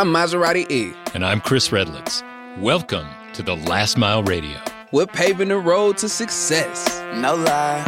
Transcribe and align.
I'm 0.00 0.14
Maserati 0.14 0.64
E. 0.70 0.94
And 1.12 1.26
I'm 1.26 1.42
Chris 1.42 1.68
Redlitz. 1.68 2.22
Welcome 2.58 3.06
to 3.34 3.42
the 3.42 3.54
Last 3.54 3.98
Mile 3.98 4.22
Radio. 4.22 4.56
We're 4.92 5.04
paving 5.04 5.48
the 5.48 5.58
road 5.58 5.98
to 5.98 6.08
success. 6.08 7.02
No 7.16 7.34
lie. 7.34 7.84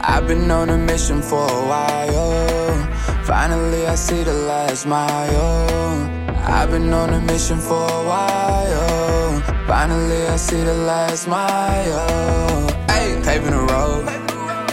I've 0.00 0.26
been 0.26 0.50
on 0.50 0.70
a 0.70 0.76
mission 0.76 1.22
for 1.22 1.44
a 1.48 1.66
while. 1.68 3.22
Finally, 3.22 3.86
I 3.86 3.94
see 3.94 4.24
the 4.24 4.32
last 4.32 4.84
mile. 4.84 6.10
I've 6.48 6.72
been 6.72 6.92
on 6.92 7.14
a 7.14 7.20
mission 7.20 7.58
for 7.60 7.84
a 7.88 8.04
while. 8.04 9.40
Finally, 9.68 10.26
I 10.26 10.34
see 10.34 10.64
the 10.64 10.74
last 10.74 11.28
mile. 11.28 12.68
Hey, 12.90 13.22
paving 13.22 13.52
the 13.52 13.62
road 13.72 14.08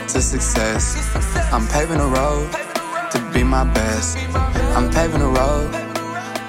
to 0.07 0.21
success. 0.23 0.97
I'm 1.53 1.67
paving 1.67 1.99
the 1.99 2.07
road 2.07 2.51
to 3.11 3.31
be 3.31 3.43
my 3.43 3.63
best. 3.63 4.17
I'm 4.75 4.89
paving 4.89 5.19
the 5.19 5.27
road 5.27 5.88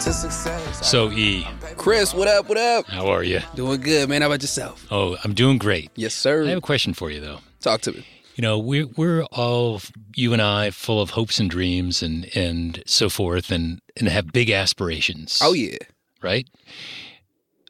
to 0.00 0.12
success. 0.14 0.88
So, 0.88 1.10
E, 1.12 1.46
Chris, 1.77 2.14
what 2.14 2.27
up? 2.27 2.48
What 2.48 2.56
up? 2.56 2.86
how 2.86 3.09
are 3.09 3.22
you? 3.22 3.40
Doing 3.54 3.80
good, 3.82 4.09
man. 4.09 4.23
How 4.23 4.28
about 4.28 4.40
yourself? 4.40 4.86
Oh, 4.90 5.16
I'm 5.24 5.34
doing 5.34 5.59
great. 5.59 5.90
Yes, 5.95 6.14
sir. 6.14 6.45
I 6.45 6.48
have 6.48 6.59
a 6.59 6.62
question 6.62 6.95
for 6.95 7.10
you, 7.10 7.20
though. 7.20 7.40
Talk 7.60 7.82
to 7.82 7.92
me. 7.92 8.06
You 8.34 8.42
know, 8.42 8.59
we're, 8.59 8.86
we're 8.96 9.24
all, 9.24 9.82
you 10.16 10.32
and 10.32 10.40
I, 10.40 10.70
full 10.70 11.02
of 11.02 11.10
hopes 11.10 11.38
and 11.38 11.50
dreams 11.50 12.02
and, 12.02 12.34
and 12.34 12.82
so 12.86 13.10
forth, 13.10 13.50
and, 13.50 13.80
and 13.96 14.09
have 14.09 14.32
big 14.32 14.50
aspirations. 14.50 15.38
Oh, 15.42 15.52
yeah. 15.52 15.76
Right? 16.23 16.48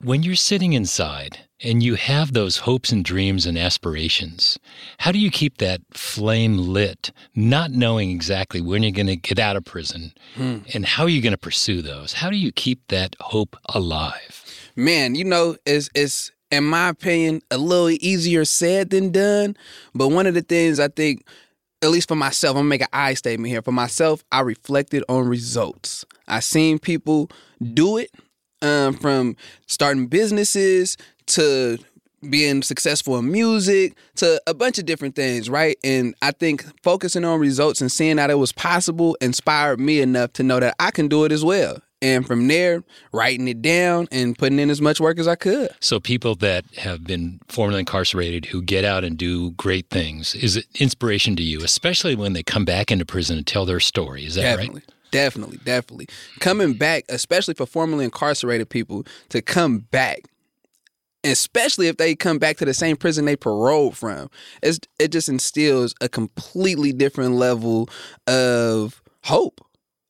When 0.02 0.22
you're 0.22 0.36
sitting 0.36 0.72
inside 0.72 1.40
and 1.62 1.82
you 1.82 1.94
have 1.94 2.32
those 2.32 2.58
hopes 2.58 2.90
and 2.90 3.04
dreams 3.04 3.46
and 3.46 3.58
aspirations, 3.58 4.58
how 4.98 5.12
do 5.12 5.18
you 5.18 5.30
keep 5.30 5.58
that 5.58 5.80
flame 5.92 6.56
lit, 6.56 7.12
not 7.34 7.70
knowing 7.70 8.10
exactly 8.10 8.60
when 8.60 8.82
you're 8.82 8.92
going 8.92 9.06
to 9.06 9.16
get 9.16 9.38
out 9.38 9.56
of 9.56 9.64
prison 9.64 10.12
hmm. 10.34 10.58
and 10.74 10.86
how 10.86 11.04
are 11.04 11.08
you 11.08 11.20
going 11.20 11.32
to 11.32 11.38
pursue 11.38 11.82
those? 11.82 12.14
How 12.14 12.30
do 12.30 12.36
you 12.36 12.52
keep 12.52 12.86
that 12.88 13.16
hope 13.20 13.56
alive? 13.66 14.44
Man, 14.76 15.14
you 15.14 15.24
know, 15.24 15.56
it's 15.66 15.90
it's 15.94 16.30
in 16.50 16.64
my 16.64 16.88
opinion 16.88 17.42
a 17.50 17.58
little 17.58 17.90
easier 17.90 18.44
said 18.44 18.90
than 18.90 19.10
done. 19.10 19.56
But 19.94 20.08
one 20.08 20.26
of 20.26 20.34
the 20.34 20.42
things 20.42 20.80
I 20.80 20.88
think, 20.88 21.26
at 21.82 21.90
least 21.90 22.08
for 22.08 22.16
myself, 22.16 22.56
I'm 22.56 22.60
gonna 22.60 22.68
make 22.68 22.82
an 22.82 22.88
I 22.92 23.14
statement 23.14 23.50
here. 23.50 23.62
For 23.62 23.72
myself, 23.72 24.24
I 24.32 24.40
reflected 24.40 25.04
on 25.08 25.26
results. 25.26 26.04
I 26.28 26.40
seen 26.40 26.78
people 26.78 27.30
do 27.74 27.98
it 27.98 28.10
um, 28.62 28.94
from 28.94 29.36
starting 29.66 30.06
businesses 30.06 30.96
to 31.26 31.78
being 32.28 32.62
successful 32.62 33.16
in 33.16 33.30
music 33.30 33.96
to 34.16 34.40
a 34.46 34.52
bunch 34.52 34.78
of 34.78 34.84
different 34.84 35.16
things, 35.16 35.48
right? 35.48 35.78
And 35.82 36.14
I 36.20 36.32
think 36.32 36.64
focusing 36.82 37.24
on 37.24 37.40
results 37.40 37.80
and 37.80 37.90
seeing 37.90 38.16
that 38.16 38.30
it 38.30 38.34
was 38.34 38.52
possible 38.52 39.16
inspired 39.20 39.80
me 39.80 40.00
enough 40.00 40.32
to 40.34 40.42
know 40.42 40.60
that 40.60 40.76
I 40.78 40.90
can 40.90 41.08
do 41.08 41.24
it 41.24 41.32
as 41.32 41.44
well. 41.44 41.78
And 42.02 42.26
from 42.26 42.48
there, 42.48 42.82
writing 43.12 43.46
it 43.46 43.60
down 43.60 44.08
and 44.10 44.36
putting 44.36 44.58
in 44.58 44.70
as 44.70 44.80
much 44.80 45.00
work 45.00 45.18
as 45.18 45.28
I 45.28 45.34
could. 45.34 45.68
So, 45.80 46.00
people 46.00 46.34
that 46.36 46.64
have 46.78 47.04
been 47.04 47.40
formerly 47.48 47.80
incarcerated 47.80 48.46
who 48.46 48.62
get 48.62 48.86
out 48.86 49.04
and 49.04 49.18
do 49.18 49.50
great 49.52 49.90
things 49.90 50.34
is 50.34 50.56
it 50.56 50.66
inspiration 50.78 51.36
to 51.36 51.42
you, 51.42 51.62
especially 51.62 52.14
when 52.14 52.32
they 52.32 52.42
come 52.42 52.64
back 52.64 52.90
into 52.90 53.04
prison 53.04 53.36
and 53.36 53.46
tell 53.46 53.66
their 53.66 53.80
story. 53.80 54.24
Is 54.24 54.36
that 54.36 54.42
Definitely. 54.42 54.76
right? 54.76 54.94
Definitely, 55.10 55.58
definitely. 55.64 56.06
Coming 56.38 56.74
back, 56.74 57.04
especially 57.08 57.54
for 57.54 57.66
formerly 57.66 58.04
incarcerated 58.04 58.68
people, 58.68 59.04
to 59.30 59.42
come 59.42 59.80
back, 59.90 60.22
especially 61.24 61.88
if 61.88 61.96
they 61.96 62.14
come 62.14 62.38
back 62.38 62.56
to 62.58 62.64
the 62.64 62.74
same 62.74 62.96
prison 62.96 63.24
they 63.24 63.36
paroled 63.36 63.96
from, 63.96 64.30
it's, 64.62 64.78
it 64.98 65.12
just 65.12 65.28
instills 65.28 65.94
a 66.00 66.08
completely 66.08 66.92
different 66.92 67.34
level 67.34 67.88
of 68.26 69.02
hope. 69.24 69.60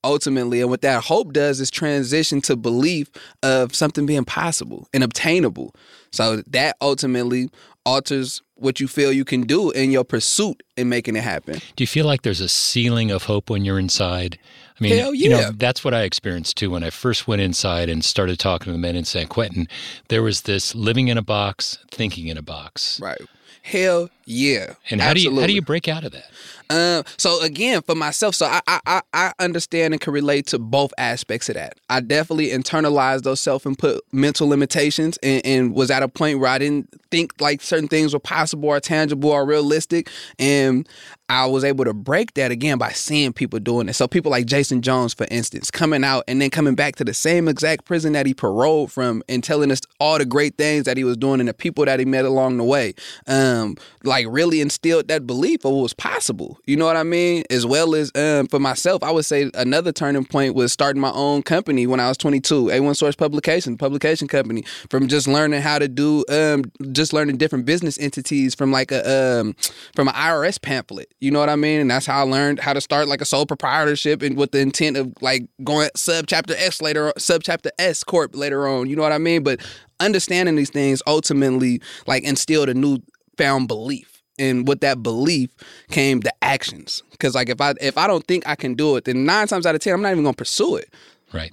Ultimately, 0.03 0.63
and 0.63 0.71
what 0.71 0.81
that 0.81 1.05
hope 1.05 1.35
does 1.35 1.61
is 1.61 1.71
transition 1.71 2.41
to 2.43 2.57
belief 2.57 3.11
of 3.43 3.75
something 3.75 4.07
being 4.07 4.25
possible 4.25 4.89
and 4.95 5.05
obtainable. 5.05 5.75
So 6.11 6.37
that 6.47 6.77
ultimately 6.81 7.51
alters 7.85 8.43
what 8.55 8.79
you 8.79 8.87
feel 8.87 9.13
you 9.13 9.25
can 9.25 9.43
do 9.43 9.71
in 9.71 9.91
your 9.91 10.05
pursuit 10.05 10.63
in 10.77 10.89
making 10.89 11.17
it 11.17 11.23
happen. 11.23 11.61
Do 11.77 11.83
you 11.83 11.87
feel 11.87 12.07
like 12.07 12.23
there's 12.23 12.41
a 12.41 12.49
ceiling 12.49 13.11
of 13.11 13.25
hope 13.25 13.49
when 13.49 13.65
you're 13.65 13.79
inside? 13.79 14.39
I 14.79 14.85
mean, 14.85 14.99
Hell 14.99 15.15
you 15.15 15.31
know, 15.31 15.41
yeah. 15.41 15.51
that's 15.55 15.85
what 15.85 15.95
I 15.95 16.03
experienced 16.03 16.57
too 16.57 16.71
when 16.71 16.85
I 16.85 16.91
first 16.91 17.27
went 17.27 17.43
inside 17.43 17.89
and 17.89 18.05
started 18.05 18.39
talking 18.39 18.67
to 18.67 18.73
the 18.73 18.79
men 18.79 18.97
in 18.97 19.05
San 19.05 19.27
Quentin. 19.27 19.67
There 20.09 20.23
was 20.23 20.43
this 20.43 20.75
living 20.75 21.09
in 21.09 21.19
a 21.19 21.23
box, 21.23 21.79
thinking 21.91 22.29
in 22.29 22.37
a 22.37 22.43
box. 22.43 23.01
Right. 23.01 23.21
Hell 23.63 24.11
yeah. 24.25 24.75
And 24.91 25.01
how 25.01 25.13
do 25.13 25.21
you 25.21 25.39
how 25.39 25.47
do 25.47 25.53
you 25.53 25.63
break 25.63 25.89
out 25.89 26.05
of 26.05 26.13
that? 26.13 26.31
Um, 26.71 27.05
so 27.19 27.43
again, 27.43 27.83
for 27.83 27.95
myself, 27.95 28.35
so 28.37 28.47
I, 28.47 28.61
I 28.87 29.03
I 29.13 29.33
understand 29.41 29.93
and 29.93 30.01
can 30.01 30.13
relate 30.13 30.47
to 30.47 30.59
both 30.59 30.95
aspects 30.99 31.49
of 31.49 31.57
that. 31.57 31.75
I 31.91 32.01
definitely 32.01 32.51
internalized 32.51 33.23
those 33.23 33.41
self-input 33.41 34.03
mental 34.13 34.49
limitations 34.49 35.19
and, 35.23 35.45
and 35.45 35.75
was 35.75 35.91
at 35.91 36.03
a 36.03 36.09
point 36.09 36.39
where 36.39 36.49
I 36.49 36.59
didn't 36.59 36.89
think 37.11 37.41
like 37.41 37.61
certain 37.61 37.89
things 37.89 38.13
were 38.13 38.21
possible 38.21 38.69
or 38.69 38.79
tangible 38.79 39.31
or 39.31 39.45
realistic. 39.45 40.09
And 40.39 40.89
I 41.31 41.47
was 41.47 41.63
able 41.63 41.85
to 41.85 41.95
break 41.95 42.35
that 42.35 42.51
again 42.51 42.77
by 42.77 42.91
seeing 42.91 43.33
people 43.33 43.61
doing 43.61 43.89
it. 43.89 43.93
So 43.93 44.09
people 44.09 44.33
like 44.33 44.47
Jason 44.47 44.83
Jones, 44.83 45.15
for 45.15 45.29
instance, 45.31 45.71
coming 45.71 46.03
out 46.03 46.25
and 46.27 46.43
then 46.43 46.51
coming 46.51 46.75
back 46.75 46.97
to 46.97 47.05
the 47.05 47.15
same 47.15 47.47
exact 47.47 47.85
prison 47.85 48.15
that 48.15 48.27
he 48.27 48.35
paroled 48.35 48.91
from 48.91 49.23
and 49.29 49.45
telling 49.45 49.71
us 49.71 49.81
all 50.01 50.19
the 50.19 50.25
great 50.25 50.57
things 50.57 50.87
that 50.87 50.97
he 50.97 51.05
was 51.05 51.17
doing 51.17 51.39
and 51.39 51.49
the 51.49 51.55
people 51.55 51.85
that 51.85 52.01
he 52.01 52.05
met 52.05 52.25
along 52.25 52.57
the 52.57 52.65
way. 52.65 52.95
Um, 53.29 53.77
like 54.03 54.27
really 54.29 54.61
instilled 54.61 55.07
that 55.07 55.25
belief 55.25 55.65
of 55.65 55.71
what 55.71 55.83
was 55.83 55.95
possible. 55.95 56.59
You 56.67 56.77
know 56.77 56.87
what 56.87 56.97
I 56.97 57.05
mean? 57.05 57.45
As 57.49 57.65
well 57.65 57.95
as 57.95 58.11
um, 58.17 58.49
for 58.49 58.59
myself, 58.59 59.05
I 59.05 59.13
would 59.13 59.25
say 59.25 59.53
another 59.55 59.93
turning 59.93 60.25
point 60.25 60.57
was 60.57 60.73
starting 60.73 61.01
my 61.01 61.13
own 61.13 61.45
company 61.45 61.87
when 61.87 62.01
I 62.01 62.09
was 62.09 62.17
22, 62.17 62.65
A1 62.65 62.97
Source 62.97 63.15
Publication, 63.15 63.79
publication 63.79 64.27
company, 64.27 64.65
from 64.89 65.07
just 65.07 65.29
learning 65.29 65.63
how 65.63 65.79
to 65.79 65.87
do, 65.87 66.25
um, 66.29 66.65
just 66.91 67.13
learning 67.13 67.37
different 67.37 67.67
business 67.67 68.01
entities 68.01 68.57
from 68.57 68.73
like 68.73 68.91
a, 68.91 69.39
um, 69.41 69.55
from 69.95 70.09
an 70.09 70.15
IRS 70.15 70.61
pamphlet. 70.61 71.09
You 71.21 71.31
know 71.31 71.39
what 71.39 71.49
I 71.51 71.57
mean? 71.57 71.81
And 71.81 71.91
that's 71.91 72.07
how 72.07 72.21
I 72.21 72.23
learned 72.23 72.61
how 72.61 72.73
to 72.73 72.81
start 72.81 73.09
like 73.09 73.21
a 73.21 73.27
sole 73.27 73.47
proprietorship 73.47 74.23
and 74.23 74.37
with 74.37 74.53
the 74.53 74.61
intent 74.61 74.97
of 74.97 75.13
like 75.21 75.45
going 75.63 75.91
sub 75.95 76.27
chapter 76.27 76.55
S 76.57 76.81
later, 76.81 77.09
on 77.09 77.13
sub 77.19 77.43
chapter 77.43 77.71
S 77.79 78.03
corp 78.03 78.35
later 78.35 78.67
on. 78.67 78.89
You 78.89 78.97
know 78.97 79.03
what 79.03 79.13
I 79.13 79.19
mean? 79.19 79.43
But 79.43 79.61
understanding 80.01 80.57
these 80.57 80.71
things 80.71 81.03
ultimately 81.07 81.81
like 82.07 82.25
instilled 82.25 82.71
a 82.71 82.75
new 82.75 82.99
found 83.37 83.69
belief 83.69 84.23
and 84.39 84.67
with 84.67 84.81
that 84.81 85.03
belief 85.03 85.51
came 85.91 86.21
the 86.21 86.33
actions 86.43 87.03
because 87.11 87.35
like 87.35 87.49
if 87.49 87.61
i 87.61 87.75
if 87.81 87.97
i 87.97 88.07
don't 88.07 88.27
think 88.27 88.47
i 88.47 88.55
can 88.55 88.75
do 88.75 88.97
it 88.97 89.05
then 89.05 89.25
nine 89.25 89.47
times 89.47 89.65
out 89.67 89.75
of 89.75 89.81
ten 89.81 89.95
i'm 89.95 90.03
not 90.03 90.11
even 90.13 90.25
gonna 90.25 90.35
pursue 90.35 90.77
it 90.77 90.93
Right. 91.33 91.53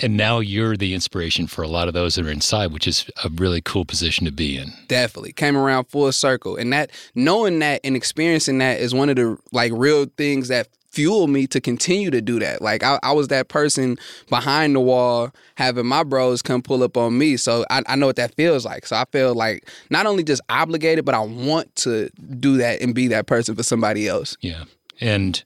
And 0.00 0.16
now 0.16 0.38
you're 0.38 0.76
the 0.76 0.94
inspiration 0.94 1.46
for 1.46 1.62
a 1.62 1.68
lot 1.68 1.88
of 1.88 1.94
those 1.94 2.14
that 2.14 2.26
are 2.26 2.30
inside, 2.30 2.72
which 2.72 2.86
is 2.86 3.10
a 3.24 3.28
really 3.30 3.60
cool 3.60 3.84
position 3.84 4.24
to 4.26 4.32
be 4.32 4.56
in. 4.56 4.72
definitely. 4.86 5.32
Came 5.32 5.56
around 5.56 5.86
full 5.86 6.10
circle. 6.12 6.56
And 6.56 6.72
that 6.72 6.90
knowing 7.14 7.58
that 7.60 7.80
and 7.82 7.96
experiencing 7.96 8.58
that 8.58 8.80
is 8.80 8.94
one 8.94 9.08
of 9.08 9.16
the 9.16 9.36
like 9.52 9.72
real 9.74 10.06
things 10.16 10.48
that 10.48 10.68
fuel 10.90 11.26
me 11.26 11.46
to 11.46 11.60
continue 11.60 12.10
to 12.10 12.20
do 12.20 12.38
that. 12.38 12.62
Like 12.62 12.82
i, 12.82 12.98
I 13.02 13.12
was 13.12 13.28
that 13.28 13.48
person 13.48 13.98
behind 14.28 14.74
the 14.74 14.80
wall 14.80 15.30
having 15.56 15.86
my 15.86 16.02
bros 16.02 16.42
come 16.42 16.62
pull 16.62 16.82
up 16.82 16.96
on 16.96 17.18
me. 17.18 17.36
So 17.36 17.64
I, 17.70 17.82
I 17.86 17.96
know 17.96 18.06
what 18.06 18.16
that 18.16 18.34
feels 18.34 18.64
like. 18.64 18.86
So 18.86 18.96
i 18.96 19.04
feel 19.12 19.34
like 19.34 19.68
not 19.90 20.06
only 20.06 20.24
just 20.24 20.40
obligated 20.48 21.04
but 21.04 21.14
i 21.14 21.20
want 21.20 21.74
to 21.76 22.08
do 22.40 22.56
that 22.56 22.80
and 22.80 22.94
be 22.94 23.08
that 23.08 23.26
person 23.26 23.54
for 23.54 23.62
somebody 23.62 24.08
else. 24.08 24.36
Yeah. 24.40 24.64
And 25.00 25.42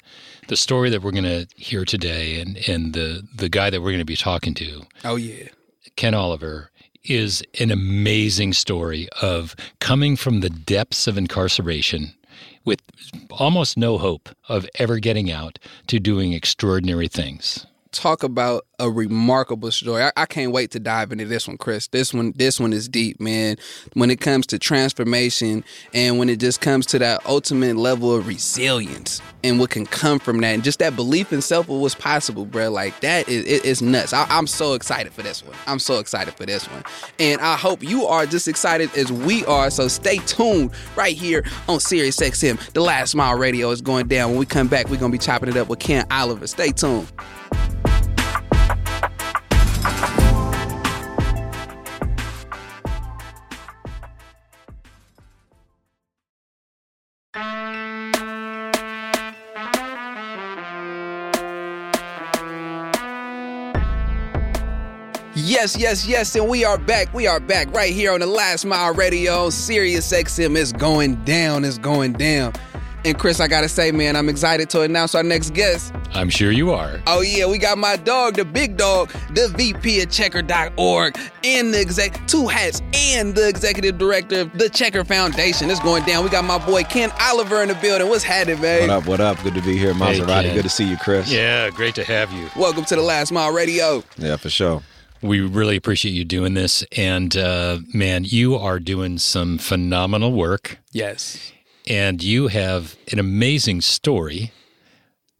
the 0.48 0.56
story 0.56 0.90
that 0.90 1.02
we're 1.02 1.12
going 1.12 1.24
to 1.24 1.46
hear 1.56 1.84
today 1.84 2.40
and, 2.40 2.56
and 2.68 2.92
the, 2.92 3.26
the 3.34 3.48
guy 3.48 3.70
that 3.70 3.80
we're 3.80 3.90
going 3.90 3.98
to 3.98 4.04
be 4.04 4.16
talking 4.16 4.54
to, 4.54 4.82
oh 5.04 5.16
yeah 5.16 5.48
Ken 5.96 6.14
Oliver, 6.14 6.70
is 7.04 7.42
an 7.60 7.70
amazing 7.70 8.52
story 8.52 9.08
of 9.20 9.54
coming 9.80 10.16
from 10.16 10.40
the 10.40 10.50
depths 10.50 11.06
of 11.06 11.18
incarceration 11.18 12.14
with 12.64 12.80
almost 13.30 13.76
no 13.76 13.98
hope 13.98 14.28
of 14.48 14.68
ever 14.76 14.98
getting 14.98 15.30
out 15.30 15.58
to 15.88 15.98
doing 15.98 16.32
extraordinary 16.32 17.08
things. 17.08 17.66
talk 17.90 18.22
about 18.22 18.66
a 18.82 18.90
remarkable 18.90 19.70
story. 19.70 20.02
I, 20.02 20.12
I 20.16 20.26
can't 20.26 20.50
wait 20.50 20.72
to 20.72 20.80
dive 20.80 21.12
into 21.12 21.24
this 21.24 21.46
one, 21.46 21.56
Chris. 21.56 21.86
This 21.86 22.12
one, 22.12 22.32
this 22.34 22.58
one 22.58 22.72
is 22.72 22.88
deep, 22.88 23.20
man. 23.20 23.56
When 23.94 24.10
it 24.10 24.20
comes 24.20 24.44
to 24.48 24.58
transformation 24.58 25.64
and 25.94 26.18
when 26.18 26.28
it 26.28 26.40
just 26.40 26.60
comes 26.60 26.84
to 26.86 26.98
that 26.98 27.24
ultimate 27.24 27.76
level 27.76 28.12
of 28.12 28.26
resilience 28.26 29.22
and 29.44 29.60
what 29.60 29.70
can 29.70 29.86
come 29.86 30.18
from 30.18 30.40
that, 30.40 30.48
and 30.48 30.64
just 30.64 30.80
that 30.80 30.96
belief 30.96 31.32
in 31.32 31.40
self 31.40 31.68
of 31.68 31.76
what's 31.76 31.94
possible, 31.94 32.44
bro. 32.44 32.70
Like 32.70 32.98
that 33.00 33.28
is 33.28 33.44
it, 33.44 33.64
it's 33.64 33.80
nuts. 33.80 34.12
I, 34.12 34.26
I'm 34.28 34.48
so 34.48 34.74
excited 34.74 35.12
for 35.12 35.22
this 35.22 35.44
one. 35.44 35.56
I'm 35.68 35.78
so 35.78 36.00
excited 36.00 36.34
for 36.34 36.44
this 36.44 36.68
one, 36.68 36.82
and 37.20 37.40
I 37.40 37.56
hope 37.56 37.84
you 37.84 38.06
are 38.06 38.26
just 38.26 38.48
excited 38.48 38.94
as 38.96 39.12
we 39.12 39.44
are. 39.46 39.70
So 39.70 39.86
stay 39.86 40.18
tuned 40.18 40.72
right 40.96 41.16
here 41.16 41.44
on 41.68 41.78
Sirius 41.78 42.18
XM. 42.18 42.58
The 42.72 42.80
Last 42.80 43.14
Mile 43.14 43.38
Radio 43.38 43.70
is 43.70 43.80
going 43.80 44.08
down. 44.08 44.30
When 44.30 44.40
we 44.40 44.46
come 44.46 44.66
back, 44.66 44.88
we're 44.88 44.98
gonna 44.98 45.12
be 45.12 45.18
chopping 45.18 45.50
it 45.50 45.56
up 45.56 45.68
with 45.68 45.78
Ken 45.78 46.04
Oliver. 46.10 46.48
Stay 46.48 46.72
tuned. 46.72 47.06
Yes, 65.34 65.78
yes, 65.78 66.06
yes, 66.06 66.34
and 66.36 66.46
we 66.46 66.62
are 66.62 66.76
back. 66.76 67.12
We 67.14 67.26
are 67.26 67.40
back 67.40 67.74
right 67.74 67.90
here 67.92 68.12
on 68.12 68.20
the 68.20 68.26
Last 68.26 68.66
Mile 68.66 68.92
Radio. 68.92 69.48
Sirius 69.48 70.12
XM 70.12 70.56
is 70.56 70.74
going 70.74 71.24
down. 71.24 71.64
It's 71.64 71.78
going 71.78 72.12
down. 72.12 72.52
And 73.06 73.18
Chris, 73.18 73.40
I 73.40 73.48
gotta 73.48 73.68
say, 73.68 73.90
man, 73.92 74.14
I'm 74.14 74.28
excited 74.28 74.68
to 74.70 74.82
announce 74.82 75.14
our 75.14 75.22
next 75.22 75.54
guest. 75.54 75.94
I'm 76.12 76.28
sure 76.28 76.52
you 76.52 76.70
are. 76.72 77.00
Oh 77.06 77.22
yeah, 77.22 77.46
we 77.46 77.56
got 77.56 77.78
my 77.78 77.96
dog, 77.96 78.34
the 78.36 78.44
big 78.44 78.76
dog, 78.76 79.10
the 79.30 79.48
VP 79.56 80.02
of 80.02 80.08
Checkr.org, 80.10 81.18
and 81.44 81.72
the 81.72 81.80
exec 81.80 82.28
two 82.28 82.46
hats, 82.46 82.82
and 82.92 83.34
the 83.34 83.48
executive 83.48 83.96
director 83.96 84.42
of 84.42 84.52
the 84.52 84.66
Checkr 84.66 85.06
Foundation. 85.06 85.70
It's 85.70 85.80
going 85.80 86.04
down. 86.04 86.24
We 86.24 86.30
got 86.30 86.44
my 86.44 86.58
boy 86.64 86.82
Ken 86.84 87.10
Oliver 87.22 87.62
in 87.62 87.68
the 87.68 87.74
building. 87.76 88.08
What's 88.10 88.22
happening, 88.22 88.60
man? 88.60 88.82
What 88.82 88.90
up? 88.90 89.06
What 89.06 89.20
up? 89.20 89.42
Good 89.42 89.54
to 89.54 89.62
be 89.62 89.78
here, 89.78 89.94
Maserati. 89.94 90.42
Ken. 90.42 90.54
Good 90.54 90.64
to 90.64 90.68
see 90.68 90.88
you, 90.88 90.98
Chris. 90.98 91.32
Yeah, 91.32 91.70
great 91.70 91.94
to 91.94 92.04
have 92.04 92.30
you. 92.32 92.50
Welcome 92.54 92.84
to 92.84 92.96
the 92.96 93.02
Last 93.02 93.32
Mile 93.32 93.50
Radio. 93.50 94.04
Yeah, 94.18 94.36
for 94.36 94.50
sure. 94.50 94.82
We 95.22 95.40
really 95.40 95.76
appreciate 95.76 96.12
you 96.12 96.24
doing 96.24 96.54
this. 96.54 96.84
And 96.96 97.36
uh, 97.36 97.78
man, 97.94 98.24
you 98.24 98.56
are 98.56 98.80
doing 98.80 99.18
some 99.18 99.58
phenomenal 99.58 100.32
work. 100.32 100.78
Yes. 100.90 101.52
And 101.86 102.22
you 102.22 102.48
have 102.48 102.96
an 103.10 103.18
amazing 103.18 103.80
story 103.80 104.52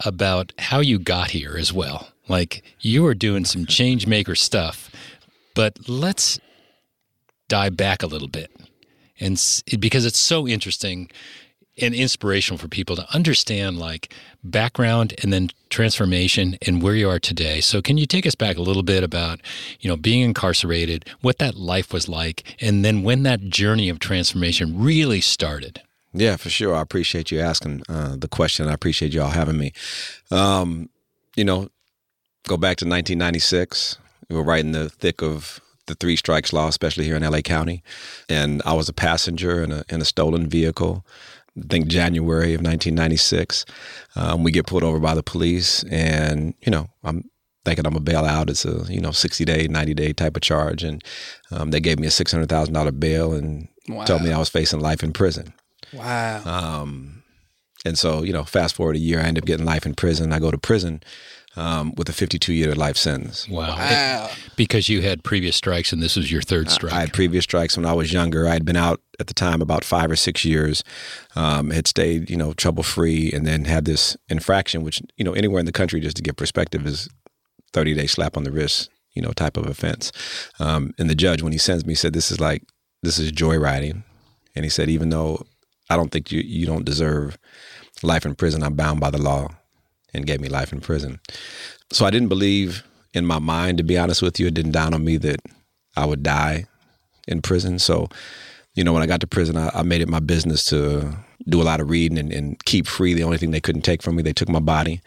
about 0.05 0.53
how 0.59 0.81
you 0.81 0.99
got 0.99 1.31
here 1.31 1.57
as 1.57 1.73
well. 1.73 2.09
Like 2.29 2.63
you 2.81 3.07
are 3.07 3.15
doing 3.15 3.45
some 3.45 3.67
change 3.79 4.07
maker 4.07 4.35
stuff. 4.35 4.91
But 5.55 5.89
let's 5.89 6.39
dive 7.49 7.77
back 7.77 8.03
a 8.03 8.07
little 8.07 8.29
bit. 8.29 8.51
And 9.21 9.41
because 9.79 10.07
it's 10.07 10.19
so 10.19 10.49
interesting 10.49 11.11
and 11.79 11.95
inspirational 11.95 12.59
for 12.59 12.69
people 12.69 12.97
to 12.97 13.15
understand 13.15 13.79
like 13.79 14.13
background 14.45 15.15
and 15.23 15.33
then 15.33 15.49
transformation 15.71 16.57
and 16.67 16.83
where 16.83 16.95
you 16.95 17.09
are 17.09 17.19
today. 17.19 17.61
So 17.61 17.81
can 17.81 17.97
you 17.97 18.07
take 18.07 18.27
us 18.27 18.35
back 18.35 18.57
a 18.57 18.63
little 18.63 18.83
bit 18.83 19.03
about, 19.03 19.41
you 19.81 19.89
know, 19.89 19.97
being 19.97 20.21
incarcerated, 20.23 21.09
what 21.21 21.39
that 21.39 21.55
life 21.55 21.93
was 21.93 22.09
like, 22.09 22.57
and 22.61 22.85
then 22.85 23.03
when 23.03 23.23
that 23.23 23.41
journey 23.41 23.89
of 23.89 23.99
transformation 23.99 24.79
really 24.79 25.21
started? 25.21 25.83
Yeah, 26.13 26.37
for 26.37 26.51
sure. 26.51 26.75
I 26.75 26.83
appreciate 26.83 27.31
you 27.31 27.41
asking 27.41 27.85
uh, 27.89 28.17
the 28.17 28.29
question. 28.29 28.69
I 28.69 28.75
appreciate 28.75 29.15
y'all 29.15 29.31
having 29.31 29.57
me. 29.57 29.73
Um, 30.31 30.91
you 31.37 31.45
know, 31.45 31.71
go 32.47 32.59
back 32.59 32.77
to 32.79 32.85
1996. 32.85 33.97
We 34.29 34.37
were 34.37 34.43
right 34.43 34.61
in 34.61 34.73
the 34.73 34.91
thick 34.91 35.23
of 35.23 35.61
the 35.87 35.95
three 35.95 36.17
strikes 36.17 36.53
law, 36.53 36.69
especially 36.69 37.05
here 37.05 37.17
in 37.17 37.23
LA 37.23 37.41
County, 37.41 37.83
and 38.29 38.63
I 38.65 38.75
was 38.75 38.89
a 38.89 38.93
passenger 38.93 39.63
in 39.63 39.73
a 39.73 39.85
in 39.89 40.01
a 40.01 40.05
stolen 40.05 40.49
vehicle. 40.49 41.05
I 41.59 41.63
think 41.69 41.87
January 41.89 42.55
of 42.55 42.61
1996. 42.63 43.65
Um, 44.17 44.43
we 44.43 44.51
get 44.53 44.67
pulled 44.67 44.83
over 44.85 44.99
by 44.99 45.15
the 45.15 45.23
police, 45.23 45.85
and 45.91 46.55
you 46.65 46.71
know, 46.71 46.89
I'm 47.05 47.25
thinking 47.65 47.87
I'm 47.87 47.97
a 47.97 48.01
bail 48.01 48.25
out. 48.25 48.49
It's 48.51 48.65
a 48.65 48.85
you 48.89 49.01
know 49.01 49.11
60 49.13 49.45
day, 49.45 49.69
90 49.69 49.95
day 49.95 50.13
type 50.13 50.37
of 50.37 50.43
charge, 50.43 50.83
and 50.83 51.03
um, 51.51 51.71
they 51.71 51.81
gave 51.81 51.99
me 51.99 52.07
a 52.07 52.11
six 52.11 52.33
hundred 52.33 52.49
thousand 52.49 52.75
dollar 52.75 52.93
bail 52.93 53.33
and 53.33 53.69
Wow. 53.89 54.05
told 54.05 54.23
me 54.23 54.31
I 54.31 54.39
was 54.39 54.49
facing 54.49 54.79
life 54.81 55.03
in 55.03 55.13
prison. 55.13 55.53
Wow. 55.93 56.43
Um, 56.45 57.25
and 57.85 57.99
so, 57.99 58.23
you 58.23 58.33
know, 58.33 58.45
fast 58.45 58.77
forward 58.77 58.95
a 58.95 59.01
year, 59.01 59.19
I 59.19 59.25
end 59.25 59.39
up 59.39 59.45
getting 59.45 59.67
life 59.67 59.85
in 59.85 59.95
prison. 59.95 60.33
I 60.33 60.39
go 60.39 60.53
to 60.53 60.57
prison 60.57 61.03
um, 61.57 61.95
with 61.97 62.09
a 62.09 62.13
52 62.13 62.53
year 62.53 62.75
life 62.75 62.97
sentence. 62.97 63.49
Wow. 63.49 63.77
Wow. 63.77 64.31
Because 64.57 64.89
you 64.89 65.03
had 65.03 65.23
previous 65.23 65.57
strikes 65.57 65.93
and 65.93 66.03
this 66.03 66.17
was 66.17 66.31
your 66.31 66.43
third 66.43 66.71
strike. 66.71 66.93
I 66.93 67.01
had 67.01 67.13
previous 67.13 67.45
strikes 67.45 67.77
when 67.77 67.87
I 67.87 67.93
was 67.93 68.13
younger. 68.13 68.49
I 68.49 68.53
had 68.53 68.65
been 68.65 68.77
out 68.77 69.01
at 69.21 69.27
the 69.27 69.35
time 69.35 69.61
about 69.61 69.85
five 69.85 70.11
or 70.11 70.17
six 70.17 70.45
years, 70.45 70.83
um, 71.37 71.71
had 71.71 71.87
stayed, 71.87 72.31
you 72.31 72.37
know, 72.37 72.53
trouble 72.55 72.83
free, 72.83 73.31
and 73.33 73.47
then 73.47 73.65
had 73.65 73.85
this 73.85 74.17
infraction, 74.29 74.83
which, 74.83 75.03
you 75.17 75.25
know, 75.25 75.33
anywhere 75.33 75.61
in 75.61 75.67
the 75.67 75.73
country, 75.73 76.01
just 76.01 76.17
to 76.17 76.23
get 76.23 76.37
perspective, 76.37 76.87
is 76.87 77.09
30 77.73 77.95
day 77.95 78.07
slap 78.07 78.37
on 78.37 78.45
the 78.45 78.53
wrist, 78.53 78.91
you 79.13 79.23
know, 79.23 79.33
type 79.33 79.57
of 79.57 79.67
offense. 79.67 80.13
Um, 80.59 80.93
and 80.99 81.09
the 81.09 81.15
judge, 81.15 81.43
when 81.43 81.53
he 81.53 81.59
sends 81.59 81.87
me, 81.87 81.95
said, 81.95 82.13
This 82.13 82.31
is 82.31 82.41
like, 82.41 82.63
this 83.03 83.19
is 83.19 83.33
joyriding. 83.33 84.03
And 84.55 84.65
he 84.65 84.71
said, 84.71 84.89
Even 84.89 85.11
though 85.11 85.45
I 85.89 85.97
don't 85.97 86.11
think 86.11 86.33
you, 86.33 86.41
you 86.41 86.67
don't 86.67 86.85
deserve 86.85 87.39
life 88.03 88.25
in 88.27 88.35
prison, 88.35 88.63
I'm 88.63 88.75
bound 88.75 89.01
by 89.01 89.11
the 89.11 89.23
law, 89.23 89.49
and 90.13 90.27
gave 90.27 90.41
me 90.41 90.49
life 90.49 90.73
in 90.73 90.81
prison. 90.81 91.21
So 91.91 92.07
I 92.07 92.11
didn't 92.11 92.29
believe 92.29 92.85
in 93.15 93.27
my 93.27 93.39
mind, 93.39 93.79
to 93.79 93.85
be 93.85 93.99
honest 93.99 94.23
with 94.23 94.41
you. 94.41 94.47
It 94.47 94.55
didn't 94.55 94.73
dawn 94.73 94.95
on 94.95 95.05
me 95.05 95.17
that 95.19 95.41
I 95.97 96.07
would 96.07 96.23
die 96.23 96.67
in 97.29 97.43
prison. 97.43 97.79
So, 97.79 98.09
you 98.75 98.85
know, 98.85 98.93
when 98.93 99.03
I 99.03 99.07
got 99.07 99.21
to 99.21 99.27
prison, 99.27 99.57
I, 99.57 99.71
I 99.75 99.83
made 99.83 100.01
it 100.01 100.09
my 100.09 100.21
business 100.21 100.65
to 100.67 101.15
do 101.49 101.61
a 101.61 101.65
lot 101.65 101.81
of 101.81 101.91
reading 101.91 102.19
and, 102.19 102.33
and 102.33 102.65
keep 102.65 102.87
free. 102.87 103.15
The 103.15 103.25
only 103.25 103.39
thing 103.39 103.51
they 103.51 103.61
couldn't 103.61 103.83
take 103.83 104.03
from 104.03 104.17
me, 104.17 104.23
they 104.23 104.33
took 104.33 104.49
my 104.49 104.61
body. 104.61 105.01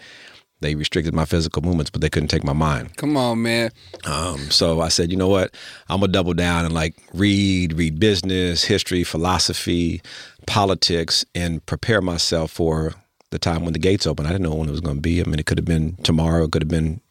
They 0.61 0.75
restricted 0.75 1.13
my 1.13 1.25
physical 1.25 1.61
movements, 1.61 1.89
but 1.91 2.01
they 2.01 2.09
couldn't 2.09 2.29
take 2.29 2.43
my 2.43 2.53
mind. 2.53 2.95
Come 2.95 3.17
on, 3.17 3.41
man. 3.41 3.71
Um, 4.05 4.49
so 4.51 4.79
I 4.79 4.87
said, 4.87 5.11
you 5.11 5.17
know 5.17 5.27
what? 5.27 5.53
I'm 5.89 5.99
gonna 5.99 6.11
double 6.11 6.33
down 6.33 6.65
and 6.65 6.73
like 6.73 6.95
read, 7.13 7.73
read 7.73 7.99
business, 7.99 8.63
history, 8.63 9.03
philosophy, 9.03 10.01
politics, 10.47 11.25
and 11.35 11.63
prepare 11.65 12.01
myself 12.01 12.51
for 12.51 12.93
the 13.35 13.39
time 13.39 13.63
when 13.63 13.73
the 13.73 13.79
gates 13.79 14.07
open. 14.07 14.25
I 14.25 14.29
didn't 14.29 14.43
know 14.43 14.55
when 14.55 14.69
it 14.69 14.71
was 14.71 14.81
gonna 14.81 15.01
be. 15.01 15.21
I 15.21 15.25
mean, 15.25 15.39
it 15.39 15.45
could 15.45 15.57
have 15.57 15.65
been 15.65 15.97
tomorrow. 15.97 16.45
It 16.45 16.51
could 16.51 16.61
have 16.61 16.69
been 16.69 17.01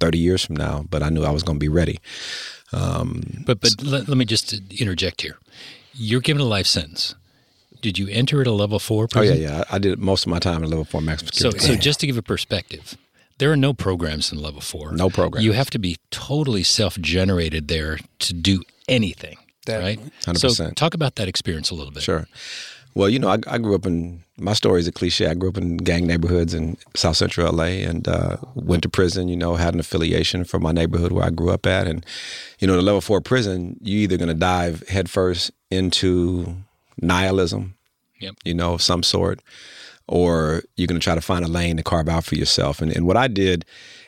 30 0.00 0.18
years 0.18 0.44
from 0.44 0.56
now, 0.56 0.84
but 0.90 1.02
I 1.02 1.08
knew 1.08 1.24
I 1.24 1.30
was 1.30 1.42
gonna 1.42 1.58
be 1.58 1.68
ready. 1.68 2.00
Um, 2.72 3.44
but 3.46 3.60
but 3.60 3.82
let, 3.82 4.08
let 4.08 4.18
me 4.18 4.24
just 4.24 4.52
interject 4.72 5.22
here. 5.22 5.38
You're 5.94 6.20
given 6.20 6.42
a 6.42 6.44
life 6.44 6.66
sentence. 6.66 7.14
Did 7.80 7.96
you 7.96 8.08
enter 8.08 8.40
at 8.40 8.46
a 8.48 8.52
level 8.52 8.80
four 8.80 9.04
oh 9.04 9.22
yeah, 9.22 9.30
prison? 9.30 9.40
yeah. 9.40 9.64
I 9.70 9.76
I 9.76 9.78
did 9.78 9.98
most 9.98 10.26
of 10.26 10.30
my 10.30 10.40
time 10.40 10.64
in 10.64 10.70
level 10.70 10.84
four 10.84 11.00
maximum 11.00 11.32
security. 11.32 11.60
so 11.60 11.74
so 11.74 11.76
just 11.76 12.00
to 12.00 12.06
give 12.06 12.18
a 12.18 12.22
perspective, 12.22 12.96
there 13.38 13.52
are 13.52 13.56
no 13.56 13.72
programs 13.72 14.32
in 14.32 14.42
level 14.42 14.60
four. 14.60 14.92
No 14.92 15.08
programs. 15.10 15.44
You 15.44 15.52
have 15.52 15.70
to 15.70 15.78
be 15.78 15.96
totally 16.10 16.64
self-generated 16.64 17.68
there 17.68 17.98
to 18.18 18.34
do 18.34 18.62
anything, 18.88 19.38
right? 19.68 20.00
So 20.24 20.48
100%. 20.48 20.74
talk 20.74 20.94
about 20.94 21.14
that 21.16 21.28
experience 21.28 21.70
a 21.70 21.74
little 21.74 21.92
bit. 21.92 22.02
Sure. 22.02 22.26
Well, 22.94 23.08
you 23.08 23.20
know, 23.20 23.28
I, 23.28 23.38
I 23.46 23.58
grew 23.58 23.76
up 23.76 23.86
in 23.86 24.24
my 24.38 24.52
story 24.52 24.80
is 24.80 24.86
a 24.88 24.92
cliche. 24.92 25.26
I 25.26 25.34
grew 25.34 25.48
up 25.48 25.58
in 25.58 25.76
gang 25.78 26.06
neighborhoods 26.06 26.54
in 26.54 26.76
South 26.94 27.16
Central 27.16 27.52
LA 27.52 27.64
and 27.88 28.06
uh, 28.06 28.36
went 28.54 28.82
to 28.84 28.88
prison. 28.88 29.28
You 29.28 29.36
know, 29.36 29.56
had 29.56 29.74
an 29.74 29.80
affiliation 29.80 30.44
from 30.44 30.62
my 30.62 30.72
neighborhood 30.72 31.12
where 31.12 31.24
I 31.24 31.30
grew 31.30 31.50
up 31.50 31.66
at, 31.66 31.86
and 31.86 32.04
you 32.58 32.66
know, 32.66 32.76
the 32.76 32.82
level 32.82 33.00
four 33.00 33.20
prison, 33.20 33.76
you 33.82 33.98
either 33.98 34.16
going 34.16 34.28
to 34.28 34.34
dive 34.34 34.86
headfirst 34.88 35.50
into 35.70 36.56
nihilism, 37.00 37.74
Yep. 38.20 38.34
you 38.44 38.54
know, 38.54 38.74
of 38.74 38.82
some 38.82 39.02
sort, 39.02 39.40
or 40.06 40.62
you're 40.76 40.86
going 40.88 41.00
to 41.00 41.04
try 41.04 41.14
to 41.14 41.20
find 41.20 41.44
a 41.44 41.48
lane 41.48 41.76
to 41.76 41.82
carve 41.82 42.08
out 42.08 42.24
for 42.24 42.34
yourself. 42.34 42.80
And, 42.80 42.90
and 42.94 43.06
what 43.06 43.16
I 43.16 43.28
did, 43.28 43.64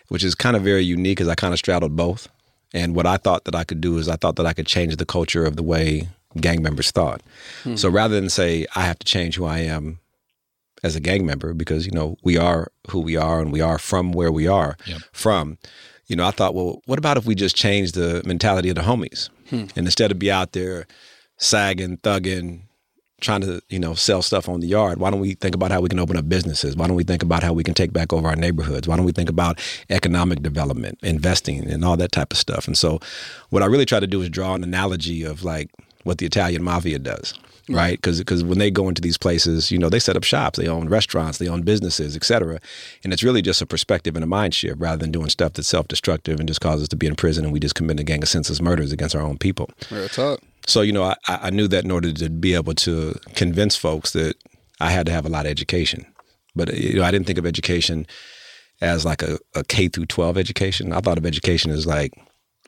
which 0.09 0.25
is 0.25 0.34
kind 0.34 0.56
of 0.56 0.63
very 0.63 0.82
unique, 0.82 1.20
is 1.20 1.29
I 1.29 1.34
kind 1.34 1.53
of 1.53 1.58
straddled 1.58 1.94
both. 1.96 2.29
And 2.72 2.94
what 2.94 3.06
I 3.06 3.17
thought 3.17 3.44
that 3.44 3.55
I 3.55 3.65
could 3.65 3.81
do 3.81 3.99
is 3.99 4.08
I 4.08 4.17
thought 4.17 4.37
that 4.37 4.46
I 4.46 4.53
could 4.53 4.67
change 4.67 4.96
the 4.96 5.05
culture 5.06 5.44
of 5.44 5.56
the 5.56 5.63
way 5.63 6.08
gang 6.41 6.63
members 6.63 6.91
thought. 6.93 7.20
So 7.75 7.89
rather 7.89 8.15
than 8.15 8.31
say 8.31 8.65
I 8.77 8.82
have 8.82 8.99
to 9.01 9.05
change 9.05 9.34
who 9.37 9.44
I 9.44 9.58
am 9.60 9.99
as 10.82 10.96
a 10.96 11.01
gang 11.01 11.27
member 11.27 11.55
because 11.55 11.87
you 11.87 11.93
know 11.93 12.17
we 12.22 12.37
are 12.37 12.70
who 12.91 13.01
we 13.01 13.17
are 13.17 13.41
and 13.41 13.53
we 13.53 13.60
are 13.60 13.79
from 13.79 14.13
where 14.13 14.32
we 14.32 14.46
are 14.46 14.77
Yep. 14.87 15.01
from, 15.13 15.58
you 16.06 16.17
know 16.17 16.27
I 16.27 16.31
thought, 16.31 16.55
well, 16.55 16.82
what 16.87 16.99
about 16.99 17.17
if 17.17 17.27
we 17.27 17.34
just 17.34 17.56
change 17.56 17.93
the 17.93 18.22
mentality 18.27 18.69
of 18.69 18.77
the 18.77 18.82
homies 18.82 19.29
hmm. 19.49 19.67
and 19.77 19.87
instead 19.87 20.10
of 20.10 20.19
be 20.19 20.31
out 20.31 20.53
there 20.53 20.87
sagging, 21.39 21.96
thugging, 21.99 22.63
trying 23.20 23.43
to 23.43 23.60
you 23.69 23.79
know 23.79 23.94
sell 23.94 24.22
stuff 24.22 24.49
on 24.49 24.60
the 24.60 24.67
yard 24.67 24.99
why 24.99 25.10
don't 25.10 25.20
we 25.20 25.34
think 25.34 25.55
about 25.55 25.70
how 25.70 25.81
we 25.81 25.89
can 25.91 25.99
open 25.99 26.17
up 26.17 26.29
businesses? 26.29 26.75
Why 26.77 26.87
don't 26.87 26.96
we 26.96 27.05
think 27.05 27.22
about 27.22 27.43
how 27.43 27.53
we 27.53 27.63
can 27.63 27.75
take 27.75 27.93
back 27.93 28.13
over 28.13 28.27
our 28.29 28.37
neighborhoods? 28.37 28.89
Why 28.89 28.96
don't 28.96 29.05
we 29.05 29.13
think 29.13 29.29
about 29.29 29.58
economic 29.91 30.43
development 30.43 30.99
investing 31.03 31.70
and 31.70 31.84
all 31.84 31.99
that 31.99 32.13
type 32.13 32.32
of 32.32 32.39
stuff? 32.39 32.67
And 32.67 32.79
so 32.79 32.99
what 33.51 33.63
i 33.63 33.67
really 33.67 33.84
try 33.84 34.01
to 34.01 34.06
do 34.06 34.22
is 34.22 34.31
draw 34.31 34.55
an 34.55 34.65
analogy 34.65 35.22
of 35.22 35.44
like 35.44 35.69
what 36.05 36.17
the 36.19 36.27
italian 36.27 36.63
mafia 36.63 36.99
does 36.99 37.34
right 37.70 38.00
because 38.03 38.44
when 38.44 38.58
they 38.58 38.70
go 38.70 38.89
into 38.89 39.00
these 39.00 39.17
places 39.19 39.70
you 39.70 39.79
know 39.79 39.89
they 39.89 39.98
set 39.98 40.17
up 40.17 40.24
shops 40.24 40.58
they 40.58 40.69
own 40.69 40.89
restaurants 40.89 41.39
they 41.39 41.48
own 41.48 41.62
businesses 41.62 42.17
et 42.17 42.24
cetera 42.24 42.58
and 43.05 43.12
it's 43.12 43.22
really 43.22 43.43
just 43.43 43.62
a 43.62 43.67
perspective 43.67 44.15
and 44.17 44.24
a 44.24 44.27
mind 44.27 44.55
shift 44.55 44.79
rather 44.81 44.98
than 44.98 45.10
doing 45.10 45.29
stuff 45.29 45.53
that's 45.55 45.69
self-destructive 45.69 46.39
and 46.41 46.48
just 46.48 46.60
causes 46.60 46.82
us 46.82 46.89
to 46.89 46.96
be 46.96 47.06
in 47.06 47.15
prison 47.15 47.44
and 47.44 47.53
we 47.53 47.60
just 47.60 47.74
commit 47.74 48.00
a 48.00 48.05
gang 48.05 48.22
of 48.22 48.29
senseless 48.29 48.60
murders 48.60 48.93
against 48.93 49.15
our 49.15 49.22
own 49.22 49.39
people 49.39 49.69
Real 49.91 50.08
talk. 50.08 50.41
so 50.67 50.81
you 50.82 50.93
know, 50.93 51.05
I, 51.05 51.15
I 51.29 51.50
knew 51.50 51.69
that 51.69 51.84
in 51.84 51.91
order 51.91 52.12
to 52.12 52.29
be 52.29 52.55
able 52.55 52.74
to 52.74 53.15
convince 53.34 53.77
folks 53.77 54.12
that 54.12 54.34
I 54.81 54.91
had 54.91 55.06
to 55.06 55.12
have 55.12 55.27
a 55.27 55.29
lot 55.29 55.44
of 55.46 55.50
education, 55.50 56.06
but 56.56 56.70
uh, 56.70 56.72
you 56.72 56.94
know, 57.00 57.05
I 57.05 57.10
didn't 57.10 57.27
think 57.27 57.39
of 57.39 57.44
education 57.46 58.06
as 58.81 59.05
like 59.05 59.22
a, 59.22 59.39
a 59.55 59.62
K 59.65 59.89
through 59.89 60.06
twelve 60.06 60.39
education. 60.39 60.93
I 60.93 61.00
thought 61.00 61.19
of 61.19 61.27
education 61.27 61.70
as 61.70 61.86
like 61.86 62.12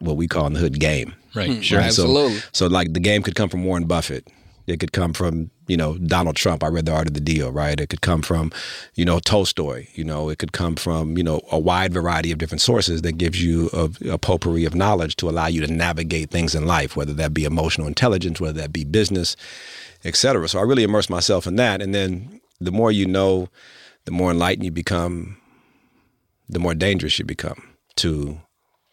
what 0.00 0.16
we 0.16 0.28
call 0.28 0.46
in 0.46 0.52
the 0.52 0.60
hood 0.60 0.78
game. 0.78 1.14
Right. 1.34 1.50
Hmm. 1.50 1.60
Sure. 1.60 1.78
Right. 1.78 1.86
Absolutely. 1.86 2.38
So, 2.38 2.48
so 2.52 2.66
like 2.66 2.92
the 2.92 3.00
game 3.00 3.22
could 3.22 3.34
come 3.34 3.48
from 3.48 3.64
Warren 3.64 3.86
Buffett. 3.86 4.28
It 4.66 4.80
could 4.80 4.92
come 4.92 5.12
from 5.12 5.50
you 5.66 5.76
know 5.76 5.96
Donald 5.98 6.36
Trump. 6.36 6.62
I 6.62 6.68
read 6.68 6.86
The 6.86 6.92
Art 6.92 7.08
of 7.08 7.14
the 7.14 7.20
Deal. 7.20 7.50
Right. 7.50 7.78
It 7.80 7.88
could 7.88 8.00
come 8.00 8.22
from 8.22 8.52
you 8.94 9.04
know 9.04 9.18
Tolstoy. 9.18 9.86
You 9.94 10.04
know 10.04 10.28
it 10.28 10.38
could 10.38 10.52
come 10.52 10.76
from 10.76 11.16
you 11.16 11.24
know 11.24 11.40
a 11.50 11.58
wide 11.58 11.92
variety 11.92 12.32
of 12.32 12.38
different 12.38 12.60
sources 12.60 13.02
that 13.02 13.18
gives 13.18 13.42
you 13.42 13.70
a, 13.72 14.12
a 14.12 14.18
potpourri 14.18 14.64
of 14.64 14.74
knowledge 14.74 15.16
to 15.16 15.28
allow 15.28 15.46
you 15.46 15.60
to 15.60 15.72
navigate 15.72 16.30
things 16.30 16.54
in 16.54 16.66
life, 16.66 16.96
whether 16.96 17.14
that 17.14 17.34
be 17.34 17.44
emotional 17.44 17.86
intelligence, 17.86 18.40
whether 18.40 18.60
that 18.60 18.72
be 18.72 18.84
business, 18.84 19.36
et 20.04 20.16
cetera. 20.16 20.48
So 20.48 20.58
I 20.58 20.62
really 20.62 20.84
immerse 20.84 21.10
myself 21.10 21.46
in 21.46 21.56
that, 21.56 21.82
and 21.82 21.94
then 21.94 22.40
the 22.60 22.72
more 22.72 22.92
you 22.92 23.06
know, 23.06 23.48
the 24.04 24.12
more 24.12 24.30
enlightened 24.30 24.64
you 24.64 24.70
become, 24.70 25.36
the 26.48 26.58
more 26.58 26.74
dangerous 26.74 27.18
you 27.18 27.24
become 27.24 27.62
to 27.96 28.40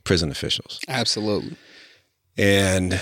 prison 0.04 0.32
officials. 0.32 0.80
Absolutely. 0.88 1.56
And, 2.38 3.00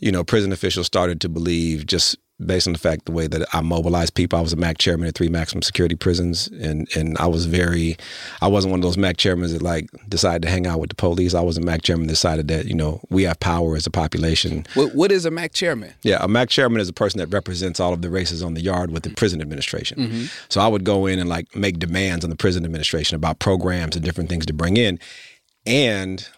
you 0.00 0.12
know, 0.12 0.24
prison 0.24 0.52
officials 0.52 0.86
started 0.86 1.20
to 1.22 1.28
believe 1.28 1.86
just 1.86 2.16
based 2.44 2.66
on 2.66 2.72
the 2.72 2.78
fact 2.78 3.06
the 3.06 3.12
way 3.12 3.26
that 3.26 3.46
I 3.54 3.60
mobilized 3.60 4.14
people. 4.14 4.38
I 4.38 4.42
was 4.42 4.52
a 4.52 4.56
MAC 4.56 4.78
chairman 4.78 5.06
at 5.06 5.14
three 5.14 5.28
maximum 5.28 5.62
security 5.62 5.94
prisons, 5.94 6.48
and 6.48 6.88
and 6.96 7.16
I 7.18 7.26
was 7.26 7.46
very, 7.46 7.96
I 8.40 8.48
wasn't 8.48 8.72
one 8.72 8.80
of 8.80 8.82
those 8.82 8.96
MAC 8.96 9.16
chairmen 9.16 9.52
that 9.52 9.62
like 9.62 9.88
decided 10.08 10.42
to 10.42 10.48
hang 10.48 10.66
out 10.66 10.80
with 10.80 10.90
the 10.90 10.96
police. 10.96 11.34
I 11.34 11.40
was 11.40 11.56
a 11.56 11.60
MAC 11.60 11.82
chairman 11.82 12.06
that 12.06 12.12
decided 12.12 12.48
that 12.48 12.66
you 12.66 12.74
know 12.74 13.00
we 13.10 13.22
have 13.24 13.38
power 13.40 13.76
as 13.76 13.86
a 13.86 13.90
population. 13.90 14.66
What 14.74 14.94
what 14.94 15.12
is 15.12 15.24
a 15.24 15.30
MAC 15.30 15.52
chairman? 15.52 15.94
Yeah, 16.02 16.18
a 16.20 16.28
MAC 16.28 16.48
chairman 16.48 16.80
is 16.80 16.88
a 16.88 16.92
person 16.92 17.18
that 17.18 17.28
represents 17.28 17.80
all 17.80 17.92
of 17.92 18.02
the 18.02 18.10
races 18.10 18.42
on 18.42 18.54
the 18.54 18.60
yard 18.60 18.90
with 18.90 19.02
the 19.02 19.10
mm-hmm. 19.10 19.16
prison 19.16 19.40
administration. 19.40 19.98
Mm-hmm. 19.98 20.24
So 20.48 20.60
I 20.60 20.68
would 20.68 20.84
go 20.84 21.06
in 21.06 21.18
and 21.18 21.28
like 21.28 21.54
make 21.54 21.78
demands 21.78 22.24
on 22.24 22.30
the 22.30 22.36
prison 22.36 22.64
administration 22.64 23.16
about 23.16 23.38
programs 23.38 23.96
and 23.96 24.04
different 24.04 24.28
things 24.28 24.46
to 24.46 24.52
bring 24.52 24.76
in, 24.76 24.98
and 25.66 26.28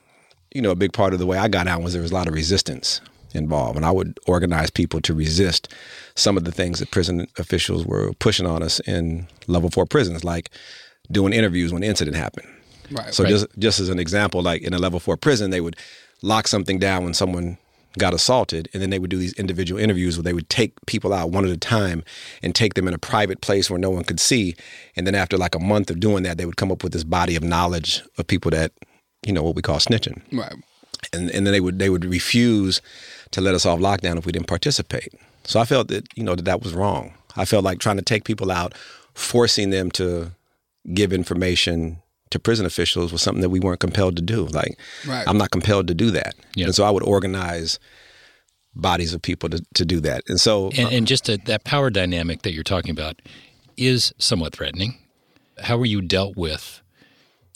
you 0.54 0.60
know 0.60 0.70
a 0.70 0.76
big 0.76 0.92
part 0.92 1.12
of 1.14 1.18
the 1.18 1.26
way 1.26 1.38
I 1.38 1.48
got 1.48 1.66
out 1.66 1.82
was 1.82 1.94
there 1.94 2.02
was 2.02 2.10
a 2.10 2.14
lot 2.14 2.28
of 2.28 2.34
resistance 2.34 3.00
involved, 3.36 3.76
and 3.76 3.84
I 3.84 3.90
would 3.90 4.18
organize 4.26 4.70
people 4.70 5.00
to 5.02 5.14
resist 5.14 5.72
some 6.14 6.36
of 6.36 6.44
the 6.44 6.52
things 6.52 6.78
that 6.80 6.90
prison 6.90 7.26
officials 7.38 7.84
were 7.86 8.12
pushing 8.14 8.46
on 8.46 8.62
us 8.62 8.80
in 8.80 9.26
level 9.46 9.70
four 9.70 9.86
prisons, 9.86 10.24
like 10.24 10.50
doing 11.10 11.32
interviews 11.32 11.72
when 11.72 11.82
incident 11.82 12.16
happened. 12.16 12.48
Right. 12.90 13.12
So 13.14 13.24
Right. 13.24 13.30
just 13.30 13.46
just 13.58 13.80
as 13.80 13.88
an 13.88 13.98
example, 13.98 14.42
like 14.42 14.62
in 14.62 14.74
a 14.74 14.78
level 14.78 15.00
four 15.00 15.16
prison, 15.16 15.50
they 15.50 15.60
would 15.60 15.76
lock 16.22 16.48
something 16.48 16.78
down 16.78 17.04
when 17.04 17.14
someone 17.14 17.58
got 17.98 18.12
assaulted, 18.12 18.68
and 18.72 18.82
then 18.82 18.90
they 18.90 18.98
would 18.98 19.10
do 19.10 19.16
these 19.16 19.32
individual 19.34 19.80
interviews 19.80 20.16
where 20.16 20.22
they 20.22 20.34
would 20.34 20.48
take 20.50 20.74
people 20.86 21.12
out 21.14 21.30
one 21.30 21.44
at 21.44 21.50
a 21.50 21.56
time 21.56 22.04
and 22.42 22.54
take 22.54 22.74
them 22.74 22.86
in 22.86 22.92
a 22.94 22.98
private 22.98 23.40
place 23.40 23.70
where 23.70 23.78
no 23.78 23.90
one 23.90 24.04
could 24.04 24.20
see, 24.20 24.54
and 24.96 25.06
then 25.06 25.14
after 25.14 25.38
like 25.38 25.54
a 25.54 25.58
month 25.58 25.90
of 25.90 25.98
doing 25.98 26.22
that, 26.22 26.36
they 26.38 26.44
would 26.46 26.56
come 26.56 26.70
up 26.70 26.82
with 26.84 26.92
this 26.92 27.04
body 27.04 27.36
of 27.36 27.42
knowledge 27.42 28.02
of 28.18 28.26
people 28.26 28.50
that 28.50 28.72
you 29.24 29.32
know 29.32 29.42
what 29.42 29.56
we 29.56 29.62
call 29.62 29.78
snitching, 29.78 30.20
right. 30.32 30.54
and 31.12 31.30
and 31.30 31.46
then 31.46 31.52
they 31.52 31.60
would 31.60 31.78
they 31.78 31.88
would 31.90 32.04
refuse 32.04 32.82
to 33.36 33.42
let 33.42 33.54
us 33.54 33.66
off 33.66 33.78
lockdown 33.78 34.16
if 34.18 34.24
we 34.26 34.32
didn't 34.32 34.48
participate. 34.48 35.12
So 35.44 35.60
I 35.60 35.64
felt 35.66 35.88
that 35.88 36.08
you 36.16 36.24
know 36.24 36.34
that 36.34 36.46
that 36.46 36.62
was 36.62 36.72
wrong. 36.72 37.12
I 37.36 37.44
felt 37.44 37.64
like 37.64 37.78
trying 37.78 37.96
to 37.98 38.02
take 38.02 38.24
people 38.24 38.50
out, 38.50 38.74
forcing 39.14 39.68
them 39.70 39.90
to 39.92 40.32
give 40.94 41.12
information 41.12 41.98
to 42.30 42.38
prison 42.38 42.64
officials 42.66 43.12
was 43.12 43.20
something 43.22 43.42
that 43.42 43.50
we 43.50 43.60
weren't 43.60 43.78
compelled 43.80 44.16
to 44.16 44.22
do. 44.22 44.46
Like 44.46 44.78
Right. 45.06 45.26
I'm 45.28 45.36
not 45.38 45.50
compelled 45.50 45.86
to 45.88 45.94
do 45.94 46.10
that, 46.12 46.34
Yeah. 46.54 46.64
and 46.66 46.74
so 46.74 46.82
I 46.84 46.90
would 46.90 47.02
organize 47.02 47.78
bodies 48.74 49.14
of 49.14 49.20
people 49.22 49.48
to, 49.50 49.62
to 49.74 49.84
do 49.84 50.00
that. 50.00 50.22
And 50.28 50.40
so 50.40 50.70
And, 50.76 50.92
and 50.92 51.06
just 51.06 51.28
a, 51.28 51.36
that 51.46 51.64
power 51.64 51.90
dynamic 51.90 52.42
that 52.42 52.52
you're 52.52 52.62
talking 52.64 52.90
about 52.90 53.20
is 53.76 54.12
somewhat 54.18 54.54
threatening. 54.54 54.98
How 55.62 55.76
were 55.78 55.86
you 55.86 56.00
dealt 56.02 56.36
with 56.36 56.80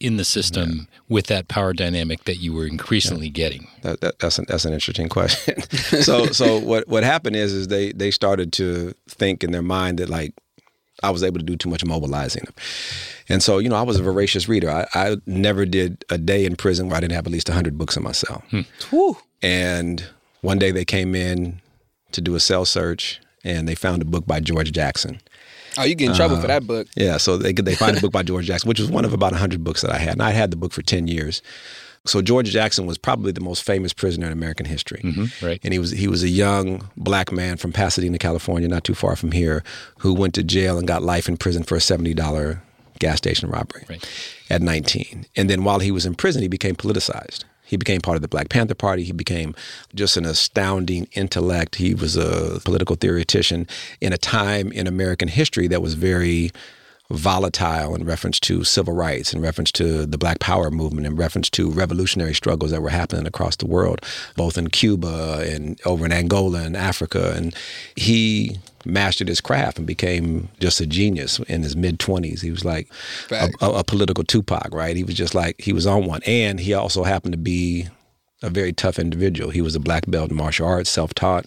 in 0.01 0.17
the 0.17 0.25
system 0.25 0.89
with 1.09 1.27
that 1.27 1.49
power 1.49 1.73
dynamic 1.73 2.25
that 2.25 2.37
you 2.37 2.53
were 2.53 2.67
increasingly 2.67 3.29
getting? 3.29 3.69
That, 3.83 4.01
that, 4.01 4.19
that's 4.19 4.39
an, 4.39 4.47
that's 4.49 4.65
an 4.65 4.73
interesting 4.73 5.09
question. 5.09 5.63
so 6.03 6.27
so 6.27 6.59
what 6.59 6.89
what 6.89 7.05
happened 7.05 7.37
is 7.37 7.53
is 7.53 7.69
they 7.69 7.93
they 7.93 8.11
started 8.11 8.53
to 8.55 8.95
think 9.09 9.45
in 9.45 9.53
their 9.53 9.63
mind 9.63 9.99
that 9.99 10.09
like 10.09 10.35
I 11.03 11.11
was 11.11 11.23
able 11.23 11.39
to 11.39 11.45
do 11.45 11.57
too 11.57 11.69
much 11.69 11.85
mobilizing, 11.85 12.45
and 13.29 13.43
so 13.43 13.59
you 13.59 13.69
know 13.69 13.77
I 13.77 13.83
was 13.83 13.99
a 13.99 14.03
voracious 14.03 14.49
reader. 14.49 14.71
I, 14.71 14.87
I 14.95 15.17
never 15.27 15.67
did 15.67 16.05
a 16.11 16.19
day 16.19 16.45
in 16.45 16.57
prison 16.57 16.89
where 16.89 16.97
I 16.97 17.01
didn't 17.01 17.13
have 17.13 17.27
at 17.27 17.33
least 17.33 17.49
hundred 17.49 17.79
books 17.79 17.97
in 17.97 18.03
my 18.03 18.13
cell. 18.13 18.43
Hmm. 18.51 18.63
Whew. 18.91 19.17
And 19.43 20.05
one 20.41 20.59
day 20.59 20.71
they 20.71 20.85
came 20.85 21.15
in 21.15 21.61
to 22.13 22.21
do 22.21 22.35
a 22.35 22.41
cell 22.41 22.65
search 22.65 23.21
and 23.45 23.69
they 23.69 23.75
found 23.75 24.03
a 24.03 24.05
book 24.05 24.27
by 24.27 24.41
George 24.41 24.73
Jackson. 24.73 25.21
Oh, 25.79 25.85
you 25.85 25.95
get 25.95 26.11
in 26.11 26.17
trouble 26.17 26.41
for 26.41 26.47
that 26.47 26.63
uh, 26.63 26.67
book. 26.67 26.89
Yeah, 26.97 27.17
so 27.17 27.37
they 27.37 27.53
they 27.53 27.75
find 27.75 27.97
a 27.97 28.01
book 28.01 28.13
by 28.13 28.23
George 28.23 28.47
Jackson, 28.47 28.69
which 28.69 28.81
was 28.81 28.91
one 28.91 29.05
of 29.05 29.13
about 29.13 29.33
100 29.33 29.63
books 29.65 29.83
that 29.83 29.91
I 29.93 29.99
had. 29.99 30.13
And 30.15 30.23
I 30.23 30.31
had 30.31 30.51
the 30.51 30.57
book 30.57 30.73
for 30.73 30.83
10 30.83 31.07
years. 31.09 31.43
So 32.07 32.23
George 32.23 32.51
Jackson 32.51 32.87
was 32.87 32.97
probably 32.97 33.31
the 33.31 33.43
most 33.43 33.63
famous 33.63 33.93
prisoner 33.93 34.27
in 34.27 34.33
American 34.33 34.65
history. 34.67 35.03
Mm-hmm, 35.05 35.45
right. 35.47 35.61
And 35.63 35.73
he 35.73 35.79
was 35.79 35.91
he 35.91 36.09
was 36.09 36.23
a 36.23 36.29
young 36.31 36.89
black 36.97 37.31
man 37.31 37.57
from 37.59 37.73
Pasadena, 37.73 38.17
California, 38.19 38.69
not 38.69 38.85
too 38.85 38.95
far 38.95 39.17
from 39.17 39.33
here, 39.33 39.63
who 39.99 40.15
went 40.15 40.35
to 40.35 40.43
jail 40.43 40.79
and 40.79 40.89
got 40.89 41.03
life 41.03 41.29
in 41.29 41.37
prison 41.37 41.63
for 41.63 41.77
a 41.77 41.79
$70 41.81 42.59
gas 42.99 43.19
station 43.19 43.49
robbery 43.51 43.85
Right. 43.89 44.09
at 44.49 44.63
19. 44.63 45.27
And 45.37 45.49
then 45.51 45.63
while 45.65 45.79
he 45.81 45.91
was 45.91 46.07
in 46.07 46.15
prison, 46.15 46.41
he 46.43 46.49
became 46.49 46.75
politicized. 46.75 47.45
He 47.71 47.77
became 47.77 48.01
part 48.01 48.17
of 48.17 48.23
the 48.23 48.29
Black 48.29 48.49
Panther 48.49 48.75
Party. 48.75 49.05
He 49.05 49.13
became 49.13 49.55
just 49.95 50.17
an 50.17 50.27
astounding 50.27 51.07
intellect. 51.13 51.77
He 51.77 51.95
was 51.95 52.17
a 52.17 52.61
political 52.65 52.97
theoretician 52.97 53.69
in 54.01 54.13
a 54.13 54.19
time 54.19 54.73
in 54.73 54.89
American 54.89 55.29
history 55.29 55.69
that 55.69 55.81
was 55.81 55.95
very 55.95 56.51
volatile 57.11 57.95
in 57.95 58.05
reference 58.05 58.39
to 58.41 58.65
civil 58.65 58.95
rights, 58.95 59.35
in 59.35 59.41
reference 59.43 59.73
to 59.73 60.07
the 60.07 60.19
Black 60.19 60.39
Power 60.39 60.71
movement, 60.71 61.07
in 61.07 61.17
reference 61.17 61.51
to 61.51 61.71
revolutionary 61.71 62.35
struggles 62.35 62.71
that 62.71 62.83
were 62.83 62.91
happening 62.91 63.27
across 63.27 63.57
the 63.57 63.67
world, 63.67 64.01
both 64.37 64.57
in 64.57 64.69
Cuba 64.69 65.45
and 65.47 65.81
over 65.85 66.07
in 66.07 66.13
Angola 66.13 66.63
and 66.63 66.77
Africa. 66.77 67.33
And 67.37 67.55
he 67.97 68.59
mastered 68.85 69.29
his 69.29 69.41
craft 69.41 69.79
and 69.79 69.87
became 69.87 70.49
just 70.61 70.81
a 70.81 70.87
genius 70.87 71.39
in 71.41 71.63
his 71.63 71.77
mid 71.77 71.99
20s. 71.99 72.41
He 72.41 72.51
was 72.51 72.65
like 72.65 72.89
a, 73.31 73.51
a, 73.61 73.71
a 73.71 73.85
political 73.85 74.25
Tupac, 74.25 74.73
right? 74.73 74.97
He 74.97 75.05
was 75.05 75.15
just 75.15 75.35
like, 75.35 75.61
he 75.61 75.73
was 75.73 75.87
on 75.87 76.07
one. 76.07 76.23
And 76.27 76.61
he 76.61 76.75
also 76.75 77.03
happened 77.03 77.33
to 77.33 77.39
be 77.39 77.89
a 78.43 78.51
very 78.51 78.73
tough 78.73 78.99
individual. 78.99 79.51
He 79.51 79.61
was 79.61 79.75
a 79.75 79.81
black 79.81 80.05
belt 80.07 80.31
in 80.31 80.37
martial 80.37 80.67
arts, 80.67 80.91
self 80.91 81.13
taught, 81.13 81.47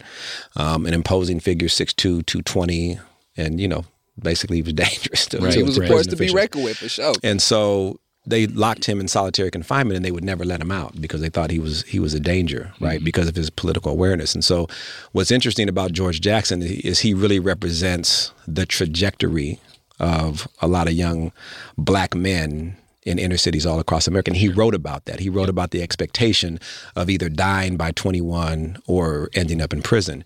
um, 0.56 0.86
an 0.86 0.94
imposing 0.94 1.40
figure, 1.40 1.68
6'2, 1.68 1.96
220. 1.96 3.00
And, 3.36 3.60
you 3.60 3.68
know, 3.68 3.86
basically 4.22 4.58
he 4.58 4.64
was 4.64 4.74
dangerous 4.86 5.26
to, 5.28 5.40
Right. 5.40 5.52
to 5.54 5.58
He 5.58 5.64
was 5.64 5.76
to 5.76 5.84
a 5.84 5.88
prison 5.88 5.96
force 5.96 6.08
to 6.08 6.16
be 6.16 6.32
reckoned 6.32 6.64
with 6.64 6.78
for 6.78 6.90
sure. 6.90 7.14
And 7.24 7.42
so 7.42 8.00
they 8.26 8.48
locked 8.48 8.86
him 8.86 9.00
in 9.02 9.08
solitary 9.08 9.52
confinement 9.52 9.98
and 9.98 10.06
they 10.06 10.12
would 10.12 10.24
never 10.24 10.46
let 10.46 10.62
him 10.62 10.72
out 10.72 11.00
because 11.02 11.20
they 11.22 11.30
thought 11.30 11.52
he 11.52 11.60
was 11.60 11.84
he 11.84 12.00
was 12.00 12.14
a 12.14 12.20
danger, 12.20 12.72
right? 12.80 12.98
Mm-hmm. 12.98 13.06
Because 13.06 13.28
of 13.28 13.36
his 13.36 13.50
political 13.50 13.92
awareness. 13.92 14.34
And 14.34 14.44
so 14.44 14.68
what's 15.12 15.32
interesting 15.32 15.68
about 15.68 15.92
George 15.92 16.22
Jackson 16.22 16.62
is 16.62 17.00
he 17.00 17.14
really 17.14 17.40
represents 17.40 18.32
the 18.48 18.66
trajectory 18.66 19.60
of 20.00 20.48
a 20.62 20.68
lot 20.68 20.88
of 20.88 20.94
young 20.94 21.32
black 21.78 22.16
men 22.16 22.78
in 23.06 23.20
inner 23.20 23.38
cities 23.38 23.66
all 23.66 23.80
across 23.80 24.08
America. 24.08 24.32
And 24.32 24.38
he 24.38 24.48
wrote 24.48 24.74
about 24.74 25.06
that. 25.06 25.20
He 25.20 25.30
wrote 25.30 25.50
about 25.50 25.72
the 25.72 25.82
expectation 25.82 26.60
of 26.96 27.10
either 27.10 27.28
dying 27.28 27.76
by 27.76 27.92
21 27.92 28.78
or 28.88 29.30
ending 29.34 29.62
up 29.62 29.74
in 29.74 29.82
prison. 29.82 30.24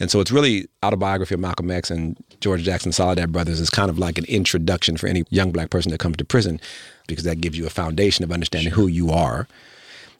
And 0.00 0.10
so 0.10 0.20
it's 0.20 0.30
really 0.30 0.68
autobiography 0.84 1.34
of 1.34 1.40
Malcolm 1.40 1.70
X 1.70 1.90
and 1.90 2.16
George 2.40 2.62
Jackson 2.62 2.92
Soledad 2.92 3.32
Brothers 3.32 3.60
is 3.60 3.70
kind 3.70 3.90
of 3.90 3.98
like 3.98 4.18
an 4.18 4.24
introduction 4.26 4.96
for 4.96 5.06
any 5.06 5.24
young 5.30 5.50
black 5.50 5.70
person 5.70 5.90
that 5.90 5.98
comes 5.98 6.16
to 6.18 6.24
prison 6.24 6.60
because 7.06 7.24
that 7.24 7.40
gives 7.40 7.58
you 7.58 7.66
a 7.66 7.70
foundation 7.70 8.24
of 8.24 8.30
understanding 8.30 8.72
who 8.72 8.86
you 8.86 9.10
are 9.10 9.48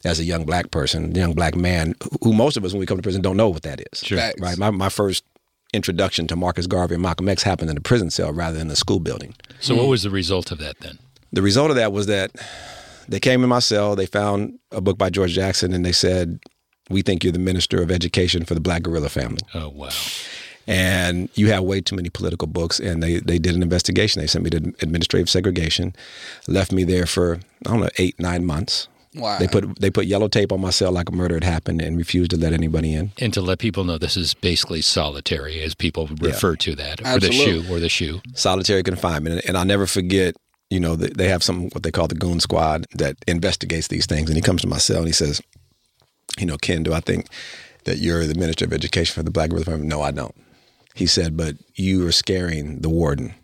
as 0.05 0.19
a 0.19 0.25
young 0.25 0.45
black 0.45 0.71
person, 0.71 1.15
young 1.15 1.33
black 1.33 1.55
man, 1.57 1.95
who 2.23 2.33
most 2.33 2.57
of 2.57 2.65
us 2.65 2.73
when 2.73 2.81
we 2.81 2.87
come 2.87 2.99
to 2.99 3.03
prison 3.03 3.23
don't 3.23 3.37
know 3.37 3.49
what 3.49 3.63
that 3.63 3.81
is. 3.93 4.01
Sure. 4.01 4.19
Right. 4.39 4.59
My, 4.59 4.71
my 4.71 4.89
first 4.89 5.25
introduction 5.73 6.27
to 6.29 6.37
Marcus 6.37 6.67
Garvey 6.67 6.95
and 6.95 7.03
Malcolm 7.03 7.29
X 7.29 7.43
happened 7.43 7.71
in 7.71 7.77
a 7.77 7.81
prison 7.81 8.11
cell 8.11 8.33
rather 8.33 8.57
than 8.57 8.71
a 8.71 8.77
school 8.77 9.01
building. 9.01 9.35
So, 9.61 9.75
what 9.75 9.89
was 9.89 10.03
the 10.03 10.11
result 10.11 10.51
of 10.51 10.59
that 10.59 10.79
then? 10.81 10.99
The 11.33 11.43
result 11.43 11.71
of 11.71 11.77
that 11.77 11.93
was 11.93 12.07
that 12.07 12.31
they 13.09 13.21
came 13.21 13.43
in 13.43 13.49
my 13.49 13.59
cell, 13.59 13.97
they 13.97 14.07
found 14.07 14.59
a 14.71 14.81
book 14.81 14.99
by 14.99 15.11
George 15.11 15.33
Jackson, 15.33 15.73
and 15.73 15.85
they 15.85 15.93
said, 15.93 16.41
We 16.89 17.03
think 17.03 17.23
you're 17.25 17.33
the 17.33 17.39
minister 17.39 17.83
of 17.83 17.91
education 17.91 18.45
for 18.45 18.55
the 18.55 18.61
Black 18.61 18.83
Guerrilla 18.83 19.09
Family. 19.09 19.41
Oh, 19.55 19.69
wow. 19.69 19.91
and 20.67 21.29
you 21.35 21.51
have 21.51 21.63
way 21.65 21.81
too 21.81 21.97
many 21.97 22.11
political 22.11 22.47
books. 22.47 22.79
And 22.79 23.03
they, 23.03 23.19
they 23.19 23.39
did 23.39 23.55
an 23.55 23.63
investigation. 23.63 24.21
They 24.21 24.27
sent 24.27 24.45
me 24.45 24.51
to 24.51 24.75
administrative 24.83 25.29
segregation, 25.31 25.95
left 26.47 26.73
me 26.73 26.85
there 26.85 27.07
for 27.07 27.41
I 27.67 27.71
don't 27.71 27.81
know 27.81 27.89
eight 27.99 28.19
nine 28.21 28.45
months. 28.45 28.89
Wow. 29.15 29.39
They 29.39 29.49
put 29.49 29.81
they 29.81 29.91
put 29.91 30.05
yellow 30.07 30.29
tape 30.29 30.53
on 30.53 30.61
my 30.61 30.71
cell 30.71 30.93
like 30.93 31.09
a 31.09 31.13
murder 31.13 31.35
had 31.35 31.45
happened 31.45 31.81
and 31.81 31.97
refused 31.97 32.31
to 32.33 32.37
let 32.37 32.53
anybody 32.53 32.93
in. 32.95 33.13
And 33.19 33.33
to 33.33 33.41
let 33.41 33.59
people 33.59 33.83
know 33.85 33.97
this 33.99 34.17
is 34.17 34.35
basically 34.35 34.83
solitary, 34.83 35.61
as 35.63 35.75
people 35.75 36.09
refer 36.21 36.57
to 36.57 36.75
that, 36.77 37.01
or 37.01 37.19
the 37.19 37.33
shoe, 37.33 37.65
or 37.71 37.81
the 37.81 37.89
shoe. 37.89 38.21
solitary 38.35 38.83
confinement. 38.83 39.45
And 39.49 39.57
I'll 39.57 39.65
never 39.65 39.87
forget, 39.87 40.37
you 40.69 40.79
know, 40.79 40.95
they 40.95 41.09
they 41.09 41.29
have 41.29 41.43
some 41.43 41.71
what 41.71 41.83
they 41.83 41.91
call 41.91 42.07
the 42.07 42.15
goon 42.15 42.39
squad 42.39 42.85
that 42.95 43.17
investigates 43.27 43.89
these 43.89 44.05
things. 44.05 44.29
And 44.29 44.37
he 44.37 44.43
comes 44.43 44.61
to 44.61 44.69
my 44.69 44.79
cell 44.79 44.99
and 44.99 45.07
he 45.07 45.13
says, 45.13 45.41
you 46.37 46.47
know, 46.47 46.57
Ken, 46.57 46.83
do 46.83 46.93
I 46.93 47.01
think 47.01 47.27
that 47.85 47.99
you're 47.99 48.27
the 48.27 48.35
minister 48.35 48.65
of 48.65 48.73
education 48.73 49.15
for 49.15 49.23
the 49.23 49.31
Black 49.31 49.51
Guerrilla 49.51 49.65
Family? 49.65 49.87
No, 49.87 50.03
I 50.03 50.11
don't. 50.11 50.35
He 50.95 51.07
said, 51.07 51.37
but 51.37 51.57
you 51.75 52.07
are 52.07 52.13
scaring 52.13 52.81
the 52.81 52.89
warden 52.89 53.35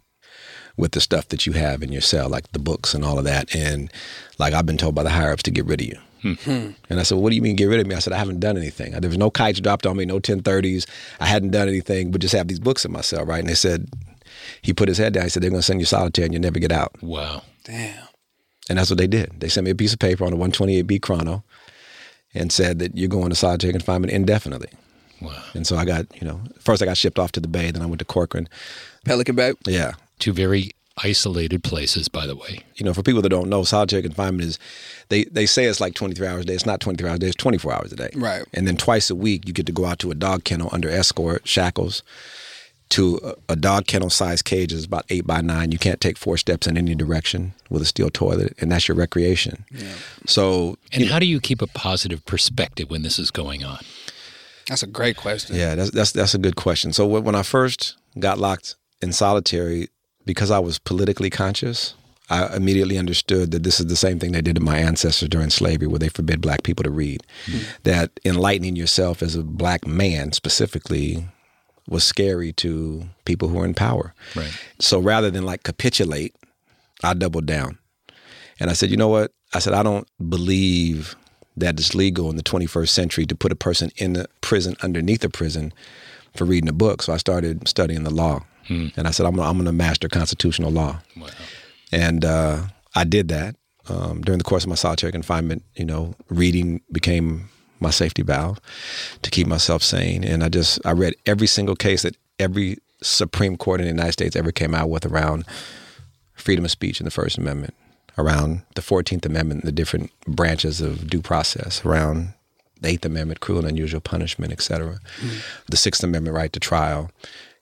with 0.76 0.92
the 0.92 1.00
stuff 1.00 1.28
that 1.28 1.46
you 1.46 1.52
have 1.52 1.82
in 1.82 1.92
your 1.92 2.00
cell, 2.00 2.28
like 2.28 2.50
the 2.52 2.58
books 2.58 2.94
and 2.94 3.04
all 3.04 3.18
of 3.18 3.24
that. 3.24 3.54
And 3.54 3.92
like 4.38 4.52
I've 4.52 4.66
been 4.66 4.76
told 4.76 4.94
by 4.94 5.04
the 5.04 5.10
higher 5.10 5.32
ups 5.32 5.44
to 5.44 5.50
get 5.50 5.66
rid 5.66 5.80
of 5.80 5.86
you. 5.86 5.98
Hmm. 6.22 6.32
Hmm. 6.32 6.70
And 6.90 6.98
I 6.98 7.02
said, 7.02 7.14
well, 7.14 7.22
what 7.22 7.30
do 7.30 7.36
you 7.36 7.42
mean 7.42 7.54
get 7.54 7.66
rid 7.66 7.80
of 7.80 7.86
me? 7.86 7.94
I 7.94 7.98
said, 7.98 8.12
I 8.12 8.18
haven't 8.18 8.40
done 8.40 8.56
anything. 8.56 8.92
There 8.92 9.08
was 9.08 9.18
no 9.18 9.30
kites 9.30 9.60
dropped 9.60 9.86
on 9.86 9.96
me, 9.96 10.04
no 10.04 10.18
1030s. 10.18 10.86
I 11.20 11.26
hadn't 11.26 11.50
done 11.50 11.68
anything, 11.68 12.10
but 12.10 12.20
just 12.20 12.34
have 12.34 12.48
these 12.48 12.58
books 12.58 12.84
in 12.84 12.92
my 12.92 13.02
cell, 13.02 13.24
right? 13.24 13.40
And 13.40 13.48
they 13.48 13.54
said, 13.54 13.88
he 14.62 14.72
put 14.72 14.88
his 14.88 14.98
head 14.98 15.12
down. 15.12 15.24
He 15.24 15.28
said, 15.28 15.42
they're 15.42 15.50
going 15.50 15.60
to 15.60 15.66
send 15.66 15.80
you 15.80 15.86
solitary 15.86 16.24
and 16.24 16.34
you'll 16.34 16.42
never 16.42 16.58
get 16.58 16.72
out. 16.72 17.00
Wow. 17.02 17.42
Damn. 17.64 18.08
And 18.68 18.78
that's 18.78 18.90
what 18.90 18.98
they 18.98 19.06
did. 19.06 19.38
They 19.40 19.48
sent 19.48 19.64
me 19.64 19.70
a 19.70 19.74
piece 19.74 19.92
of 19.92 19.98
paper 19.98 20.24
on 20.24 20.32
a 20.32 20.36
128B 20.36 21.02
chrono 21.02 21.44
and 22.34 22.52
said 22.52 22.78
that 22.80 22.96
you're 22.96 23.08
going 23.08 23.30
to 23.30 23.36
solitary 23.36 23.72
confinement 23.72 24.12
indefinitely. 24.12 24.68
Wow. 25.20 25.42
And 25.54 25.66
so 25.66 25.76
I 25.76 25.84
got, 25.84 26.06
you 26.20 26.26
know, 26.26 26.40
first 26.58 26.82
I 26.82 26.86
got 26.86 26.96
shipped 26.96 27.18
off 27.18 27.32
to 27.32 27.40
the 27.40 27.48
Bay, 27.48 27.70
then 27.70 27.82
I 27.82 27.86
went 27.86 28.00
to 28.00 28.04
Corcoran. 28.04 28.48
Pelican 29.04 29.36
Bay. 29.36 29.52
Yeah. 29.66 29.92
Two 30.18 30.32
very 30.32 30.72
isolated 31.02 31.64
places, 31.64 32.08
by 32.08 32.26
the 32.26 32.36
way. 32.36 32.60
You 32.76 32.84
know, 32.84 32.94
for 32.94 33.02
people 33.02 33.22
that 33.22 33.28
don't 33.28 33.48
know, 33.48 33.64
solitary 33.64 34.02
confinement 34.02 34.44
is 34.44 34.58
they 35.08 35.24
they 35.24 35.46
say 35.46 35.64
it's 35.64 35.80
like 35.80 35.94
23 35.94 36.26
hours 36.26 36.42
a 36.42 36.44
day. 36.46 36.54
It's 36.54 36.66
not 36.66 36.80
23 36.80 37.08
hours 37.08 37.16
a 37.16 37.20
day. 37.20 37.26
It's 37.28 37.36
24 37.36 37.72
hours 37.72 37.92
a 37.92 37.96
day. 37.96 38.10
Right. 38.14 38.44
And 38.52 38.66
then 38.66 38.76
twice 38.76 39.10
a 39.10 39.14
week, 39.14 39.46
you 39.46 39.52
get 39.52 39.66
to 39.66 39.72
go 39.72 39.86
out 39.86 39.98
to 40.00 40.10
a 40.10 40.14
dog 40.14 40.44
kennel 40.44 40.68
under 40.72 40.88
escort, 40.88 41.46
shackles, 41.46 42.02
to 42.94 43.18
a, 43.24 43.52
a 43.54 43.56
dog 43.56 43.88
kennel 43.88 44.08
size 44.08 44.40
cage 44.40 44.72
is 44.72 44.84
about 44.84 45.04
eight 45.08 45.26
by 45.26 45.40
nine. 45.40 45.72
You 45.72 45.78
can't 45.78 46.00
take 46.00 46.16
four 46.16 46.36
steps 46.36 46.68
in 46.68 46.78
any 46.78 46.94
direction 46.94 47.52
with 47.68 47.82
a 47.82 47.84
steel 47.84 48.08
toilet, 48.08 48.54
and 48.60 48.70
that's 48.70 48.86
your 48.86 48.96
recreation. 48.96 49.64
So, 50.26 50.78
And 50.92 51.06
how 51.06 51.18
do 51.18 51.26
you 51.26 51.40
keep 51.40 51.60
a 51.60 51.66
positive 51.66 52.24
perspective 52.24 52.90
when 52.90 53.02
this 53.02 53.18
is 53.18 53.32
going 53.32 53.64
on? 53.64 53.80
That's 54.68 54.84
a 54.84 54.86
great 54.86 55.16
question. 55.16 55.56
yeah, 55.56 55.74
that's 55.74 55.90
that's 55.90 56.12
that's 56.12 56.34
a 56.34 56.38
good 56.38 56.54
question. 56.54 56.92
So 56.92 57.04
when 57.04 57.24
when 57.24 57.34
I 57.34 57.42
first 57.42 57.96
got 58.18 58.38
locked 58.38 58.76
in 59.02 59.12
solitary, 59.12 59.88
because 60.24 60.52
I 60.52 60.60
was 60.60 60.78
politically 60.78 61.30
conscious, 61.30 61.94
I 62.30 62.54
immediately 62.54 62.96
understood 62.96 63.50
that 63.50 63.64
this 63.64 63.80
is 63.80 63.86
the 63.86 63.96
same 63.96 64.20
thing 64.20 64.32
they 64.32 64.40
did 64.40 64.54
to 64.54 64.62
my 64.62 64.78
ancestors 64.78 65.28
during 65.28 65.50
slavery, 65.50 65.88
where 65.88 65.98
they 65.98 66.08
forbid 66.08 66.40
black 66.40 66.62
people 66.62 66.84
to 66.84 66.90
read. 66.90 67.24
Hmm. 67.46 67.58
That 67.82 68.20
enlightening 68.24 68.76
yourself 68.76 69.20
as 69.20 69.34
a 69.34 69.42
black 69.42 69.84
man 69.84 70.32
specifically 70.32 71.26
was 71.88 72.04
scary 72.04 72.52
to 72.52 73.04
people 73.24 73.48
who 73.48 73.60
are 73.60 73.64
in 73.64 73.74
power. 73.74 74.14
Right. 74.34 74.52
So 74.80 74.98
rather 74.98 75.30
than 75.30 75.44
like 75.44 75.62
capitulate, 75.62 76.34
I 77.02 77.14
doubled 77.14 77.46
down. 77.46 77.78
And 78.60 78.70
I 78.70 78.72
said, 78.72 78.90
you 78.90 78.96
know 78.96 79.08
what? 79.08 79.32
I 79.52 79.58
said, 79.58 79.74
I 79.74 79.82
don't 79.82 80.08
believe 80.28 81.16
that 81.56 81.78
it's 81.78 81.94
legal 81.94 82.30
in 82.30 82.36
the 82.36 82.42
21st 82.42 82.88
century 82.88 83.26
to 83.26 83.34
put 83.34 83.52
a 83.52 83.56
person 83.56 83.90
in 83.96 84.16
a 84.16 84.26
prison 84.40 84.76
underneath 84.82 85.22
a 85.24 85.28
prison 85.28 85.72
for 86.36 86.44
reading 86.44 86.68
a 86.68 86.72
book. 86.72 87.02
So 87.02 87.12
I 87.12 87.16
started 87.16 87.68
studying 87.68 88.04
the 88.04 88.14
law. 88.14 88.44
And 88.96 89.06
I 89.06 89.10
said, 89.10 89.26
I'm 89.26 89.36
gonna, 89.36 89.48
I'm 89.48 89.56
going 89.56 89.66
to 89.66 89.72
master 89.72 90.08
constitutional 90.08 90.70
law. 90.70 91.00
Wow. 91.16 91.28
And 91.92 92.24
uh, 92.24 92.62
I 92.94 93.04
did 93.04 93.28
that 93.28 93.56
um, 93.88 94.22
during 94.22 94.38
the 94.38 94.44
course 94.44 94.64
of 94.64 94.70
my 94.70 94.74
solitary 94.74 95.12
confinement. 95.12 95.62
You 95.76 95.84
know, 95.84 96.14
reading 96.30 96.80
became 96.90 97.50
my 97.80 97.90
safety 97.90 98.22
valve 98.22 98.60
to 99.22 99.30
keep 99.30 99.46
myself 99.46 99.82
sane. 99.82 100.24
And 100.24 100.42
I 100.44 100.48
just 100.48 100.84
I 100.84 100.92
read 100.92 101.14
every 101.26 101.46
single 101.46 101.76
case 101.76 102.02
that 102.02 102.16
every 102.38 102.78
Supreme 103.02 103.56
Court 103.56 103.80
in 103.80 103.86
the 103.86 103.92
United 103.92 104.12
States 104.12 104.36
ever 104.36 104.52
came 104.52 104.74
out 104.74 104.90
with 104.90 105.04
around 105.04 105.44
freedom 106.34 106.64
of 106.64 106.70
speech 106.70 107.00
and 107.00 107.06
the 107.06 107.10
First 107.10 107.38
Amendment, 107.38 107.74
around 108.18 108.62
the 108.74 108.82
Fourteenth 108.82 109.26
Amendment, 109.26 109.64
the 109.64 109.72
different 109.72 110.10
branches 110.26 110.80
of 110.80 111.08
due 111.08 111.22
process, 111.22 111.84
around 111.84 112.32
the 112.80 112.88
Eighth 112.88 113.04
Amendment, 113.04 113.40
cruel 113.40 113.60
and 113.60 113.68
unusual 113.68 114.00
punishment, 114.00 114.52
et 114.52 114.60
cetera, 114.60 114.98
mm-hmm. 115.20 115.38
the 115.68 115.76
Sixth 115.76 116.02
Amendment 116.02 116.36
right 116.36 116.52
to 116.52 116.60
trial, 116.60 117.10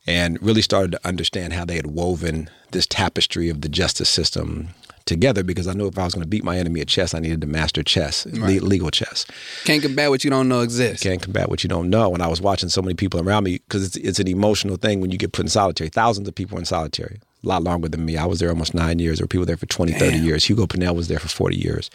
and 0.06 0.40
really 0.42 0.62
started 0.62 0.92
to 0.92 1.06
understand 1.06 1.52
how 1.52 1.64
they 1.64 1.76
had 1.76 1.86
woven 1.86 2.50
this 2.70 2.86
tapestry 2.86 3.48
of 3.48 3.60
the 3.60 3.68
justice 3.68 4.08
system 4.08 4.68
together 5.04 5.42
because 5.42 5.68
I 5.68 5.72
knew 5.72 5.86
if 5.86 5.98
I 5.98 6.04
was 6.04 6.14
going 6.14 6.22
to 6.22 6.28
beat 6.28 6.44
my 6.44 6.58
enemy 6.58 6.80
at 6.80 6.88
chess, 6.88 7.14
I 7.14 7.18
needed 7.18 7.40
to 7.42 7.46
master 7.46 7.82
chess, 7.82 8.26
le- 8.26 8.64
legal 8.64 8.90
chess. 8.90 9.26
Can't 9.64 9.82
combat 9.82 10.10
what 10.10 10.24
you 10.24 10.30
don't 10.30 10.48
know 10.48 10.60
exists. 10.60 11.02
Can't 11.02 11.22
combat 11.22 11.48
what 11.48 11.62
you 11.62 11.68
don't 11.68 11.90
know. 11.90 12.14
And 12.14 12.22
I 12.22 12.28
was 12.28 12.40
watching 12.40 12.68
so 12.68 12.82
many 12.82 12.94
people 12.94 13.20
around 13.20 13.44
me 13.44 13.58
because 13.58 13.84
it's, 13.84 13.96
it's 13.96 14.18
an 14.18 14.28
emotional 14.28 14.76
thing 14.76 15.00
when 15.00 15.10
you 15.10 15.18
get 15.18 15.32
put 15.32 15.44
in 15.44 15.48
solitary. 15.48 15.90
Thousands 15.90 16.28
of 16.28 16.34
people 16.34 16.58
in 16.58 16.64
solitary, 16.64 17.20
a 17.42 17.46
lot 17.46 17.62
longer 17.62 17.88
than 17.88 18.04
me. 18.04 18.16
I 18.16 18.26
was 18.26 18.38
there 18.38 18.48
almost 18.48 18.74
nine 18.74 18.98
years. 18.98 19.18
There 19.18 19.24
were 19.24 19.28
people 19.28 19.46
there 19.46 19.56
for 19.56 19.66
20, 19.66 19.92
30 19.92 20.18
years. 20.18 20.44
Hugo 20.44 20.66
Pinell 20.66 20.94
was 20.94 21.08
there 21.08 21.18
for 21.18 21.28
40 21.28 21.56
years. 21.56 21.90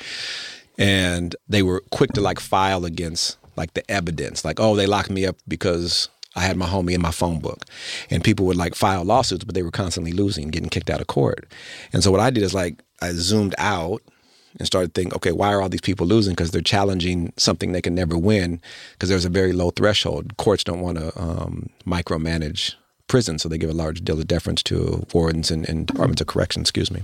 And 0.78 1.36
they 1.50 1.64
were 1.64 1.82
quick 1.92 2.14
to 2.14 2.22
like 2.22 2.40
file 2.40 2.86
against 2.86 3.38
like 3.56 3.74
the 3.74 3.90
evidence, 3.90 4.46
like, 4.46 4.60
oh, 4.60 4.76
they 4.76 4.86
locked 4.86 5.10
me 5.10 5.26
up 5.26 5.36
because 5.48 6.10
I 6.36 6.42
had 6.42 6.56
my 6.56 6.68
homie 6.68 6.94
in 6.94 7.02
my 7.02 7.12
phone 7.12 7.40
book. 7.40 7.66
And 8.12 8.24
people 8.24 8.46
would 8.46 8.56
like 8.56 8.76
file 8.76 9.04
lawsuits, 9.04 9.44
but 9.44 9.56
they 9.56 9.64
were 9.64 9.72
constantly 9.72 10.12
losing, 10.12 10.50
getting 10.50 10.70
kicked 10.70 10.92
out 10.92 11.02
of 11.02 11.08
court. 11.08 11.52
And 11.92 12.04
so 12.04 12.12
what 12.12 12.20
I 12.20 12.30
did 12.30 12.44
is 12.44 12.54
like, 12.54 12.84
I 13.02 13.12
zoomed 13.12 13.56
out 13.58 14.02
and 14.58 14.66
started 14.66 14.94
thinking, 14.94 15.14
okay, 15.16 15.32
why 15.32 15.54
are 15.54 15.62
all 15.62 15.70
these 15.70 15.82
people 15.82 16.08
losing? 16.08 16.34
Because 16.34 16.52
they're 16.52 16.62
challenging 16.62 17.34
something 17.38 17.72
they 17.72 17.82
can 17.82 17.96
never 17.96 18.18
win 18.18 18.62
because 18.94 19.10
there's 19.10 19.26
a 19.26 19.30
very 19.30 19.54
low 19.54 19.72
threshold. 19.72 20.36
Courts 20.38 20.64
don't 20.64 20.82
want 20.82 20.98
to 20.98 21.20
um, 21.20 21.70
micromanage 21.86 22.74
prisons, 23.08 23.44
so 23.44 23.50
they 23.50 23.58
give 23.58 23.70
a 23.70 23.74
large 23.74 24.04
deal 24.04 24.20
of 24.20 24.28
deference 24.28 24.64
to 24.64 25.06
wardens 25.14 25.52
and, 25.52 25.68
and 25.70 25.88
departments 25.88 26.22
of 26.22 26.28
correction, 26.28 26.62
excuse 26.62 26.92
me. 26.92 27.04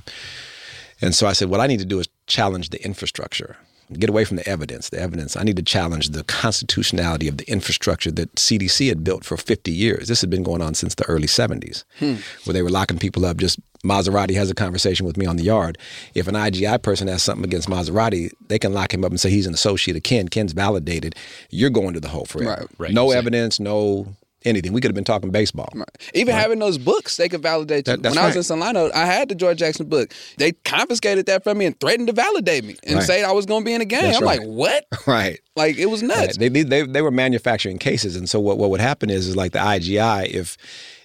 And 1.02 1.13
so 1.13 1.28
I 1.28 1.34
said, 1.34 1.50
what 1.50 1.60
I 1.60 1.68
need 1.68 1.80
to 1.80 1.86
do 1.86 2.00
is 2.00 2.08
challenge 2.28 2.70
the 2.70 2.84
infrastructure. 2.84 3.58
Get 3.91 4.10
away 4.10 4.26
from 4.26 4.38
the 4.38 4.48
evidence. 4.48 4.89
The 4.89 5.00
evidence. 5.00 5.36
I 5.36 5.43
need 5.43 5.58
to 5.58 5.63
challenge 5.63 6.10
the 6.10 6.24
constitutionality 6.24 7.28
of 7.28 7.38
the 7.38 7.50
infrastructure 7.50 8.12
that 8.12 8.34
CDC 8.36 8.88
had 8.89 9.04
built 9.04 9.24
for 9.26 9.38
50 9.38 9.72
years. 9.72 10.08
This 10.08 10.22
had 10.22 10.30
been 10.30 10.43
going 10.43 10.62
on 10.62 10.74
since 10.74 10.96
the 10.96 11.06
early 11.06 11.28
70s, 11.28 11.84
hmm. 12.00 12.15
where 12.46 12.54
they 12.54 12.62
were 12.62 12.69
locking 12.69 12.98
people 12.98 13.26
up. 13.26 13.38
Just 13.38 13.60
Maserati 13.84 14.34
has 14.36 14.50
a 14.50 14.56
conversation 14.56 15.06
with 15.06 15.17
me 15.17 15.26
on 15.26 15.36
the 15.36 15.43
yard. 15.43 15.78
If 16.15 16.28
an 16.28 16.36
IGI 16.36 16.82
person 16.82 17.08
has 17.10 17.22
something 17.22 17.43
against 17.43 17.67
Maserati, 17.69 18.32
they 18.48 18.58
can 18.58 18.74
lock 18.74 18.93
him 18.93 19.04
up 19.04 19.12
and 19.12 19.19
say 19.19 19.30
he's 19.30 19.48
an 19.48 19.54
associate 19.54 19.98
of 19.98 20.04
Ken. 20.04 20.30
Ken's 20.30 20.54
validated. 20.54 21.15
You're 21.50 21.69
going 21.69 21.93
to 21.93 22.00
the 22.00 22.08
hole 22.08 22.26
forever. 22.26 22.62
Right. 22.62 22.69
Right, 22.78 22.93
No 22.93 23.08
exactly. 23.08 23.17
evidence. 23.17 23.60
No 23.60 24.15
anything. 24.46 24.74
We 24.74 24.82
could 24.82 24.90
have 24.90 24.96
been 24.96 25.04
talking 25.04 25.32
baseball. 25.32 25.70
Even 26.14 26.36
having 26.36 26.60
those 26.60 26.78
books, 26.78 27.18
they 27.18 27.30
could 27.30 27.42
validate 27.42 27.88
you. 27.88 27.98
That- 27.98 28.10
when 28.10 28.18
I 28.18 28.26
was 28.26 28.32
right. 28.32 28.38
in 28.38 28.44
Solano, 28.44 28.92
I 28.94 29.06
had 29.06 29.30
the 29.30 29.36
George 29.36 29.58
Jackson 29.60 29.88
book. 29.88 30.12
They 30.38 30.52
confiscated 30.64 31.26
that 31.28 31.44
from 31.44 31.58
me 31.58 31.66
and 31.66 31.80
threatened 31.80 32.08
to 32.08 32.14
validate 32.14 32.64
me 32.64 32.76
and 32.86 32.96
Right. 32.98 33.04
say 33.06 33.24
I 33.24 33.32
was 33.32 33.46
going 33.46 33.62
to 33.62 33.66
be 33.66 33.74
in 33.74 33.80
the 33.80 33.86
game. 33.86 34.02
That's 34.02 34.18
I'm 34.18 34.24
right. 34.24 34.40
like, 34.40 34.48
what? 34.48 34.86
Right. 35.08 35.40
Like 35.56 35.78
it 35.78 35.88
was 35.88 36.02
Right. 36.02 36.08
nuts. 36.18 36.38
They, 36.38 36.50
they 36.50 36.64
they 36.64 36.82
they 36.84 37.02
were 37.02 37.12
manufacturing 37.12 37.78
cases, 37.78 38.16
and 38.16 38.28
so 38.30 38.40
what 38.40 38.58
what 38.58 38.70
would 38.72 38.82
happen 38.82 39.10
is 39.10 39.28
is 39.28 39.36
like 39.36 39.52
the 39.52 39.60
IGI 39.60 40.26
if 40.28 40.58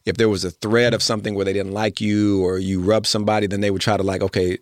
if 0.06 0.16
there 0.16 0.28
was 0.28 0.42
a 0.44 0.50
thread 0.50 0.94
of 0.94 1.02
something 1.02 1.34
where 1.34 1.44
they 1.44 1.52
didn't 1.52 1.72
like 1.72 2.00
you 2.00 2.42
or 2.44 2.58
you 2.58 2.80
rubbed 2.80 3.06
somebody, 3.06 3.46
then 3.46 3.60
they 3.60 3.70
would 3.70 3.82
try 3.82 3.96
to 3.98 4.02
like 4.02 4.22
okay 4.22 4.56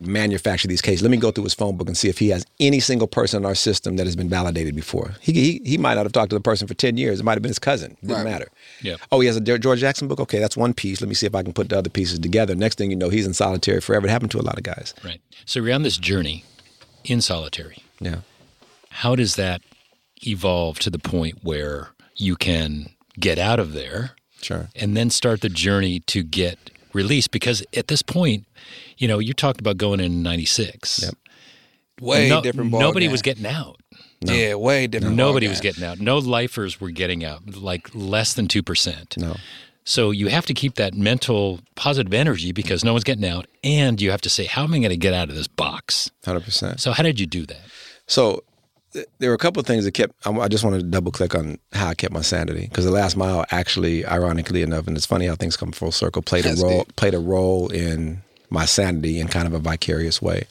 manufacture 0.00 0.66
these 0.68 0.80
cases. 0.80 1.02
Let 1.02 1.10
me 1.10 1.16
go 1.16 1.30
through 1.30 1.44
his 1.44 1.54
phone 1.54 1.76
book 1.76 1.86
and 1.88 1.96
see 1.96 2.08
if 2.08 2.18
he 2.18 2.30
has 2.30 2.44
any 2.58 2.80
single 2.80 3.06
person 3.06 3.42
in 3.42 3.46
our 3.46 3.54
system 3.54 3.96
that 3.96 4.06
has 4.06 4.16
been 4.16 4.28
validated 4.28 4.74
before. 4.74 5.14
He 5.20 5.32
he, 5.32 5.60
he 5.64 5.78
might 5.78 5.94
not 5.94 6.04
have 6.06 6.12
talked 6.12 6.30
to 6.30 6.36
the 6.36 6.40
person 6.40 6.66
for 6.66 6.74
ten 6.74 6.96
years. 6.96 7.20
It 7.20 7.24
might 7.24 7.34
have 7.34 7.42
been 7.42 7.50
his 7.50 7.58
cousin. 7.58 7.96
Didn't 8.00 8.16
Right. 8.16 8.24
matter. 8.24 8.48
Yeah. 8.82 8.96
Oh, 9.12 9.20
he 9.20 9.26
has 9.26 9.36
a 9.36 9.40
George 9.40 9.80
Jackson 9.80 10.08
book. 10.08 10.20
Okay, 10.20 10.38
that's 10.38 10.56
one 10.56 10.72
piece. 10.74 11.00
Let 11.00 11.08
me 11.08 11.14
see 11.14 11.26
if 11.26 11.34
I 11.34 11.42
can 11.42 11.52
put 11.52 11.68
the 11.68 11.78
other 11.78 11.90
pieces 11.90 12.18
together. 12.18 12.54
Next 12.54 12.78
thing 12.78 12.90
you 12.90 12.96
know, 12.96 13.08
he's 13.10 13.26
in 13.26 13.34
solitary 13.34 13.80
forever. 13.80 14.06
It 14.06 14.10
happened 14.10 14.30
to 14.32 14.38
a 14.40 14.42
lot 14.42 14.56
of 14.56 14.62
guys. 14.62 14.94
Right. 15.04 15.20
So 15.44 15.60
you're 15.62 15.74
on 15.74 15.82
this 15.82 15.96
journey 15.98 16.44
in 17.04 17.20
solitary. 17.20 17.82
Yeah. 18.00 18.20
How 18.90 19.14
does 19.14 19.36
that 19.36 19.60
evolve 20.26 20.78
to 20.80 20.90
the 20.90 20.98
point 20.98 21.38
where 21.42 21.88
you 22.16 22.36
can 22.36 22.90
get 23.18 23.38
out 23.38 23.58
of 23.60 23.72
there 23.72 24.12
Sure. 24.42 24.68
and 24.74 24.96
then 24.96 25.10
start 25.10 25.40
the 25.40 25.48
journey 25.48 26.00
to 26.00 26.22
get 26.22 26.58
released? 26.92 27.30
Because 27.30 27.62
at 27.74 27.88
this 27.88 28.02
point, 28.02 28.46
you 29.00 29.08
know, 29.08 29.18
you 29.18 29.32
talked 29.34 29.58
about 29.60 29.76
going 29.78 29.98
in 30.00 30.22
96. 30.22 31.02
Yep. 31.02 31.14
way 32.00 32.28
No- 32.28 32.40
different 32.42 32.70
ball 32.70 32.80
Nobody 32.80 33.06
game. 33.06 33.12
was 33.12 33.22
getting 33.22 33.46
out. 33.46 33.76
Yeah, 34.22 34.54
way 34.54 34.86
different. 34.86 35.16
ball 35.16 35.26
Nobody 35.28 35.46
game. 35.46 35.50
was 35.50 35.60
getting 35.60 35.82
out. 35.82 35.98
No 35.98 36.18
lifers 36.18 36.80
were 36.80 36.90
getting 36.90 37.24
out, 37.24 37.56
like 37.56 37.88
less 37.94 38.34
than 38.34 38.46
2%. 38.48 39.16
No. 39.16 39.36
So 39.84 40.10
you 40.10 40.28
have 40.28 40.44
to 40.46 40.54
keep 40.54 40.74
that 40.74 40.92
mental 40.94 41.60
positive 41.74 42.12
energy 42.12 42.52
because 42.52 42.84
no 42.84 42.92
one's 42.92 43.02
getting 43.04 43.24
out. 43.24 43.46
And 43.64 44.00
you 44.00 44.10
have 44.10 44.20
to 44.20 44.30
say, 44.30 44.44
how 44.44 44.64
am 44.64 44.74
I 44.74 44.78
going 44.78 44.90
to 44.90 44.96
get 44.96 45.14
out 45.14 45.30
of 45.30 45.34
this 45.34 45.48
box? 45.48 46.10
Hundred 46.24 46.44
percent. 46.44 46.80
So, 46.80 46.92
how 46.92 47.02
did 47.02 47.18
you 47.18 47.26
do 47.26 47.46
that? 47.46 47.62
So 48.06 48.44
th- 48.92 49.06
there 49.18 49.30
were 49.30 49.34
a 49.34 49.38
couple 49.38 49.58
of 49.60 49.66
things 49.66 49.84
that 49.86 49.92
kept. 49.92 50.14
I 50.26 50.30
I 50.32 50.48
just 50.48 50.64
wanted 50.64 50.80
to 50.80 50.84
double 50.84 51.10
click 51.12 51.34
on 51.34 51.58
how 51.72 51.88
I 51.88 51.94
kept 51.94 52.12
my 52.12 52.20
sanity 52.20 52.66
because 52.68 52.84
the 52.84 52.90
last 52.90 53.16
mile, 53.16 53.44
actually, 53.50 54.04
ironically 54.04 54.60
enough, 54.62 54.86
and 54.86 54.96
it's 54.98 55.06
funny 55.06 55.26
how 55.26 55.34
things 55.34 55.56
come 55.56 55.72
full 55.72 55.92
circle, 55.92 56.20
played 56.20 56.44
a 56.44 56.54
role 56.56 56.84
deep. 56.84 56.96
played 56.96 57.14
a 57.14 57.18
role 57.18 57.68
in 57.70 58.22
my 58.50 58.64
sanity 58.64 59.20
in 59.20 59.28
kind 59.28 59.46
of 59.46 59.54
a 59.54 59.58
vicarious 59.58 60.20
way. 60.20 60.46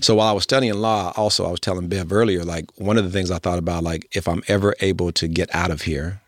So 0.00 0.14
while 0.14 0.28
I 0.28 0.32
was 0.32 0.44
studying 0.44 0.74
law, 0.74 1.12
also 1.16 1.46
I 1.46 1.50
was 1.50 1.60
telling 1.60 1.88
Bev 1.88 2.12
earlier, 2.12 2.44
like 2.44 2.66
one 2.78 2.96
of 2.96 3.04
the 3.04 3.10
things 3.10 3.30
I 3.30 3.38
thought 3.38 3.58
about, 3.58 3.82
like 3.82 4.08
if 4.12 4.28
I'm 4.28 4.42
ever 4.48 4.74
able 4.80 5.12
to 5.12 5.28
get 5.28 5.54
out 5.54 5.70
of 5.70 5.82
here. 5.82 6.20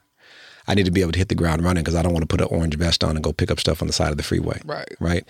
I 0.68 0.74
need 0.74 0.84
to 0.84 0.92
be 0.92 1.00
able 1.00 1.10
to 1.10 1.18
hit 1.18 1.28
the 1.28 1.34
ground 1.34 1.64
running 1.64 1.82
because 1.82 1.96
I 1.96 2.02
don't 2.02 2.12
want 2.12 2.22
to 2.22 2.28
put 2.28 2.40
an 2.40 2.46
orange 2.56 2.76
vest 2.76 3.02
on 3.02 3.16
and 3.16 3.24
go 3.24 3.32
pick 3.32 3.50
up 3.50 3.58
stuff 3.58 3.82
on 3.82 3.88
the 3.88 3.92
side 3.92 4.12
of 4.12 4.16
the 4.16 4.22
freeway 4.22 4.60
Right. 4.64 4.88
right? 5.00 5.24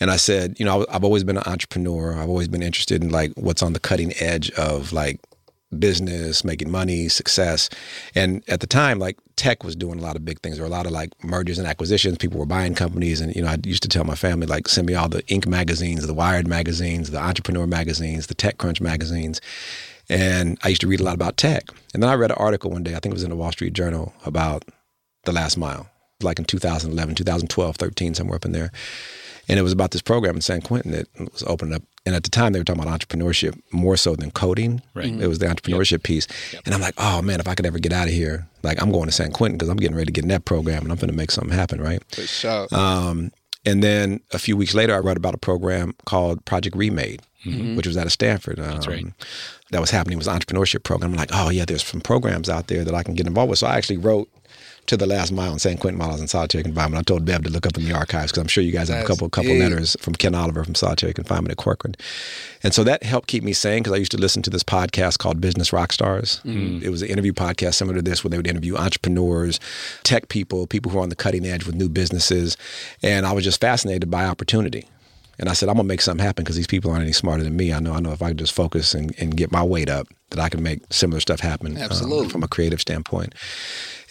And 0.00 0.10
I 0.10 0.16
said, 0.16 0.60
you 0.60 0.66
know, 0.66 0.84
I've 0.90 1.02
always 1.02 1.24
been 1.24 1.38
an 1.38 1.44
entrepreneur. 1.46 2.12
I've 2.12 2.28
always 2.28 2.46
been 2.46 2.62
interested 2.62 3.02
in 3.02 3.08
like 3.08 3.32
what's 3.36 3.62
on 3.62 3.72
the 3.72 3.80
cutting 3.80 4.12
edge 4.20 4.50
of 4.50 4.92
like 4.92 5.18
business, 5.78 6.44
making 6.44 6.70
money, 6.70 7.08
success. 7.08 7.68
And 8.14 8.42
at 8.48 8.60
the 8.60 8.66
time, 8.66 8.98
like 8.98 9.18
tech 9.36 9.64
was 9.64 9.76
doing 9.76 9.98
a 9.98 10.02
lot 10.02 10.16
of 10.16 10.24
big 10.24 10.40
things. 10.40 10.56
There 10.56 10.62
were 10.62 10.72
a 10.72 10.76
lot 10.76 10.86
of 10.86 10.92
like 10.92 11.12
mergers 11.24 11.58
and 11.58 11.66
acquisitions. 11.66 12.18
People 12.18 12.38
were 12.38 12.46
buying 12.46 12.74
companies. 12.74 13.20
And, 13.20 13.34
you 13.34 13.42
know, 13.42 13.48
I 13.48 13.58
used 13.62 13.82
to 13.82 13.88
tell 13.88 14.04
my 14.04 14.14
family, 14.14 14.46
like, 14.46 14.68
send 14.68 14.86
me 14.86 14.94
all 14.94 15.08
the 15.08 15.22
Inc. 15.24 15.46
magazines, 15.46 16.06
the 16.06 16.14
Wired 16.14 16.46
magazines, 16.46 17.10
the 17.10 17.18
Entrepreneur 17.18 17.66
magazines, 17.66 18.28
the 18.28 18.34
TechCrunch 18.34 18.80
magazines. 18.80 19.40
And 20.08 20.58
I 20.62 20.68
used 20.68 20.80
to 20.82 20.86
read 20.86 21.00
a 21.00 21.04
lot 21.04 21.14
about 21.14 21.36
tech. 21.36 21.64
And 21.92 22.02
then 22.02 22.08
I 22.08 22.14
read 22.14 22.30
an 22.30 22.36
article 22.38 22.70
one 22.70 22.84
day, 22.84 22.94
I 22.94 23.00
think 23.00 23.06
it 23.06 23.14
was 23.14 23.24
in 23.24 23.30
the 23.30 23.36
Wall 23.36 23.52
Street 23.52 23.72
Journal, 23.72 24.14
about 24.24 24.64
the 25.24 25.32
last 25.32 25.56
mile, 25.56 25.90
like 26.22 26.38
in 26.38 26.44
2011, 26.44 27.16
2012, 27.16 27.76
13, 27.76 28.14
somewhere 28.14 28.36
up 28.36 28.44
in 28.44 28.52
there. 28.52 28.70
And 29.48 29.58
it 29.58 29.62
was 29.62 29.72
about 29.72 29.92
this 29.92 30.02
program 30.02 30.34
in 30.36 30.40
San 30.40 30.60
Quentin 30.60 30.92
that 30.92 31.08
was 31.32 31.42
opening 31.46 31.74
up. 31.74 31.82
And 32.04 32.14
at 32.14 32.22
the 32.24 32.30
time, 32.30 32.52
they 32.52 32.60
were 32.60 32.64
talking 32.64 32.82
about 32.82 33.00
entrepreneurship 33.00 33.60
more 33.72 33.96
so 33.96 34.14
than 34.16 34.30
coding. 34.30 34.82
Right. 34.94 35.06
It 35.12 35.26
was 35.26 35.38
the 35.38 35.46
entrepreneurship 35.46 36.02
piece. 36.02 36.26
And 36.64 36.74
I'm 36.74 36.80
like, 36.80 36.94
oh 36.98 37.22
man, 37.22 37.40
if 37.40 37.48
I 37.48 37.54
could 37.54 37.66
ever 37.66 37.78
get 37.78 37.92
out 37.92 38.06
of 38.08 38.12
here, 38.14 38.46
like 38.62 38.80
I'm 38.80 38.90
going 38.92 39.06
to 39.06 39.12
San 39.12 39.32
Quentin 39.32 39.56
because 39.58 39.68
I'm 39.68 39.76
getting 39.76 39.96
ready 39.96 40.06
to 40.06 40.12
get 40.12 40.24
in 40.24 40.28
that 40.30 40.44
program 40.44 40.82
and 40.84 40.92
I'm 40.92 40.98
going 40.98 41.10
to 41.10 41.16
make 41.16 41.30
something 41.30 41.52
happen, 41.56 41.80
right? 41.80 42.02
For 42.12 42.22
sure. 42.22 42.66
Um, 42.72 43.32
And 43.64 43.82
then 43.82 44.20
a 44.32 44.38
few 44.38 44.56
weeks 44.56 44.74
later, 44.74 44.94
I 44.94 44.98
read 44.98 45.16
about 45.16 45.34
a 45.34 45.38
program 45.38 45.94
called 46.04 46.44
Project 46.44 46.76
Remade, 46.76 47.22
which 47.44 47.86
was 47.86 47.96
out 47.96 48.06
of 48.06 48.12
Stanford. 48.12 48.60
Um, 48.60 48.66
That's 48.70 48.86
right. 48.86 49.06
That 49.72 49.80
was 49.80 49.90
happening. 49.90 50.18
Was 50.18 50.28
an 50.28 50.38
entrepreneurship 50.38 50.84
program. 50.84 51.10
I'm 51.12 51.16
like, 51.16 51.30
oh, 51.32 51.50
yeah, 51.50 51.64
there's 51.64 51.84
some 51.84 52.00
programs 52.00 52.48
out 52.48 52.68
there 52.68 52.84
that 52.84 52.94
I 52.94 53.02
can 53.02 53.14
get 53.14 53.26
involved 53.26 53.50
with. 53.50 53.58
So 53.58 53.66
I 53.66 53.76
actually 53.76 53.96
wrote 53.96 54.28
to 54.86 54.96
the 54.96 55.06
last 55.06 55.32
mile 55.32 55.52
in 55.52 55.58
San 55.58 55.76
Quentin 55.78 55.98
while 55.98 56.10
I 56.10 56.12
was 56.12 56.20
in 56.20 56.28
solitary 56.28 56.64
confinement. 56.64 57.00
I 57.00 57.02
told 57.02 57.24
Bev 57.24 57.44
to 57.44 57.50
look 57.50 57.66
up 57.66 57.76
in 57.76 57.84
the 57.84 57.92
archives 57.92 58.32
because 58.32 58.42
I'm 58.42 58.48
sure 58.48 58.62
you 58.62 58.72
guys 58.72 58.88
have 58.88 59.04
a 59.04 59.06
couple 59.06 59.28
couple 59.28 59.54
letters 59.54 59.96
from 60.00 60.14
Ken 60.14 60.34
Oliver 60.34 60.64
from 60.64 60.74
solitary 60.74 61.12
confinement 61.12 61.52
at 61.52 61.56
Corcoran. 61.58 61.94
And 62.62 62.74
so 62.74 62.84
that 62.84 63.02
helped 63.02 63.28
keep 63.28 63.42
me 63.42 63.52
sane 63.52 63.82
because 63.82 63.92
I 63.92 63.96
used 63.96 64.12
to 64.12 64.18
listen 64.18 64.42
to 64.42 64.50
this 64.50 64.62
podcast 64.62 65.18
called 65.18 65.40
Business 65.40 65.72
Rock 65.72 65.92
Stars. 65.92 66.40
It 66.82 66.90
was 66.90 67.02
an 67.02 67.08
interview 67.08 67.32
podcast 67.32 67.74
similar 67.74 67.96
to 67.96 68.02
this 68.02 68.22
where 68.24 68.30
they 68.30 68.36
would 68.36 68.46
interview 68.46 68.76
entrepreneurs, 68.76 69.60
tech 70.02 70.28
people, 70.28 70.66
people 70.66 70.90
who 70.92 70.98
are 70.98 71.02
on 71.02 71.08
the 71.08 71.16
cutting 71.16 71.46
edge 71.46 71.66
with 71.66 71.74
new 71.74 71.88
businesses. 71.88 72.56
And 73.02 73.26
I 73.26 73.32
was 73.32 73.44
just 73.44 73.60
fascinated 73.60 74.10
by 74.10 74.24
opportunity. 74.24 74.88
And 75.38 75.48
I 75.48 75.52
said, 75.52 75.68
I'm 75.68 75.76
gonna 75.76 75.86
make 75.86 76.00
something 76.00 76.24
happen 76.24 76.44
because 76.44 76.56
these 76.56 76.66
people 76.66 76.90
aren't 76.90 77.02
any 77.02 77.12
smarter 77.12 77.44
than 77.44 77.56
me. 77.56 77.72
I 77.72 77.78
know, 77.78 77.92
I 77.92 78.00
know 78.00 78.12
if 78.12 78.22
I 78.22 78.28
could 78.28 78.38
just 78.38 78.54
focus 78.54 78.94
and, 78.94 79.14
and 79.18 79.36
get 79.36 79.52
my 79.52 79.62
weight 79.62 79.90
up, 79.90 80.08
that 80.30 80.40
I 80.40 80.48
can 80.48 80.62
make 80.62 80.80
similar 80.90 81.20
stuff 81.20 81.40
happen 81.40 81.76
um, 81.76 81.82
Absolutely. 81.82 82.30
from 82.30 82.42
a 82.42 82.48
creative 82.48 82.80
standpoint. 82.80 83.34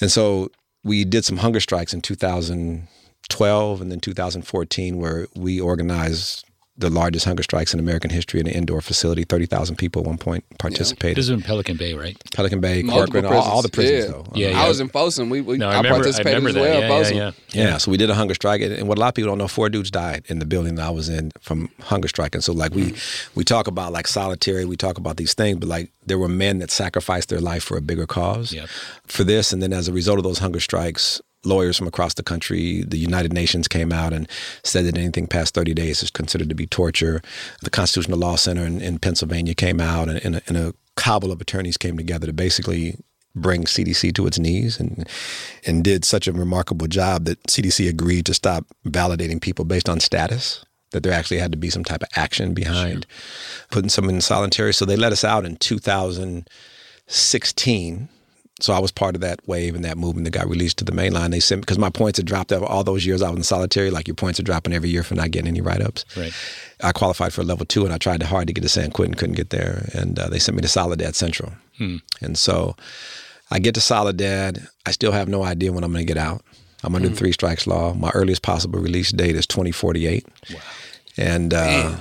And 0.02 0.12
so 0.12 0.52
we 0.86 1.04
did 1.04 1.26
some 1.26 1.38
hunger 1.38 1.60
strikes 1.60 1.94
in 1.94 2.00
2012 2.00 3.82
and 3.82 3.92
then 3.92 4.00
2014 4.00 4.98
where 4.98 5.28
we 5.36 5.60
organized 5.60 6.46
the 6.78 6.90
largest 6.90 7.26
hunger 7.26 7.42
strikes 7.42 7.74
in 7.74 7.80
American 7.80 8.10
history 8.10 8.40
in 8.42 8.48
an 8.48 8.54
indoor 8.54 8.82
facility. 8.82 9.24
30,000 9.24 9.78
people 9.78 10.02
at 10.02 10.08
one 10.08 10.18
point 10.18 10.44
participated. 10.60 11.16
This 11.16 11.26
is 11.26 11.30
in 11.30 11.42
Pelican 11.42 11.78
Bay, 11.78 11.94
right? 11.94 12.18
Pelican 12.34 12.60
Bay, 12.60 12.84
Multiple 12.84 13.22
Corcoran, 13.22 13.26
all, 13.42 13.50
all 13.50 13.62
the 13.62 13.70
prisons 13.70 14.06
Yeah. 14.06 14.12
though. 14.12 14.26
Yeah, 14.36 14.50
yeah. 14.50 14.62
I 14.64 14.68
was 14.68 14.82
in 14.82 14.90
Folsom. 14.90 15.30
We, 15.30 15.40
we 15.40 15.58
No, 15.58 15.70
I 15.70 15.76
I, 15.76 15.78
remember. 15.78 15.88
I 15.96 15.98
participated 16.00 16.44
remember 16.44 16.60
as 16.60 16.66
well. 16.66 16.76
in 16.76 16.82
yeah, 16.82 16.88
Folsom. 16.90 17.18
yeah, 17.18 17.32
yeah, 17.54 17.64
Yeah, 17.70 17.78
so 17.78 17.92
we 17.92 17.98
did 17.98 18.10
a 18.10 18.16
hunger 18.16 18.34
strike, 18.34 18.62
and 18.62 18.74
and 18.74 18.88
what 18.90 18.98
a 18.98 19.02
lot 19.02 19.08
of 19.10 19.14
people 19.16 19.30
don't 19.32 19.38
know, 19.38 19.48
four 19.48 19.70
dudes 19.70 19.90
died 19.90 20.26
in 20.28 20.40
the 20.40 20.46
building 20.46 20.76
that 20.76 20.86
I 20.88 20.90
was 20.90 21.08
in 21.08 21.32
from 21.40 21.70
hunger 21.82 22.10
striking. 22.10 22.42
So, 22.42 22.52
like 22.52 22.74
we 22.74 22.92
mm-hmm. 22.92 23.40
we 23.40 23.44
talk 23.46 23.68
about 23.68 23.94
like 23.94 24.08
solitary, 24.08 24.66
we 24.66 24.76
talk 24.76 24.98
about 24.98 25.16
these 25.18 25.34
things, 25.34 25.58
but 25.60 25.70
like 25.70 25.92
there 26.06 26.18
were 26.20 26.28
men 26.28 26.60
that 26.60 26.72
sacrificed 26.72 27.30
their 27.30 27.40
life 27.42 27.64
for 27.64 27.78
a 27.78 27.82
bigger 27.82 28.06
cause, 28.06 28.52
Yep. 28.52 28.68
for 29.08 29.24
this. 29.24 29.54
And 29.54 29.62
then 29.64 29.72
as 29.72 29.88
a 29.88 29.94
result 29.94 30.18
of 30.18 30.24
those 30.24 30.40
hunger 30.40 30.60
strikes, 30.60 31.22
lawyers 31.46 31.78
from 31.78 31.88
across 31.88 32.14
the 32.14 32.24
country, 32.24 32.84
the 32.84 32.98
United 32.98 33.34
Nations 33.34 33.68
came 33.68 33.92
out 33.92 34.14
and 34.14 34.28
said 34.64 34.86
that 34.86 34.98
anything 34.98 35.28
past 35.28 35.54
30 35.54 35.74
days 35.74 36.04
is 36.04 36.10
considered 36.10 36.50
to 36.50 36.56
be 36.56 36.68
torture. 36.68 37.22
The 37.62 37.70
Constitutional 37.70 38.20
Law 38.20 38.36
Center 38.36 38.66
in, 38.66 38.82
in 38.82 39.00
Pennsylvania 39.00 39.56
came 39.56 39.80
out, 39.80 40.10
and, 40.10 40.24
and, 40.24 40.36
a, 40.36 40.42
and 40.48 40.58
a 40.58 40.74
cabal 40.96 41.32
of 41.32 41.42
attorneys 41.42 41.78
came 41.78 41.98
together 41.98 42.28
to 42.28 42.34
basically 42.34 42.98
bring 43.36 43.66
CDC 43.66 44.16
to 44.16 44.28
its 44.28 44.40
knees 44.40 44.80
and 44.80 45.06
and 45.66 45.84
did 45.84 46.06
such 46.06 46.26
a 46.26 46.32
remarkable 46.32 46.88
job 46.88 47.26
that 47.26 47.44
CDC 47.44 47.90
agreed 47.90 48.26
to 48.26 48.34
stop 48.34 48.66
validating 48.86 49.42
people 49.42 49.66
based 49.66 49.90
on 49.90 50.00
status 50.00 50.64
that 50.92 51.04
there 51.04 51.12
actually 51.12 51.40
had 51.40 51.52
to 51.52 51.58
be 51.58 51.70
some 51.70 51.84
type 51.84 52.02
of 52.02 52.08
action 52.16 52.54
behind 52.54 53.06
putting 53.70 53.90
someone 53.90 54.16
in 54.16 54.22
solitary. 54.22 54.74
So 54.74 54.86
they 54.86 54.96
let 54.96 55.12
us 55.12 55.26
out 55.26 55.44
in 55.44 55.58
2016 55.58 58.10
so 58.62 58.74
I 58.74 58.80
was 58.80 58.92
part 58.92 59.16
of 59.16 59.22
that 59.22 59.46
wave 59.48 59.76
and 59.76 59.84
that 59.84 59.98
movement 59.98 60.24
that 60.26 60.32
got 60.32 60.48
released 60.48 60.78
to 60.78 60.86
the 60.86 60.94
main 60.94 61.12
line. 61.12 61.32
They 61.32 61.42
sent 61.42 61.62
because 61.62 61.78
my 61.78 61.90
points 61.90 62.18
had 62.18 62.26
dropped 62.26 62.54
over 62.54 62.66
all 62.66 62.84
those 62.86 63.06
years 63.06 63.22
I 63.22 63.30
was 63.30 63.38
in 63.38 63.44
solitary. 63.44 63.92
Like 63.92 64.08
your 64.08 64.16
points 64.16 64.40
are 64.40 64.44
dropping 64.44 64.74
every 64.74 64.90
year 64.90 65.04
for 65.04 65.16
not 65.16 65.32
getting 65.32 65.50
any 65.50 65.60
write 65.62 65.82
ups. 65.82 66.06
Right. 66.16 66.34
I 66.82 66.92
qualified 66.94 67.34
for 67.34 67.44
level 67.44 67.66
two, 67.66 67.84
and 67.84 67.94
I 67.94 67.98
tried 67.98 68.24
hard 68.24 68.48
to 68.48 68.54
get 68.54 68.62
to 68.62 68.70
San 68.70 68.92
Quentin, 68.92 69.16
couldn't 69.16 69.36
get 69.36 69.50
there, 69.50 69.90
and 69.94 70.18
uh, 70.18 70.30
they 70.30 70.40
sent 70.40 70.56
me 70.56 70.62
to 70.62 70.68
Soledad 70.68 71.16
Central. 71.16 71.52
And 72.22 72.38
so 72.38 72.76
I 73.52 73.60
get 73.60 73.76
to 73.76 73.82
Soledad. 73.82 74.68
I 74.86 74.92
still 74.92 75.12
have 75.12 75.28
no 75.28 75.44
idea 75.44 75.74
when 75.74 75.84
I'm 75.84 75.92
going 75.92 76.06
to 76.06 76.14
get 76.14 76.22
out. 76.22 76.42
I'm 76.84 76.96
under 76.96 77.10
the 77.10 77.16
three 77.16 77.32
strikes 77.32 77.68
law. 77.68 77.94
My 77.94 78.12
earliest 78.12 78.42
possible 78.42 78.80
release 78.80 79.12
date 79.12 79.36
is 79.36 79.48
2048. 79.48 80.26
Wow. 80.54 80.60
And 81.18 81.54
uh, 81.54 81.98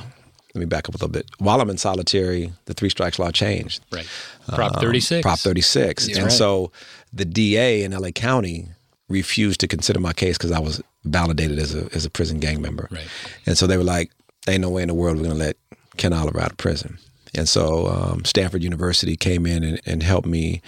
let 0.54 0.60
me 0.60 0.66
back 0.66 0.88
up 0.88 0.94
a 0.94 0.98
little 0.98 1.08
bit. 1.08 1.26
While 1.38 1.60
I'm 1.60 1.70
in 1.70 1.78
solitary, 1.78 2.52
the 2.66 2.74
three 2.74 2.88
strikes 2.88 3.18
law 3.18 3.30
changed. 3.30 3.82
Right. 3.92 4.06
Prop 4.54 4.76
Um, 4.76 4.80
36. 4.80 5.22
Prop 5.22 5.38
36. 5.38 6.08
and 6.08 6.18
right. 6.24 6.32
so 6.32 6.70
the 7.12 7.24
DA 7.24 7.82
in 7.82 7.92
LA 7.92 8.10
County 8.10 8.68
refused 9.08 9.60
to 9.60 9.68
consider 9.68 10.00
my 10.00 10.12
case 10.12 10.38
because 10.38 10.52
I 10.52 10.60
was 10.60 10.80
validated 11.04 11.58
as 11.58 11.74
a 11.74 11.88
as 11.94 12.04
a 12.04 12.10
prison 12.10 12.38
gang 12.38 12.62
member. 12.62 12.88
Right. 12.90 13.06
And 13.46 13.58
so 13.58 13.66
they 13.66 13.76
were 13.76 13.84
like, 13.84 14.10
"Ain't 14.48 14.62
no 14.62 14.70
way 14.70 14.82
in 14.82 14.88
the 14.88 14.94
world 14.94 15.16
we're 15.16 15.24
going 15.24 15.36
to 15.38 15.44
let 15.44 15.56
Ken 15.96 16.12
Oliver 16.12 16.40
out 16.40 16.52
of 16.52 16.56
prison." 16.56 16.98
And 17.36 17.48
so 17.48 17.88
um, 17.88 18.24
Stanford 18.24 18.62
University 18.62 19.16
came 19.16 19.44
in 19.44 19.64
and, 19.64 19.80
and 19.84 20.02
helped 20.04 20.28
me 20.28 20.62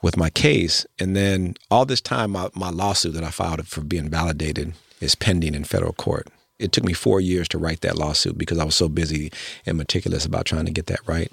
with 0.00 0.16
my 0.16 0.30
case. 0.30 0.86
And 1.00 1.16
then 1.16 1.54
all 1.72 1.84
this 1.84 2.00
time, 2.00 2.30
my, 2.30 2.48
my 2.54 2.70
lawsuit 2.70 3.14
that 3.14 3.24
I 3.24 3.30
filed 3.30 3.66
for 3.66 3.80
being 3.80 4.08
validated 4.08 4.74
is 5.00 5.16
pending 5.16 5.56
in 5.56 5.64
federal 5.64 5.92
court. 5.92 6.28
It 6.64 6.72
took 6.72 6.84
me 6.84 6.92
four 6.92 7.20
years 7.20 7.48
to 7.48 7.58
write 7.58 7.82
that 7.82 7.98
lawsuit 7.98 8.38
because 8.38 8.58
I 8.58 8.64
was 8.64 8.74
so 8.74 8.88
busy 8.88 9.30
and 9.66 9.76
meticulous 9.76 10.24
about 10.24 10.46
trying 10.46 10.66
to 10.66 10.72
get 10.72 10.86
that 10.86 11.06
right. 11.06 11.30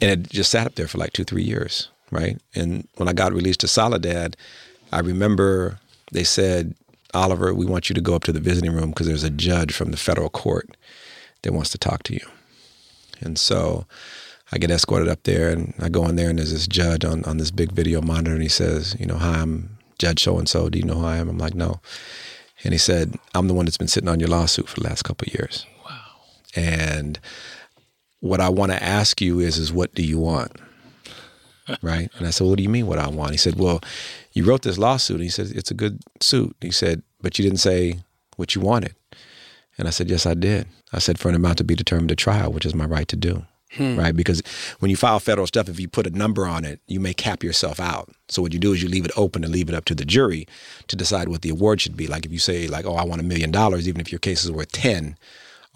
And 0.00 0.10
it 0.10 0.30
just 0.30 0.50
sat 0.50 0.66
up 0.66 0.74
there 0.74 0.88
for 0.88 0.98
like 0.98 1.12
two, 1.12 1.24
three 1.24 1.42
years, 1.42 1.88
right? 2.10 2.38
And 2.54 2.86
when 2.96 3.08
I 3.08 3.12
got 3.12 3.32
released 3.32 3.60
to 3.60 3.68
Soledad, 3.68 4.36
I 4.92 5.00
remember 5.00 5.78
they 6.12 6.24
said, 6.24 6.74
Oliver, 7.14 7.54
we 7.54 7.64
want 7.64 7.88
you 7.88 7.94
to 7.94 8.00
go 8.00 8.14
up 8.14 8.24
to 8.24 8.32
the 8.32 8.40
visiting 8.40 8.72
room 8.72 8.90
because 8.90 9.06
there's 9.06 9.24
a 9.24 9.30
judge 9.30 9.72
from 9.74 9.90
the 9.90 9.96
federal 9.96 10.28
court 10.28 10.76
that 11.42 11.52
wants 11.52 11.70
to 11.70 11.78
talk 11.78 12.02
to 12.04 12.14
you. 12.14 12.26
And 13.20 13.38
so 13.38 13.86
I 14.52 14.58
get 14.58 14.70
escorted 14.70 15.08
up 15.08 15.22
there 15.22 15.50
and 15.50 15.74
I 15.78 15.88
go 15.88 16.06
in 16.06 16.16
there 16.16 16.28
and 16.28 16.38
there's 16.38 16.52
this 16.52 16.66
judge 16.68 17.04
on, 17.04 17.24
on 17.24 17.38
this 17.38 17.50
big 17.50 17.72
video 17.72 18.02
monitor 18.02 18.34
and 18.34 18.42
he 18.42 18.48
says, 18.48 18.96
you 18.98 19.06
know, 19.06 19.16
hi, 19.16 19.40
I'm 19.40 19.76
Judge 19.98 20.22
so 20.22 20.38
and 20.38 20.48
so. 20.48 20.68
Do 20.68 20.78
you 20.78 20.84
know 20.84 20.94
who 20.94 21.06
I 21.06 21.16
am? 21.16 21.28
I'm 21.28 21.38
like, 21.38 21.54
no. 21.54 21.80
And 22.66 22.72
he 22.72 22.78
said, 22.78 23.14
I'm 23.32 23.46
the 23.46 23.54
one 23.54 23.64
that's 23.64 23.78
been 23.78 23.86
sitting 23.86 24.08
on 24.08 24.18
your 24.18 24.28
lawsuit 24.28 24.68
for 24.68 24.80
the 24.80 24.88
last 24.88 25.04
couple 25.04 25.28
of 25.28 25.34
years. 25.34 25.64
Wow. 25.88 26.00
And 26.56 27.20
what 28.18 28.40
I 28.40 28.48
want 28.48 28.72
to 28.72 28.82
ask 28.82 29.20
you 29.20 29.38
is, 29.38 29.56
is 29.56 29.72
what 29.72 29.94
do 29.94 30.02
you 30.02 30.18
want? 30.18 30.60
right? 31.80 32.10
And 32.18 32.26
I 32.26 32.30
said, 32.30 32.48
what 32.48 32.56
do 32.56 32.64
you 32.64 32.68
mean 32.68 32.88
what 32.88 32.98
I 32.98 33.06
want? 33.06 33.30
He 33.30 33.36
said, 33.36 33.54
well, 33.54 33.80
you 34.32 34.44
wrote 34.44 34.62
this 34.62 34.78
lawsuit. 34.78 35.18
And 35.18 35.22
He 35.22 35.30
said, 35.30 35.52
it's 35.54 35.70
a 35.70 35.74
good 35.74 36.00
suit. 36.20 36.56
He 36.60 36.72
said, 36.72 37.04
but 37.20 37.38
you 37.38 37.44
didn't 37.44 37.60
say 37.60 38.00
what 38.34 38.56
you 38.56 38.60
wanted. 38.60 38.96
And 39.78 39.86
I 39.86 39.92
said, 39.92 40.10
yes, 40.10 40.26
I 40.26 40.34
did. 40.34 40.66
I 40.92 40.98
said, 40.98 41.20
for 41.20 41.28
an 41.28 41.36
amount 41.36 41.58
to 41.58 41.64
be 41.64 41.76
determined 41.76 42.10
at 42.10 42.18
trial, 42.18 42.50
which 42.50 42.66
is 42.66 42.74
my 42.74 42.84
right 42.84 43.06
to 43.06 43.16
do. 43.16 43.46
Hmm. 43.76 43.98
Right? 43.98 44.16
Because 44.16 44.42
when 44.78 44.90
you 44.90 44.96
file 44.96 45.20
federal 45.20 45.46
stuff, 45.46 45.68
if 45.68 45.78
you 45.78 45.88
put 45.88 46.06
a 46.06 46.10
number 46.10 46.46
on 46.46 46.64
it, 46.64 46.80
you 46.86 47.00
may 47.00 47.14
cap 47.14 47.42
yourself 47.42 47.78
out. 47.78 48.10
So 48.28 48.42
what 48.42 48.52
you 48.52 48.58
do 48.58 48.72
is 48.72 48.82
you 48.82 48.88
leave 48.88 49.04
it 49.04 49.12
open 49.16 49.44
and 49.44 49.52
leave 49.52 49.68
it 49.68 49.74
up 49.74 49.84
to 49.86 49.94
the 49.94 50.04
jury 50.04 50.46
to 50.88 50.96
decide 50.96 51.28
what 51.28 51.42
the 51.42 51.50
award 51.50 51.80
should 51.80 51.96
be. 51.96 52.06
Like 52.06 52.24
if 52.24 52.32
you 52.32 52.38
say, 52.38 52.68
like, 52.68 52.86
oh, 52.86 52.94
I 52.94 53.04
want 53.04 53.20
a 53.20 53.24
million 53.24 53.50
dollars, 53.50 53.86
even 53.86 54.00
if 54.00 54.10
your 54.10 54.18
case 54.18 54.44
is 54.44 54.50
worth 54.50 54.72
10, 54.72 55.16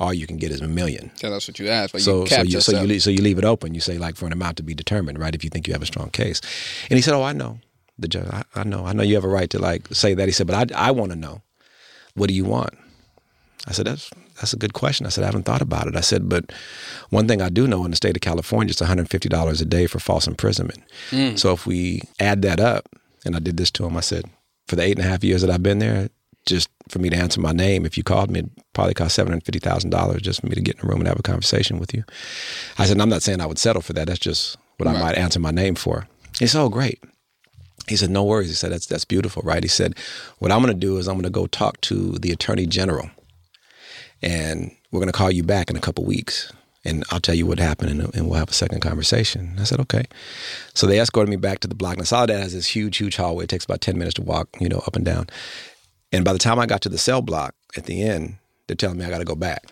all 0.00 0.14
you 0.14 0.26
can 0.26 0.38
get 0.38 0.50
is 0.50 0.62
a 0.62 0.68
million. 0.68 1.10
Yeah, 1.22 1.28
that's 1.28 1.46
what 1.46 1.58
you 1.58 1.68
asked. 1.68 1.92
But 1.92 2.00
So, 2.00 2.22
you 2.22 2.26
so 2.28 2.42
you, 2.42 2.60
so 2.60 2.80
you 2.80 2.86
leave, 2.86 3.02
so 3.02 3.10
you 3.10 3.20
leave 3.22 3.38
it 3.38 3.44
open. 3.44 3.74
You 3.74 3.80
say 3.80 3.98
like 3.98 4.16
for 4.16 4.26
an 4.26 4.32
amount 4.32 4.56
to 4.56 4.62
be 4.62 4.74
determined, 4.74 5.18
right? 5.18 5.34
If 5.34 5.44
you 5.44 5.50
think 5.50 5.68
you 5.68 5.74
have 5.74 5.82
a 5.82 5.86
strong 5.86 6.08
case, 6.10 6.40
and 6.88 6.96
he 6.96 7.02
said, 7.02 7.12
"Oh, 7.14 7.22
I 7.22 7.32
know 7.32 7.58
the 7.98 8.08
judge. 8.08 8.26
I, 8.30 8.44
I 8.54 8.64
know. 8.64 8.86
I 8.86 8.94
know 8.94 9.02
you 9.02 9.14
have 9.16 9.24
a 9.24 9.28
right 9.28 9.50
to 9.50 9.58
like 9.58 9.88
say 9.88 10.14
that." 10.14 10.26
He 10.26 10.32
said, 10.32 10.46
"But 10.46 10.72
I, 10.72 10.88
I 10.88 10.90
want 10.90 11.12
to 11.12 11.18
know, 11.18 11.42
what 12.14 12.28
do 12.28 12.34
you 12.34 12.46
want?" 12.46 12.72
I 13.68 13.72
said, 13.72 13.86
"That's 13.86 14.10
that's 14.40 14.52
a 14.52 14.56
good 14.56 14.72
question." 14.72 15.06
I 15.06 15.10
said, 15.10 15.22
"I 15.22 15.26
haven't 15.26 15.44
thought 15.44 15.62
about 15.62 15.86
it." 15.86 15.96
I 15.96 16.00
said, 16.00 16.28
"But 16.28 16.52
one 17.10 17.28
thing 17.28 17.40
I 17.40 17.48
do 17.48 17.68
know 17.68 17.84
in 17.84 17.90
the 17.92 17.96
state 17.96 18.16
of 18.16 18.22
California, 18.22 18.70
it's 18.70 18.80
one 18.80 18.88
hundred 18.88 19.08
fifty 19.08 19.28
dollars 19.28 19.60
a 19.60 19.64
day 19.64 19.86
for 19.86 20.00
false 20.00 20.26
imprisonment. 20.26 20.82
Mm. 21.10 21.38
So 21.38 21.52
if 21.52 21.66
we 21.66 22.02
add 22.18 22.42
that 22.42 22.58
up, 22.58 22.88
and 23.24 23.36
I 23.36 23.38
did 23.38 23.56
this 23.56 23.70
to 23.72 23.86
him, 23.86 23.96
I 23.96 24.00
said, 24.00 24.24
for 24.66 24.76
the 24.76 24.82
eight 24.82 24.96
and 24.98 25.06
a 25.06 25.08
half 25.08 25.22
years 25.22 25.42
that 25.42 25.50
I've 25.50 25.62
been 25.62 25.78
there, 25.78 26.08
just 26.46 26.68
for 26.88 26.98
me 26.98 27.10
to 27.10 27.16
answer 27.16 27.40
my 27.40 27.52
name, 27.52 27.84
if 27.84 27.96
you 27.96 28.02
called 28.02 28.30
me, 28.30 28.40
it'd 28.40 28.50
probably 28.72 28.94
cost 28.94 29.14
seven 29.14 29.32
hundred 29.32 29.44
fifty 29.44 29.60
thousand 29.60 29.90
dollars 29.90 30.22
just 30.22 30.40
for 30.40 30.46
me 30.46 30.54
to 30.54 30.62
get 30.62 30.76
in 30.76 30.86
a 30.86 30.88
room 30.88 31.00
and 31.00 31.08
have 31.08 31.20
a 31.20 31.22
conversation 31.22 31.78
with 31.78 31.94
you. 31.94 32.02
I 32.78 32.86
said, 32.86 32.92
and 32.92 33.02
I'm 33.02 33.10
not 33.10 33.22
saying 33.22 33.40
I 33.40 33.46
would 33.46 33.58
settle 33.58 33.82
for 33.82 33.92
that. 33.92 34.06
That's 34.08 34.18
just 34.18 34.56
what 34.78 34.88
I 34.88 34.98
might 34.98 35.18
answer 35.18 35.38
my 35.38 35.50
name 35.50 35.74
for. 35.74 36.08
He 36.38 36.46
said, 36.46 36.62
oh, 36.62 36.70
great. 36.70 37.04
He 37.86 37.96
said, 37.96 38.10
no 38.10 38.24
worries. 38.24 38.48
He 38.48 38.54
said, 38.54 38.72
that's 38.72 38.86
that's 38.86 39.04
beautiful, 39.04 39.42
right? 39.44 39.62
He 39.62 39.68
said, 39.68 39.94
what 40.38 40.50
I'm 40.50 40.62
going 40.62 40.72
to 40.72 40.80
do 40.80 40.96
is 40.96 41.06
I'm 41.06 41.16
going 41.16 41.24
to 41.24 41.30
go 41.30 41.46
talk 41.46 41.80
to 41.82 42.12
the 42.18 42.30
attorney 42.30 42.66
general, 42.66 43.10
and 44.22 44.74
we're 44.90 45.00
going 45.00 45.12
to 45.12 45.16
call 45.16 45.30
you 45.30 45.42
back 45.42 45.70
in 45.70 45.76
a 45.76 45.80
couple 45.80 46.04
weeks, 46.04 46.52
and 46.84 47.04
I'll 47.10 47.20
tell 47.20 47.34
you 47.34 47.46
what 47.46 47.58
happened, 47.58 47.90
and, 47.90 48.14
and 48.14 48.28
we'll 48.28 48.38
have 48.38 48.50
a 48.50 48.54
second 48.54 48.80
conversation. 48.80 49.56
I 49.58 49.64
said, 49.64 49.80
okay. 49.80 50.04
So 50.74 50.86
they 50.86 51.00
escorted 51.00 51.30
me 51.30 51.36
back 51.36 51.60
to 51.60 51.68
the 51.68 51.74
block. 51.74 51.98
Now, 51.98 52.04
Soledad 52.04 52.40
has 52.40 52.54
this 52.54 52.66
huge, 52.66 52.96
huge 52.96 53.16
hallway. 53.16 53.44
It 53.44 53.50
takes 53.50 53.64
about 53.64 53.80
ten 53.80 53.98
minutes 53.98 54.14
to 54.14 54.22
walk, 54.22 54.48
you 54.60 54.68
know, 54.68 54.82
up 54.86 54.96
and 54.96 55.04
down. 55.04 55.28
And 56.12 56.24
by 56.24 56.32
the 56.32 56.38
time 56.38 56.58
I 56.58 56.66
got 56.66 56.80
to 56.82 56.88
the 56.88 56.98
cell 56.98 57.22
block 57.22 57.54
at 57.76 57.84
the 57.84 58.02
end, 58.02 58.36
they're 58.66 58.76
telling 58.76 58.98
me 58.98 59.04
I 59.04 59.10
got 59.10 59.18
to 59.18 59.24
go 59.24 59.36
back. 59.36 59.66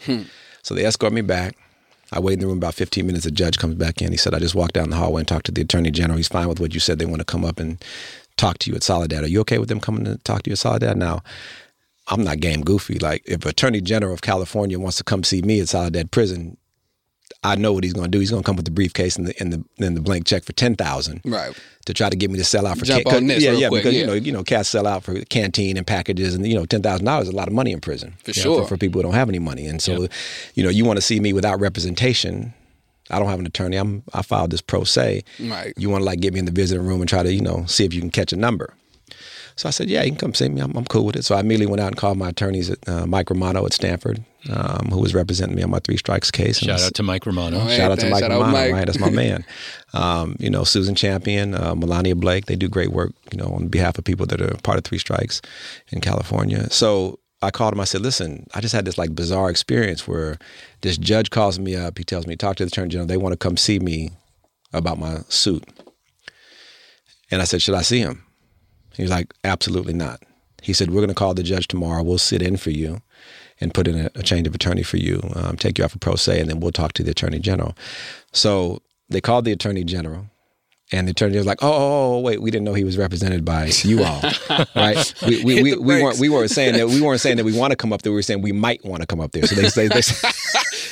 Hmm. 0.00 0.22
So 0.62 0.74
they 0.74 0.84
escort 0.84 1.12
me 1.12 1.20
back. 1.20 1.56
I 2.12 2.20
wait 2.20 2.34
in 2.34 2.40
the 2.40 2.46
room 2.46 2.58
about 2.58 2.74
15 2.74 3.06
minutes. 3.06 3.24
The 3.24 3.30
judge 3.30 3.58
comes 3.58 3.74
back 3.74 4.02
in. 4.02 4.12
He 4.12 4.18
said, 4.18 4.34
I 4.34 4.38
just 4.38 4.54
walked 4.54 4.74
down 4.74 4.90
the 4.90 4.96
hallway 4.96 5.22
and 5.22 5.28
talked 5.28 5.46
to 5.46 5.52
the 5.52 5.62
attorney 5.62 5.90
general. 5.90 6.18
He's 6.18 6.28
fine 6.28 6.48
with 6.48 6.60
what 6.60 6.74
you 6.74 6.80
said. 6.80 6.98
They 6.98 7.06
want 7.06 7.20
to 7.20 7.24
come 7.24 7.44
up 7.44 7.58
and 7.58 7.82
talk 8.36 8.58
to 8.58 8.70
you 8.70 8.76
at 8.76 8.82
Soledad. 8.82 9.24
Are 9.24 9.28
you 9.28 9.40
okay 9.40 9.58
with 9.58 9.68
them 9.68 9.80
coming 9.80 10.04
to 10.04 10.18
talk 10.18 10.42
to 10.42 10.50
you 10.50 10.52
at 10.52 10.58
Soledad? 10.58 10.96
Now, 10.96 11.22
I'm 12.08 12.24
not 12.24 12.40
game 12.40 12.62
goofy. 12.62 12.98
Like, 12.98 13.22
if 13.26 13.46
Attorney 13.46 13.80
General 13.80 14.12
of 14.12 14.22
California 14.22 14.78
wants 14.78 14.96
to 14.98 15.04
come 15.04 15.22
see 15.22 15.42
me 15.42 15.60
at 15.60 15.68
Soledad 15.68 16.10
Prison, 16.10 16.56
I 17.44 17.56
know 17.56 17.72
what 17.72 17.82
he's 17.84 17.92
going 17.92 18.04
to 18.06 18.10
do. 18.10 18.18
He's 18.20 18.30
going 18.30 18.42
to 18.42 18.46
come 18.46 18.56
with 18.56 18.64
the 18.66 18.70
briefcase 18.70 19.16
and 19.16 19.26
the 19.26 19.34
and 19.40 19.52
the 19.52 19.64
and 19.84 19.96
the 19.96 20.00
blank 20.00 20.26
check 20.26 20.44
for 20.44 20.52
ten 20.52 20.76
thousand, 20.76 21.20
Right. 21.24 21.56
To 21.86 21.94
try 21.94 22.08
to 22.08 22.14
get 22.14 22.30
me 22.30 22.38
to 22.38 22.44
sell 22.44 22.66
out 22.66 22.78
for 22.78 22.84
Jump 22.84 23.04
ca- 23.04 23.16
on 23.16 23.26
this 23.26 23.42
yeah, 23.42 23.52
yeah, 23.52 23.68
quick, 23.68 23.82
because 23.82 23.94
yeah. 23.94 24.00
you 24.02 24.06
know, 24.06 24.12
you 24.12 24.30
know, 24.30 24.44
cats 24.44 24.68
sell 24.68 24.86
out 24.86 25.02
for 25.02 25.20
canteen 25.24 25.76
and 25.76 25.84
packages, 25.86 26.34
and 26.34 26.46
you 26.46 26.54
know, 26.54 26.64
ten 26.66 26.82
thousand 26.82 27.06
dollars 27.06 27.28
is 27.28 27.34
a 27.34 27.36
lot 27.36 27.48
of 27.48 27.54
money 27.54 27.72
in 27.72 27.80
prison 27.80 28.14
For 28.22 28.30
you 28.30 28.44
know, 28.44 28.54
sure. 28.56 28.62
for, 28.62 28.68
for 28.68 28.76
people 28.76 29.00
who 29.00 29.02
don't 29.04 29.14
have 29.14 29.28
any 29.28 29.40
money, 29.40 29.66
and 29.66 29.82
so, 29.82 30.06
you 30.54 30.62
know, 30.62 30.70
you 30.70 30.84
want 30.84 30.98
to 30.98 31.02
see 31.02 31.18
me 31.18 31.32
without 31.32 31.58
representation. 31.58 32.54
I 33.10 33.18
don't 33.18 33.28
have 33.28 33.40
an 33.40 33.46
attorney. 33.46 33.76
I'm 33.76 34.04
I 34.14 34.22
filed 34.22 34.52
this 34.52 34.60
pro 34.60 34.84
se. 34.84 35.24
Right. 35.40 35.72
You 35.76 35.90
want 35.90 36.02
to 36.02 36.06
like 36.06 36.20
get 36.20 36.32
me 36.32 36.38
in 36.38 36.44
the 36.44 36.52
visiting 36.52 36.86
room 36.86 37.00
and 37.00 37.08
try 37.08 37.22
to 37.24 37.32
you 37.32 37.40
know 37.42 37.64
see 37.66 37.84
if 37.84 37.92
you 37.92 38.00
can 38.00 38.10
catch 38.10 38.32
a 38.32 38.36
number. 38.36 38.74
So 39.62 39.68
I 39.68 39.70
said, 39.70 39.88
yeah, 39.88 40.02
you 40.02 40.10
can 40.10 40.18
come 40.18 40.34
see 40.34 40.48
me. 40.48 40.60
I'm, 40.60 40.76
I'm 40.76 40.84
cool 40.86 41.06
with 41.06 41.14
it. 41.14 41.24
So 41.24 41.36
I 41.36 41.38
immediately 41.38 41.66
went 41.66 41.80
out 41.80 41.86
and 41.86 41.96
called 41.96 42.18
my 42.18 42.30
attorneys 42.30 42.68
at 42.68 42.88
uh, 42.88 43.06
Mike 43.06 43.30
Romano 43.30 43.64
at 43.64 43.72
Stanford, 43.72 44.20
um, 44.50 44.88
who 44.90 44.98
was 44.98 45.14
representing 45.14 45.54
me 45.54 45.62
on 45.62 45.70
my 45.70 45.78
three 45.78 45.96
strikes 45.96 46.32
case. 46.32 46.58
And 46.58 46.66
Shout 46.66 46.80
s- 46.80 46.86
out 46.86 46.94
to 46.94 47.04
Mike 47.04 47.24
Romano. 47.24 47.58
Yeah. 47.58 47.76
Shout 47.76 47.92
out 47.92 48.00
to 48.00 48.10
Mike 48.10 48.22
Romano, 48.22 48.50
Mike. 48.50 48.72
right? 48.72 48.86
That's 48.86 48.98
my 48.98 49.10
man. 49.10 49.44
Um, 49.94 50.36
you 50.40 50.48
know, 50.48 50.64
Susan 50.64 50.94
Champion, 50.94 51.54
uh, 51.54 51.74
Milena 51.74 52.14
Blake, 52.16 52.46
they 52.46 52.56
do 52.56 52.66
great 52.66 52.90
work, 52.92 53.12
you 53.30 53.36
know, 53.36 53.52
on 53.52 53.68
behalf 53.68 53.98
of 53.98 54.04
people 54.04 54.24
that 54.24 54.40
are 54.40 54.56
part 54.62 54.78
of 54.78 54.84
Three 54.84 54.96
Strikes 54.98 55.42
in 55.90 56.00
California. 56.00 56.68
So 56.70 57.18
I 57.42 57.50
called 57.50 57.74
him. 57.74 57.80
I 57.80 57.84
said, 57.84 58.00
listen, 58.00 58.46
I 58.54 58.62
just 58.62 58.74
had 58.74 58.84
this 58.86 58.96
like 58.96 59.14
bizarre 59.14 59.50
experience 59.50 60.08
where 60.08 60.38
this 60.80 60.96
judge 60.96 61.28
calls 61.28 61.58
me 61.58 61.76
up. 61.76 61.98
He 61.98 62.04
tells 62.04 62.26
me, 62.26 62.34
talk 62.36 62.56
to 62.56 62.64
the 62.64 62.68
attorney 62.68 62.88
general. 62.88 63.06
They 63.06 63.18
want 63.18 63.34
to 63.34 63.36
come 63.36 63.58
see 63.58 63.78
me 63.78 64.10
about 64.72 64.98
my 64.98 65.18
suit. 65.28 65.62
And 67.30 67.42
I 67.42 67.44
said, 67.44 67.60
should 67.62 67.74
I 67.76 67.82
see 67.82 67.98
him? 68.00 68.24
He 68.94 69.02
was 69.02 69.10
like, 69.10 69.32
absolutely 69.44 69.94
not. 69.94 70.22
He 70.62 70.72
said, 70.72 70.90
we're 70.90 71.00
going 71.00 71.08
to 71.08 71.14
call 71.14 71.34
the 71.34 71.42
judge 71.42 71.68
tomorrow. 71.68 72.02
We'll 72.02 72.18
sit 72.18 72.42
in 72.42 72.56
for 72.56 72.70
you 72.70 73.02
and 73.60 73.74
put 73.74 73.88
in 73.88 73.98
a, 73.98 74.10
a 74.14 74.22
change 74.22 74.46
of 74.46 74.54
attorney 74.54 74.82
for 74.82 74.96
you, 74.96 75.20
um, 75.34 75.56
take 75.56 75.78
you 75.78 75.84
out 75.84 75.90
for 75.90 75.98
pro 75.98 76.14
se, 76.14 76.40
and 76.40 76.48
then 76.48 76.60
we'll 76.60 76.72
talk 76.72 76.92
to 76.94 77.02
the 77.02 77.10
attorney 77.10 77.38
general. 77.38 77.76
So 78.32 78.82
they 79.08 79.20
called 79.20 79.44
the 79.44 79.52
attorney 79.52 79.84
general. 79.84 80.26
And 80.94 81.08
the 81.08 81.12
attorney 81.12 81.38
was 81.38 81.46
like, 81.46 81.62
"Oh, 81.62 81.72
oh, 81.72 82.14
oh, 82.16 82.18
wait, 82.20 82.42
we 82.42 82.50
didn't 82.50 82.64
know 82.64 82.74
he 82.74 82.84
was 82.84 82.98
represented 82.98 83.44
by 83.44 83.70
you 83.82 84.04
all, 84.04 84.20
right? 84.76 85.14
We, 85.26 85.42
we, 85.42 85.62
we, 85.62 85.76
we 85.76 86.02
weren't 86.02 86.18
we 86.18 86.28
weren't 86.28 86.50
saying 86.50 86.74
that 86.76 86.86
we 86.88 87.00
weren't 87.00 87.20
saying 87.20 87.38
that 87.38 87.44
we 87.44 87.56
want 87.58 87.70
to 87.70 87.76
come 87.76 87.92
up 87.94 88.02
there. 88.02 88.12
We 88.12 88.16
were 88.16 88.22
saying 88.22 88.42
we 88.42 88.52
might 88.52 88.84
want 88.84 89.00
to 89.00 89.06
come 89.06 89.20
up 89.20 89.32
there. 89.32 89.46
So 89.46 89.54
they 89.54 89.68
say 89.70 89.88
they, 89.88 90.00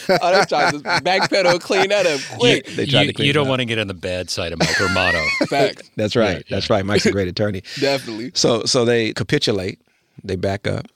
Oh, 0.23 0.33
they 0.39 0.45
tried 0.47 0.71
to 0.73 0.79
backpedal 0.81 1.61
clean 1.61 1.91
that 1.91 2.07
up 2.07 2.21
You, 2.33 2.37
quick. 2.39 2.67
they 2.67 2.87
tried 2.87 3.03
you- 3.03 3.07
to 3.09 3.13
clean 3.13 3.27
you 3.27 3.33
don't 3.33 3.47
want 3.49 3.61
to 3.61 3.67
get 3.67 3.79
on 3.79 3.87
the 3.89 3.95
bad 3.95 4.31
side 4.31 4.53
of 4.53 4.59
Mike 4.59 4.79
Romano. 4.81 5.23
Fact. 5.49 5.91
That's 5.97 6.17
right. 6.17 6.39
Yeah, 6.39 6.43
That's 6.57 6.71
right. 6.71 6.85
Mike's 6.85 7.07
a 7.07 7.13
great 7.13 7.29
attorney. 7.29 7.63
Definitely. 7.79 8.33
So 8.35 8.65
so 8.65 8.85
they 8.85 9.13
capitulate, 9.13 9.81
they 10.25 10.37
back 10.37 10.67
up. 10.67 10.87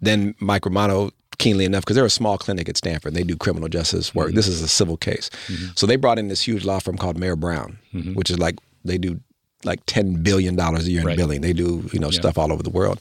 Then 0.00 0.34
Mike 0.38 0.66
Romano, 0.66 1.10
keenly 1.38 1.64
enough, 1.64 1.82
because 1.82 1.96
they're 1.96 2.04
a 2.04 2.10
small 2.10 2.38
clinic 2.38 2.68
at 2.68 2.76
Stanford, 2.76 3.14
they 3.14 3.24
do 3.24 3.36
criminal 3.36 3.68
justice 3.68 4.14
work. 4.14 4.28
Mm-hmm. 4.28 4.36
This 4.36 4.48
is 4.48 4.62
a 4.62 4.68
civil 4.68 4.96
case. 4.96 5.30
Mm-hmm. 5.48 5.72
So 5.76 5.86
they 5.86 5.96
brought 5.96 6.18
in 6.18 6.28
this 6.28 6.42
huge 6.42 6.64
law 6.64 6.78
firm 6.78 6.96
called 6.96 7.18
Mayer 7.18 7.36
Brown, 7.36 7.78
mm-hmm. 7.92 8.14
which 8.14 8.30
is 8.30 8.38
like 8.38 8.56
they 8.84 8.98
do 8.98 9.20
like 9.64 9.80
ten 9.86 10.22
billion 10.22 10.56
dollars 10.56 10.86
a 10.86 10.90
year 10.90 11.00
in 11.00 11.06
Right. 11.06 11.16
billing. 11.16 11.40
They 11.40 11.52
do 11.52 11.88
you 11.92 11.98
know 11.98 12.10
stuff 12.10 12.38
all 12.38 12.52
over 12.52 12.62
the 12.62 12.70
world, 12.70 13.00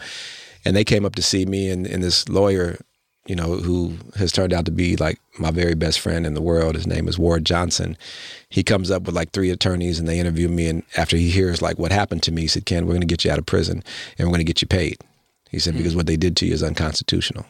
and 0.66 0.76
they 0.76 0.84
came 0.84 1.06
up 1.06 1.16
to 1.16 1.22
see 1.22 1.46
me 1.46 1.70
and, 1.70 1.86
and 1.88 2.04
this 2.04 2.28
lawyer. 2.30 2.78
You 3.26 3.38
know, 3.38 3.56
who 3.56 3.94
has 4.18 4.34
turned 4.34 4.52
out 4.52 4.66
to 4.66 4.72
be 4.72 4.98
like 4.98 5.18
my 5.40 5.50
very 5.50 5.76
best 5.76 6.02
friend 6.02 6.26
in 6.26 6.34
the 6.34 6.42
world. 6.42 6.76
His 6.76 6.86
name 6.86 7.08
is 7.08 7.18
Ward 7.18 7.46
Johnson. 7.46 7.96
He 8.50 8.64
comes 8.64 8.92
up 8.92 9.04
with 9.04 9.16
like 9.16 9.32
three 9.32 9.50
attorneys 9.50 9.98
and 9.98 10.10
they 10.10 10.20
interview 10.20 10.50
me. 10.50 10.68
And 10.68 10.84
after 10.98 11.16
he 11.16 11.30
hears 11.30 11.62
like 11.62 11.80
what 11.80 11.94
happened 11.94 12.22
to 12.24 12.34
me, 12.34 12.42
he 12.42 12.48
said, 12.50 12.66
Ken, 12.66 12.86
we're 12.86 12.92
going 12.92 13.00
to 13.00 13.08
get 13.08 13.24
you 13.24 13.32
out 13.32 13.40
of 13.40 13.46
prison 13.46 13.82
and 14.18 14.28
we're 14.28 14.34
going 14.34 14.46
to 14.46 14.54
get 14.54 14.62
you 14.62 14.68
paid. 14.68 14.98
He 15.50 15.58
said, 15.58 15.74
hmm. 15.74 15.78
because 15.78 15.96
what 15.96 16.06
they 16.06 16.18
did 16.18 16.36
to 16.36 16.46
you 16.46 16.54
is 16.54 16.64
unconstitutional. 16.64 17.46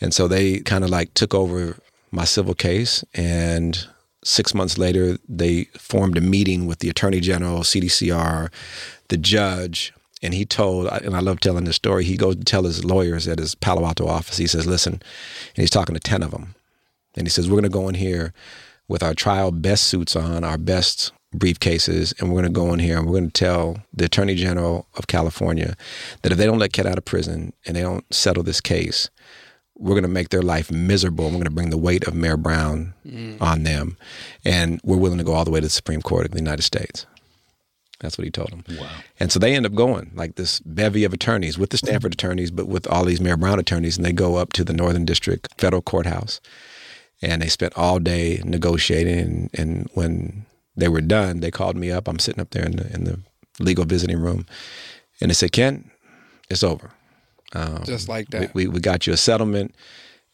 And 0.00 0.12
so 0.12 0.28
they 0.28 0.60
kind 0.60 0.84
of 0.84 0.90
like 0.90 1.14
took 1.14 1.34
over 1.34 1.76
my 2.10 2.24
civil 2.24 2.54
case. 2.54 3.04
And 3.14 3.86
six 4.24 4.54
months 4.54 4.78
later, 4.78 5.18
they 5.28 5.64
formed 5.78 6.18
a 6.18 6.20
meeting 6.20 6.66
with 6.66 6.80
the 6.80 6.88
attorney 6.88 7.20
general, 7.20 7.60
CDCR, 7.60 8.50
the 9.08 9.16
judge. 9.16 9.92
And 10.22 10.34
he 10.34 10.44
told, 10.44 10.86
and 10.88 11.14
I 11.14 11.20
love 11.20 11.40
telling 11.40 11.64
this 11.64 11.76
story, 11.76 12.04
he 12.04 12.16
goes 12.16 12.36
to 12.36 12.44
tell 12.44 12.64
his 12.64 12.84
lawyers 12.84 13.28
at 13.28 13.38
his 13.38 13.54
Palo 13.54 13.84
Alto 13.84 14.06
office, 14.06 14.38
he 14.38 14.46
says, 14.46 14.66
listen, 14.66 14.94
and 14.94 15.02
he's 15.56 15.70
talking 15.70 15.94
to 15.94 16.00
10 16.00 16.22
of 16.22 16.30
them. 16.30 16.54
And 17.16 17.26
he 17.26 17.30
says, 17.30 17.48
we're 17.48 17.60
going 17.60 17.64
to 17.64 17.68
go 17.68 17.88
in 17.88 17.94
here 17.94 18.32
with 18.88 19.02
our 19.02 19.14
trial 19.14 19.50
best 19.50 19.84
suits 19.84 20.16
on, 20.16 20.44
our 20.44 20.58
best 20.58 21.12
briefcases, 21.34 22.18
and 22.18 22.30
we're 22.30 22.40
going 22.40 22.52
to 22.52 22.60
go 22.60 22.72
in 22.72 22.78
here 22.78 22.98
and 22.98 23.06
we're 23.06 23.18
going 23.18 23.30
to 23.30 23.40
tell 23.40 23.78
the 23.92 24.04
Attorney 24.04 24.34
General 24.34 24.86
of 24.94 25.06
California 25.06 25.76
that 26.22 26.32
if 26.32 26.38
they 26.38 26.46
don't 26.46 26.58
let 26.58 26.72
Ken 26.72 26.86
out 26.86 26.98
of 26.98 27.04
prison 27.04 27.52
and 27.66 27.76
they 27.76 27.82
don't 27.82 28.04
settle 28.14 28.42
this 28.42 28.60
case, 28.60 29.10
we're 29.78 29.94
going 29.94 30.02
to 30.02 30.08
make 30.08 30.30
their 30.30 30.42
life 30.42 30.70
miserable. 30.70 31.26
and 31.26 31.34
We're 31.34 31.40
going 31.40 31.44
to 31.44 31.54
bring 31.54 31.70
the 31.70 31.76
weight 31.78 32.04
of 32.06 32.14
Mayer 32.14 32.36
Brown 32.36 32.94
mm. 33.06 33.40
on 33.40 33.62
them. 33.62 33.96
And 34.44 34.80
we're 34.84 34.96
willing 34.96 35.18
to 35.18 35.24
go 35.24 35.34
all 35.34 35.44
the 35.44 35.50
way 35.50 35.60
to 35.60 35.66
the 35.66 35.70
Supreme 35.70 36.02
Court 36.02 36.24
of 36.24 36.32
the 36.32 36.38
United 36.38 36.62
States. 36.62 37.06
That's 38.00 38.18
what 38.18 38.24
he 38.24 38.30
told 38.30 38.50
them. 38.50 38.64
Wow. 38.78 38.90
And 39.18 39.32
so 39.32 39.38
they 39.38 39.54
end 39.54 39.64
up 39.64 39.74
going, 39.74 40.12
like 40.14 40.34
this 40.34 40.60
bevy 40.60 41.04
of 41.04 41.14
attorneys 41.14 41.58
with 41.58 41.70
the 41.70 41.78
Stanford 41.78 42.12
attorneys, 42.12 42.50
but 42.50 42.68
with 42.68 42.86
all 42.86 43.04
these 43.04 43.20
Mayer 43.20 43.36
Brown 43.36 43.58
attorneys. 43.58 43.96
And 43.96 44.04
they 44.04 44.12
go 44.12 44.36
up 44.36 44.52
to 44.54 44.64
the 44.64 44.74
Northern 44.74 45.04
District 45.04 45.48
Federal 45.58 45.82
Courthouse. 45.82 46.40
And 47.22 47.40
they 47.40 47.48
spent 47.48 47.72
all 47.76 47.98
day 47.98 48.42
negotiating. 48.44 49.18
And, 49.18 49.50
and 49.54 49.90
when 49.94 50.46
they 50.76 50.88
were 50.88 51.00
done, 51.00 51.40
they 51.40 51.50
called 51.50 51.76
me 51.76 51.90
up. 51.90 52.08
I'm 52.08 52.18
sitting 52.18 52.40
up 52.40 52.50
there 52.50 52.64
in 52.64 52.76
the, 52.76 52.92
in 52.92 53.04
the 53.04 53.20
legal 53.60 53.84
visiting 53.84 54.18
room. 54.18 54.46
And 55.20 55.30
they 55.30 55.34
said, 55.34 55.52
Ken, 55.52 55.90
it's 56.50 56.62
over. 56.62 56.90
Um, 57.56 57.84
Just 57.84 58.08
like 58.08 58.28
that. 58.30 58.54
we, 58.54 58.66
we 58.66 58.80
got 58.80 59.06
you 59.06 59.12
a 59.12 59.16
settlement 59.16 59.74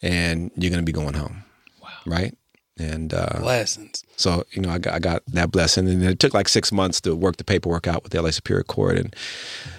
and 0.00 0.50
you're 0.56 0.70
going 0.70 0.84
to 0.84 0.86
be 0.86 0.92
going 0.92 1.14
home. 1.14 1.44
Wow. 1.82 1.88
Right? 2.06 2.36
And 2.78 3.14
uh, 3.14 3.38
Lessons. 3.40 4.02
so, 4.16 4.44
you 4.52 4.62
know, 4.62 4.70
I 4.70 4.78
got, 4.78 4.94
I 4.94 4.98
got 4.98 5.22
that 5.28 5.52
blessing. 5.52 5.88
And 5.88 6.02
it 6.02 6.18
took 6.18 6.34
like 6.34 6.48
six 6.48 6.72
months 6.72 7.00
to 7.02 7.14
work 7.14 7.36
the 7.36 7.44
paperwork 7.44 7.86
out 7.86 8.02
with 8.02 8.12
the 8.12 8.20
LA 8.20 8.30
Superior 8.30 8.64
Court. 8.64 8.96
And 8.96 9.14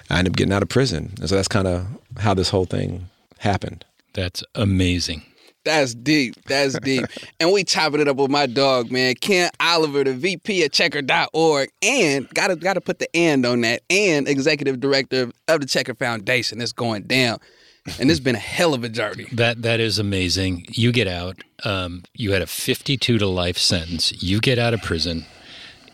I 0.09 0.19
ended 0.19 0.33
up 0.33 0.37
getting 0.37 0.53
out 0.53 0.63
of 0.63 0.69
prison. 0.69 1.13
And 1.19 1.27
so 1.27 1.35
that's 1.35 1.47
kind 1.47 1.67
of 1.67 1.85
how 2.19 2.33
this 2.33 2.49
whole 2.49 2.65
thing 2.65 3.09
happened. 3.39 3.83
That's 4.13 4.43
amazing. 4.55 5.23
That's 5.63 5.95
deep. 5.95 6.35
That's 6.45 6.77
deep. 6.79 7.05
and 7.39 7.51
we 7.51 7.63
chopping 7.63 8.01
it 8.01 8.07
up 8.07 8.17
with 8.17 8.31
my 8.31 8.45
dog, 8.45 8.91
man. 8.91 9.15
Ken 9.15 9.49
Oliver, 9.59 10.03
the 10.03 10.13
VP 10.13 10.63
at 10.63 10.71
checkr.org. 10.71 11.69
And 11.81 12.29
gotta 12.29 12.55
gotta 12.55 12.81
put 12.81 12.99
the 12.99 13.13
and 13.15 13.45
on 13.45 13.61
that. 13.61 13.81
And 13.89 14.27
executive 14.27 14.79
director 14.79 15.31
of 15.47 15.61
the 15.61 15.65
Checkr 15.65 15.97
Foundation. 15.97 16.61
It's 16.61 16.73
going 16.73 17.03
down. 17.03 17.39
And 17.99 18.09
it's 18.09 18.21
been 18.21 18.35
a 18.35 18.39
hell 18.39 18.73
of 18.73 18.83
a 18.83 18.89
journey. 18.89 19.27
That 19.33 19.61
that 19.61 19.79
is 19.79 19.99
amazing. 19.99 20.65
You 20.69 20.91
get 20.91 21.07
out. 21.07 21.43
Um, 21.65 22.03
you 22.13 22.31
had 22.31 22.41
a 22.41 22.47
52 22.47 23.17
to 23.17 23.27
life 23.27 23.57
sentence. 23.57 24.23
You 24.23 24.39
get 24.39 24.57
out 24.57 24.73
of 24.73 24.81
prison, 24.81 25.25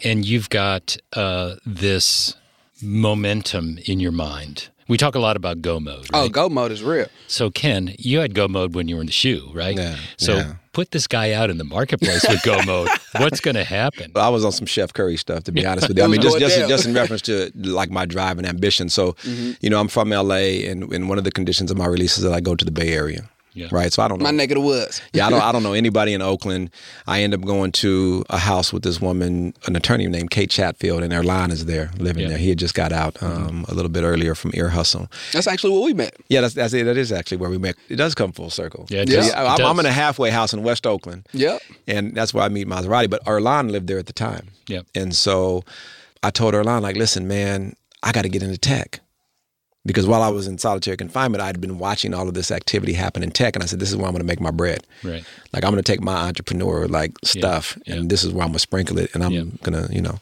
and 0.04 0.24
you've 0.24 0.50
got 0.50 0.98
uh, 1.14 1.56
this 1.66 2.36
momentum 2.82 3.80
in 3.86 4.00
your 4.00 4.12
mind. 4.12 4.70
We 4.90 4.98
talk 4.98 5.14
a 5.14 5.20
lot 5.20 5.38
about 5.38 5.62
go 5.62 5.80
mode. 5.80 6.08
Oh, 6.14 6.30
go 6.30 6.50
mode 6.50 6.72
is 6.72 6.82
real. 6.82 7.06
So 7.28 7.52
Ken, 7.52 7.94
you 8.00 8.20
had 8.20 8.34
go 8.34 8.48
mode 8.48 8.74
when 8.74 8.88
you 8.88 8.96
were 8.96 9.02
in 9.02 9.06
the 9.06 9.14
shoe, 9.14 9.52
right? 9.54 9.78
Yeah, 9.78 9.98
So 10.18 10.38
yeah. 10.38 10.54
put 10.74 10.90
this 10.90 11.06
guy 11.06 11.32
out 11.32 11.52
in 11.52 11.60
the 11.60 11.64
marketplace 11.64 12.26
with 12.28 12.42
go 12.42 12.60
mode. 12.64 12.90
What's 13.18 13.40
going 13.40 13.54
to 13.56 13.64
happen? 13.64 14.12
I 14.16 14.30
was 14.30 14.44
on 14.44 14.52
some 14.52 14.66
Chef 14.66 14.92
Curry 14.92 15.16
stuff, 15.16 15.44
to 15.44 15.52
be 15.52 15.64
honest 15.64 15.88
with 15.88 15.98
you. 15.98 16.04
I 16.04 16.08
mean, 16.12 16.22
just 16.22 16.40
just, 16.40 16.68
just 16.68 16.86
in 16.88 16.96
reference 16.96 17.22
to 17.24 17.52
like 17.56 17.92
my 17.92 18.08
drive 18.08 18.40
and 18.40 18.48
ambition. 18.48 18.90
So, 18.90 19.14
mm-hmm. 19.14 19.52
you 19.62 19.70
know, 19.70 19.80
I'm 19.80 19.90
from 19.90 20.10
LA, 20.10 20.66
and, 20.68 20.92
and 20.92 21.08
one 21.08 21.20
of 21.20 21.24
the 21.24 21.32
conditions 21.32 21.70
of 21.70 21.78
my 21.78 21.86
release 21.86 22.18
is 22.18 22.24
that 22.24 22.34
I 22.34 22.40
go 22.40 22.56
to 22.56 22.66
the 22.66 22.72
Bay 22.72 22.92
Area. 22.94 23.30
Yeah. 23.54 23.68
Right. 23.72 23.92
So 23.92 24.04
I 24.04 24.08
don't 24.08 24.20
know. 24.20 24.24
My 24.24 24.32
neck 24.32 24.52
of 24.52 24.56
the 24.56 24.62
woods. 24.62 25.02
yeah, 25.12 25.26
I 25.28 25.30
don't. 25.30 25.42
I 25.42 25.52
don't 25.52 25.64
know 25.64 25.74
anybody 25.84 26.14
in 26.14 26.22
Oakland. 26.22 26.70
I 27.08 27.22
end 27.24 27.34
up 27.34 27.42
going 27.42 27.72
to 27.74 28.24
a 28.30 28.38
house 28.38 28.72
with 28.72 28.84
this 28.84 29.02
woman, 29.02 29.54
an 29.66 29.76
attorney 29.76 30.08
named 30.08 30.30
Kate 30.32 30.50
Chatfield, 30.50 31.02
and 31.04 31.12
Earlonne 31.12 31.52
is 31.52 31.66
there 31.66 31.90
living 31.98 32.24
Yeah. 32.24 32.30
there. 32.30 32.38
He 32.38 32.50
had 32.50 32.60
just 32.60 32.76
got 32.76 32.92
out 32.92 33.22
um, 33.24 33.66
a 33.68 33.74
little 33.74 33.90
bit 33.90 34.04
earlier 34.04 34.36
from 34.36 34.52
Ear 34.54 34.70
Hustle. 34.70 35.08
That's 35.34 35.48
actually 35.48 35.74
what 35.74 35.84
we 35.84 35.94
met. 35.94 36.16
Yeah, 36.30 36.42
that's 36.42 36.54
that's 36.54 36.74
it. 36.74 36.84
That 36.84 36.96
is 36.98 37.12
actually 37.12 37.38
where 37.38 37.50
we 37.50 37.58
met. 37.58 37.76
It 37.90 37.96
does 37.96 38.14
come 38.16 38.32
full 38.32 38.50
circle. 38.52 38.86
Yeah, 38.90 39.02
it 39.02 39.10
Yeah. 39.10 39.16
does. 39.18 39.28
Yeah, 39.30 39.54
I'm, 39.56 39.66
I'm 39.66 39.80
in 39.80 39.86
a 39.88 39.92
halfway 39.92 40.30
house 40.30 40.54
in 40.54 40.62
West 40.64 40.86
Oakland. 40.86 41.28
Yep. 41.34 41.62
And 41.88 42.16
that's 42.16 42.34
where 42.34 42.44
I 42.44 42.50
meet 42.50 42.68
Maserati. 42.68 43.10
But 43.10 43.24
Earlonne 43.26 43.72
lived 43.72 43.88
there 43.88 43.98
at 44.00 44.06
the 44.06 44.14
time. 44.14 44.50
Yep. 44.68 44.86
And 44.96 45.16
so 45.16 45.64
I 46.22 46.30
told 46.30 46.54
Earlonne, 46.54 46.82
like, 46.82 46.96
listen, 46.98 47.28
man, 47.28 47.76
I 48.04 48.12
got 48.12 48.22
to 48.22 48.30
get 48.30 48.44
into 48.44 48.58
tech. 48.60 49.00
Because 49.86 50.06
while 50.06 50.22
I 50.22 50.28
was 50.28 50.46
in 50.48 50.58
solitary 50.58 50.98
confinement, 50.98 51.42
I'd 51.42 51.62
been 51.62 51.80
watching 51.80 52.14
all 52.14 52.28
of 52.28 52.34
this 52.34 52.52
activity 52.52 52.94
happen 52.94 53.24
in 53.24 53.32
tech. 53.32 53.56
And 53.56 53.64
I 53.64 53.66
said, 53.66 53.80
this 53.80 53.90
is 53.90 53.96
where 53.96 54.06
I'm 54.08 54.12
going 54.12 54.22
to 54.22 54.28
make 54.28 54.42
my 54.42 54.52
bread. 54.52 54.86
Right. 55.04 55.24
Like, 55.54 55.64
I'm 55.64 55.72
going 55.72 55.82
to 55.82 55.92
take 55.92 56.02
my 56.02 56.16
entrepreneur, 56.28 56.88
like, 56.88 57.14
stuff, 57.24 57.78
yeah. 57.86 57.96
and 57.96 58.10
this 58.10 58.24
is 58.24 58.32
where 58.34 58.44
I'm 58.44 58.50
going 58.50 58.54
to 58.56 58.60
sprinkle 58.60 59.00
it. 59.00 59.10
And 59.14 59.24
I'm 59.24 59.32
Yeah. 59.32 59.44
going 59.64 59.88
to, 59.88 59.94
you 59.94 60.02
know. 60.02 60.20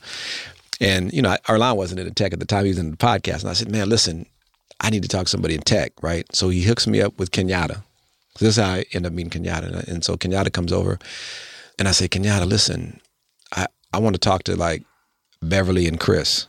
And, 0.80 1.12
you 1.12 1.24
know, 1.24 1.36
Earlonne 1.50 1.76
wasn't 1.76 2.00
in 2.00 2.13
tech 2.13 2.34
at 2.34 2.39
the 2.39 2.46
time. 2.46 2.65
He 2.65 2.70
was 2.70 2.78
in 2.78 2.91
the 2.91 2.98
podcast. 2.98 3.41
And 3.41 3.50
I 3.50 3.54
said, 3.54 3.72
man, 3.72 3.89
listen, 3.89 4.28
I 4.80 4.91
need 4.91 5.02
to 5.02 5.10
talk 5.10 5.24
to 5.26 5.30
somebody 5.30 5.56
in 5.56 5.62
tech, 5.62 5.91
right? 6.04 6.26
So 6.36 6.50
he 6.50 6.62
hooks 6.62 6.86
me 6.86 7.02
up 7.02 7.17
with 7.17 7.32
Kenyatta. 7.32 7.82
This 8.39 8.50
is 8.50 8.63
how 8.63 8.70
I 8.74 8.86
end 8.93 9.08
up 9.08 9.13
meeting 9.13 9.32
Kenyatta. 9.43 9.88
And 9.88 10.04
so 10.06 10.15
Kenyatta 10.15 10.54
comes 10.54 10.72
over 10.72 11.00
and 11.80 11.88
I 11.88 11.91
say, 11.91 12.08
Kenyatta, 12.08 12.46
listen, 12.46 13.02
I, 13.56 13.65
I 13.91 13.98
want 13.98 14.13
to 14.13 14.20
talk 14.20 14.43
to 14.43 14.56
like 14.56 14.84
Beverly 15.41 15.88
and 15.88 16.00
Chris. 16.00 16.46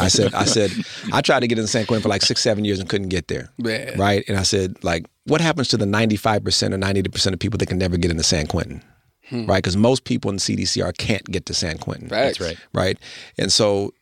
I 0.00 0.08
said, 0.08 0.34
I 0.34 0.44
said, 0.44 0.70
I 1.12 1.20
tried 1.20 1.40
to 1.40 1.46
get 1.46 1.58
in 1.58 1.66
San 1.66 1.86
Quentin 1.86 2.02
for 2.02 2.08
like 2.08 2.22
six, 2.22 2.40
seven 2.40 2.64
years 2.64 2.80
and 2.80 2.88
couldn't 2.88 3.08
get 3.08 3.28
there. 3.28 3.50
Man. 3.58 3.98
Right. 3.98 4.24
And 4.28 4.36
I 4.36 4.42
said, 4.42 4.82
like, 4.82 5.06
what 5.24 5.40
happens 5.40 5.68
to 5.68 5.76
the 5.76 5.86
95% 5.86 6.38
or 6.74 6.78
90% 6.78 7.32
of 7.32 7.38
people 7.38 7.58
that 7.58 7.66
can 7.66 7.78
never 7.78 7.96
get 7.96 8.10
into 8.10 8.22
San 8.22 8.46
Quentin? 8.46 8.82
Hmm. 9.28 9.46
right? 9.46 9.62
Because 9.62 9.76
most 9.76 10.04
people 10.04 10.30
in 10.30 10.36
CDCR 10.36 10.96
can't 10.98 11.24
get 11.24 11.46
to 11.46 11.54
San 11.54 11.78
Quentin. 11.78 12.08
Facts. 12.08 12.38
That's 12.38 12.40
right. 12.40 12.58
right? 12.74 12.98
And 13.38 13.50
so 13.50 13.94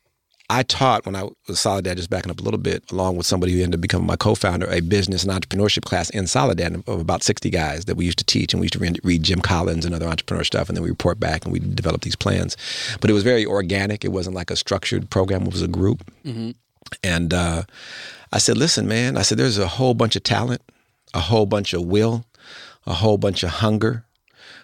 I 0.52 0.62
taught 0.64 1.06
when 1.06 1.16
I 1.16 1.28
was 1.48 1.60
Soledad, 1.60 1.96
just 1.96 2.10
backing 2.10 2.30
up 2.30 2.38
a 2.38 2.42
little 2.42 2.60
bit, 2.60 2.84
along 2.92 3.16
with 3.16 3.26
somebody 3.26 3.54
who 3.54 3.62
ended 3.62 3.78
up 3.78 3.80
becoming 3.80 4.06
my 4.06 4.16
co-founder, 4.16 4.66
a 4.70 4.80
business 4.80 5.24
and 5.24 5.32
entrepreneurship 5.32 5.84
class 5.84 6.10
in 6.10 6.26
Soledad 6.26 6.74
of 6.86 7.00
about 7.00 7.22
60 7.22 7.48
guys 7.48 7.86
that 7.86 7.96
we 7.96 8.04
used 8.04 8.18
to 8.18 8.24
teach. 8.24 8.52
And 8.52 8.60
we 8.60 8.66
used 8.66 8.74
to 8.74 8.78
read, 8.78 9.00
read 9.02 9.22
Jim 9.22 9.40
Collins 9.40 9.86
and 9.86 9.94
other 9.94 10.06
entrepreneur 10.06 10.44
stuff. 10.44 10.68
And 10.68 10.76
then 10.76 10.84
we 10.84 10.90
report 10.90 11.18
back 11.18 11.46
and 11.46 11.54
we 11.54 11.58
develop 11.58 12.02
these 12.02 12.16
plans. 12.16 12.58
But 13.00 13.08
it 13.08 13.14
was 13.14 13.22
very 13.22 13.46
organic. 13.46 14.04
It 14.04 14.12
wasn't 14.12 14.36
like 14.36 14.50
a 14.50 14.56
structured 14.56 15.08
program. 15.08 15.44
It 15.44 15.52
was 15.52 15.62
a 15.62 15.68
group. 15.68 16.12
And 17.02 17.32
uh, 17.32 17.62
I 18.30 18.36
said, 18.36 18.58
listen, 18.58 18.86
man, 18.86 19.16
I 19.16 19.22
said, 19.22 19.38
there's 19.38 19.56
a 19.56 19.66
whole 19.66 19.94
bunch 19.94 20.16
of 20.16 20.22
talent, 20.22 20.60
a 21.14 21.20
whole 21.20 21.46
bunch 21.46 21.72
of 21.72 21.82
will, 21.86 22.26
a 22.86 22.92
whole 22.92 23.16
bunch 23.16 23.42
of 23.42 23.48
hunger 23.50 24.04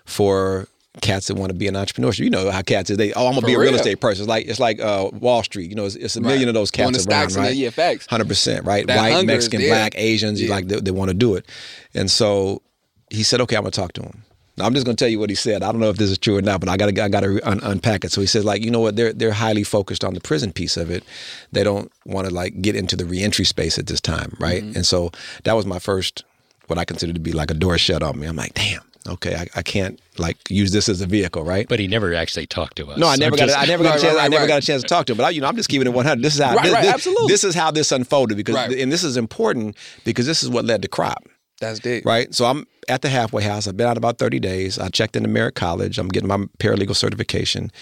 for 0.05 0.69
cats 1.01 1.27
that 1.29 1.35
want 1.37 1.51
to 1.51 1.59
be 1.59 1.67
an 1.69 1.77
entrepreneur. 1.77 2.13
You 2.13 2.31
know 2.31 2.51
how 2.51 2.63
cats 2.63 2.91
is. 2.91 2.97
They 2.97 3.13
oh, 3.13 3.27
I'm 3.27 3.33
gonna 3.33 3.41
For 3.43 3.47
be 3.49 3.55
a 3.55 3.59
real 3.59 3.71
real. 3.71 3.77
estate 3.77 4.01
person. 4.01 4.23
It's 4.23 4.29
like 4.29 4.47
it's 4.47 4.61
like 4.61 4.81
uh, 4.81 5.11
Wall 5.13 5.43
Street. 5.43 5.69
You 5.71 5.77
know, 5.77 5.85
it's, 5.87 5.95
it's 5.97 6.17
a 6.17 6.21
million 6.21 6.49
of 6.49 6.55
those 6.55 6.71
On 6.71 6.93
cats 6.93 7.05
the 7.05 7.11
around, 7.13 7.21
stocks 7.31 7.35
and 7.37 7.45
right? 7.45 7.51
the- 7.51 7.57
yeah, 7.57 7.71
facts. 7.71 8.07
Hundred 8.07 8.29
percent, 8.29 8.65
right? 8.65 8.87
That 8.87 8.97
White, 8.99 9.27
Mexican, 9.27 9.61
black, 9.63 9.95
Asians. 9.97 10.41
You 10.41 10.49
Yeah. 10.49 10.55
like 10.55 10.69
they, 10.69 10.81
they 10.81 10.91
want 10.91 11.09
to 11.11 11.15
do 11.15 11.35
it, 11.37 11.47
and 11.95 12.11
so 12.11 12.63
he 13.11 13.23
said, 13.23 13.41
"Okay, 13.43 13.57
I'm 13.57 13.63
gonna 13.63 13.71
talk 13.71 13.93
to 13.95 14.03
him." 14.03 14.23
Now, 14.57 14.65
I'm 14.67 14.75
just 14.75 14.85
gonna 14.85 14.97
tell 14.97 15.09
you 15.09 15.21
what 15.21 15.31
he 15.31 15.37
said. 15.37 15.63
I 15.63 15.71
don't 15.71 15.81
know 15.81 15.89
if 15.89 15.99
this 15.99 16.11
is 16.11 16.19
true 16.19 16.37
or 16.37 16.43
not, 16.43 16.59
but 16.59 16.69
I 16.69 16.77
gotta 16.77 17.01
I 17.03 17.09
gotta 17.09 17.39
un- 17.49 17.61
unpack 17.63 18.05
it. 18.05 18.11
So 18.11 18.21
he 18.21 18.27
says, 18.27 18.45
like, 18.45 18.61
you 18.65 18.73
know 18.73 18.81
what? 18.81 18.97
They're 18.97 19.13
they're 19.13 19.31
highly 19.33 19.63
focused 19.63 20.03
on 20.03 20.15
the 20.15 20.21
prison 20.21 20.53
piece 20.53 20.77
of 20.77 20.91
it. 20.91 21.05
They 21.53 21.63
don't 21.63 21.93
want 22.07 22.27
to 22.29 22.35
like 22.35 22.61
get 22.61 22.75
into 22.75 22.97
the 22.97 23.05
reentry 23.05 23.45
space 23.45 23.79
at 23.79 23.87
this 23.87 24.01
time, 24.01 24.37
right? 24.41 24.65
Mm-hmm. 24.65 24.75
And 24.77 24.85
so 24.87 25.13
that 25.45 25.53
was 25.53 25.65
my 25.65 25.79
first, 25.79 26.25
what 26.67 26.77
I 26.77 26.85
consider 26.85 27.13
to 27.13 27.21
be 27.21 27.31
like 27.31 27.53
a 27.53 27.55
door 27.55 27.79
shut 27.79 28.03
on 28.03 28.19
me. 28.19 28.27
I'm 28.27 28.35
like, 28.35 28.55
damn. 28.55 28.81
Okay, 29.09 29.35
I, 29.35 29.47
I 29.57 29.63
can't 29.63 30.01
like 30.19 30.37
use 30.51 30.73
this 30.73 30.89
as 30.89 31.01
a 31.01 31.07
vehicle, 31.07 31.43
right? 31.45 31.67
But 31.69 31.79
he 31.81 31.89
never 31.89 32.13
actually 32.15 32.47
talked 32.47 32.77
to 32.77 32.89
us. 32.91 32.99
No, 32.99 33.07
I 33.09 33.17
never 33.17 33.37
got. 33.37 33.47
just- 33.47 33.57
A, 33.57 33.61
I 33.61 33.65
never 33.67 33.83
got 33.83 33.91
Right, 33.91 33.99
a 33.99 34.03
chance. 34.03 34.17
right, 34.17 34.25
I 34.25 34.29
never 34.29 34.43
right. 34.45 34.49
got 34.49 34.63
a 34.63 34.67
chance 34.67 34.83
to 34.83 34.89
talk 34.89 35.07
to 35.07 35.13
him. 35.13 35.17
But 35.17 35.25
I, 35.25 35.31
you 35.31 35.41
know, 35.41 35.47
I'm 35.49 35.57
just 35.57 35.69
keeping 35.69 35.87
it 35.87 35.93
100. 35.95 36.23
This 36.23 36.35
is 36.35 36.41
how. 36.41 36.55
Right, 36.55 36.65
this, 36.65 36.73
right, 36.75 36.83
this- 36.85 36.95
absolutely. 36.95 37.29
This 37.33 37.45
is 37.45 37.55
how 37.55 37.71
this 37.71 37.91
unfolded 37.93 38.37
because, 38.37 38.55
Right. 38.55 38.79
and 38.79 38.93
this 38.93 39.03
is 39.05 39.17
important 39.17 39.77
because 40.05 40.27
this 40.27 40.43
is 40.43 40.49
what 40.51 40.65
led 40.65 40.83
to 40.83 40.89
crop. 40.89 41.25
That's 41.61 41.81
deep. 41.81 42.05
Right. 42.07 42.33
So 42.35 42.45
I'm 42.47 42.67
at 42.89 43.03
the 43.03 43.09
halfway 43.09 43.43
house. 43.43 43.67
I've 43.67 43.77
been 43.77 43.89
out 43.89 43.97
about 43.97 44.19
30 44.19 44.39
days. 44.39 44.79
I 44.79 44.89
checked 44.91 45.17
into 45.17 45.29
Merritt 45.29 45.55
College. 45.57 45.99
I'm 45.99 46.09
getting 46.09 46.29
my 46.29 46.39
paralegal 46.59 46.95
certification, 46.95 47.73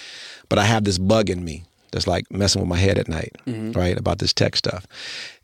but 0.49 0.59
I 0.59 0.65
have 0.65 0.85
this 0.85 0.97
bug 0.99 1.29
in 1.29 1.45
me 1.45 1.65
that's 1.93 2.07
like 2.07 2.25
messing 2.31 2.61
with 2.63 2.69
my 2.71 2.79
head 2.79 2.99
at 2.99 3.07
night, 3.09 3.37
mm-hmm. 3.47 3.73
right, 3.73 3.99
about 3.99 4.19
this 4.19 4.33
tech 4.33 4.57
stuff. 4.57 4.87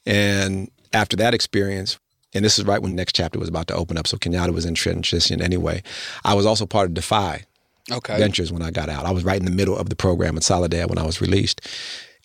And 0.07 0.71
after 0.95 1.17
that 1.19 1.35
experience, 1.35 1.99
and 2.35 2.45
this 2.45 2.59
is 2.59 2.65
right 2.65 2.81
when 2.81 2.93
the 2.93 2.97
next 2.97 3.15
chapter 3.15 3.39
was 3.39 3.49
about 3.49 3.67
to 3.69 3.75
open 3.75 3.97
up. 3.99 4.07
So 4.07 4.17
Kenyatta 4.17 4.53
was 4.53 4.65
in 4.65 4.75
transition 4.75 5.41
anyway. 5.43 5.83
I 6.25 6.35
was 6.35 6.47
also 6.47 6.67
part 6.67 6.87
of 6.89 6.95
Defy 6.95 7.45
Okay. 7.91 8.17
Ventures 8.17 8.53
when 8.53 8.63
I 8.63 8.71
got 8.71 8.89
out. 8.89 9.05
I 9.07 9.11
was 9.11 9.25
right 9.25 9.39
in 9.39 9.45
the 9.45 9.51
middle 9.51 9.77
of 9.77 9.89
the 9.89 9.97
program 9.97 10.37
at 10.37 10.45
Soledad 10.45 10.89
when 10.89 10.99
I 10.99 11.05
was 11.05 11.21
released. 11.21 11.61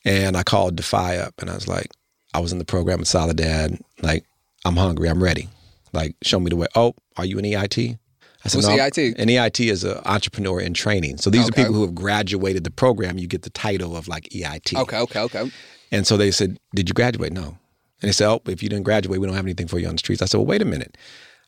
And 0.06 0.38
I 0.38 0.44
called 0.44 0.76
Defy 0.76 1.18
up 1.18 1.34
and 1.40 1.50
I 1.50 1.56
was 1.56 1.68
like, 1.68 1.88
I 2.34 2.40
was 2.40 2.52
in 2.52 2.60
the 2.60 2.66
program 2.66 3.00
at 3.02 3.08
Soledad. 3.08 3.80
Like, 4.02 4.24
I'm 4.66 4.76
hungry. 4.76 5.10
I'm 5.10 5.22
ready. 5.24 5.50
Like, 5.94 6.16
show 6.22 6.40
me 6.40 6.50
the 6.50 6.56
way. 6.58 6.68
Oh, 6.76 6.94
are 7.18 7.26
you 7.26 7.40
an 7.40 7.46
EIT? 7.46 7.96
I 7.96 8.50
What's 8.54 8.66
I'm- 8.68 8.78
EIT? 8.80 9.16
An 9.18 9.28
EIT 9.30 9.70
is 9.72 9.84
an 9.84 10.00
entrepreneur 10.06 10.62
in 10.62 10.74
training. 10.74 11.18
So 11.18 11.30
these 11.30 11.48
Okay. 11.50 11.62
are 11.62 11.66
people 11.66 11.74
who 11.74 11.82
have 11.82 11.96
graduated 11.96 12.64
the 12.64 12.70
program. 12.72 13.18
You 13.18 13.28
get 13.28 13.42
the 13.42 13.50
title 13.50 13.98
of 13.98 14.08
like 14.08 14.30
EIT. 14.32 14.76
Okay. 14.76 15.00
Okay. 15.00 15.20
Okay. 15.22 15.52
And 15.92 16.06
so 16.06 16.18
they 16.18 16.30
said, 16.32 16.58
Did 16.76 16.88
you 16.88 16.94
graduate? 16.94 17.34
No. 17.34 17.58
And 18.02 18.10
they 18.10 18.12
said, 18.14 18.30
Oh, 18.30 18.42
if 18.46 18.62
you 18.62 18.70
didn't 18.70 18.84
graduate, 18.86 19.20
we 19.20 19.28
don't 19.28 19.36
have 19.36 19.46
anything 19.46 19.68
for 19.68 19.80
you 19.80 19.88
on 19.88 19.96
the 19.96 20.00
streets. 20.00 20.22
I 20.22 20.26
said, 20.26 20.38
Well, 20.38 20.46
wait 20.46 20.62
a 20.62 20.66
minute. 20.66 20.98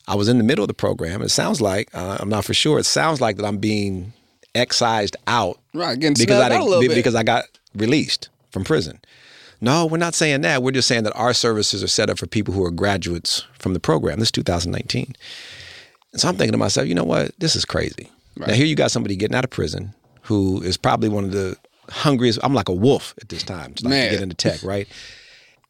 I 0.08 0.14
was 0.14 0.28
in 0.28 0.38
the 0.38 0.44
middle 0.44 0.64
of 0.64 0.68
the 0.68 0.74
program. 0.74 1.22
It 1.22 1.28
sounds 1.28 1.60
like, 1.60 1.88
uh, 1.94 2.16
I'm 2.20 2.28
not 2.28 2.44
for 2.44 2.54
sure, 2.54 2.78
it 2.78 2.84
sounds 2.86 3.20
like 3.20 3.36
that 3.36 3.44
I'm 3.46 3.58
being 3.58 4.12
excised 4.54 5.16
out 5.26 5.58
Right. 5.74 5.98
Getting 5.98 6.14
because 6.18 6.40
I 6.40 6.46
out 6.46 6.60
a 6.60 6.64
little 6.64 6.80
be- 6.80 6.88
bit. 6.88 6.94
because 6.96 7.14
I 7.14 7.22
got 7.22 7.44
released 7.74 8.28
from 8.50 8.64
prison. 8.64 9.00
No, 9.60 9.86
we're 9.86 9.98
not 9.98 10.14
saying 10.14 10.40
that. 10.40 10.62
We're 10.62 10.70
just 10.72 10.88
saying 10.88 11.04
that 11.04 11.14
our 11.14 11.34
services 11.34 11.82
are 11.84 11.88
set 11.88 12.08
up 12.10 12.18
for 12.18 12.26
people 12.26 12.54
who 12.54 12.64
are 12.64 12.70
graduates 12.70 13.44
from 13.58 13.74
the 13.74 13.80
program. 13.80 14.18
This 14.18 14.28
is 14.28 14.32
2019. 14.32 15.14
And 16.12 16.20
so 16.20 16.28
I'm 16.28 16.36
thinking 16.36 16.52
to 16.52 16.58
myself, 16.58 16.88
you 16.88 16.94
know 16.94 17.04
what? 17.04 17.32
This 17.38 17.54
is 17.54 17.64
crazy. 17.64 18.10
Now 18.36 18.54
here 18.54 18.64
you 18.64 18.74
got 18.74 18.90
somebody 18.90 19.16
getting 19.16 19.36
out 19.36 19.44
of 19.44 19.50
prison 19.50 19.94
who 20.22 20.62
is 20.62 20.76
probably 20.78 21.10
one 21.10 21.24
of 21.24 21.32
the 21.32 21.56
hungriest. 21.90 22.38
I'm 22.42 22.54
like 22.54 22.68
a 22.70 22.74
wolf 22.74 23.14
at 23.20 23.28
this 23.28 23.42
time 23.42 23.74
like, 23.82 23.92
to 23.92 24.10
get 24.10 24.22
into 24.22 24.34
tech, 24.34 24.62
right? 24.62 24.88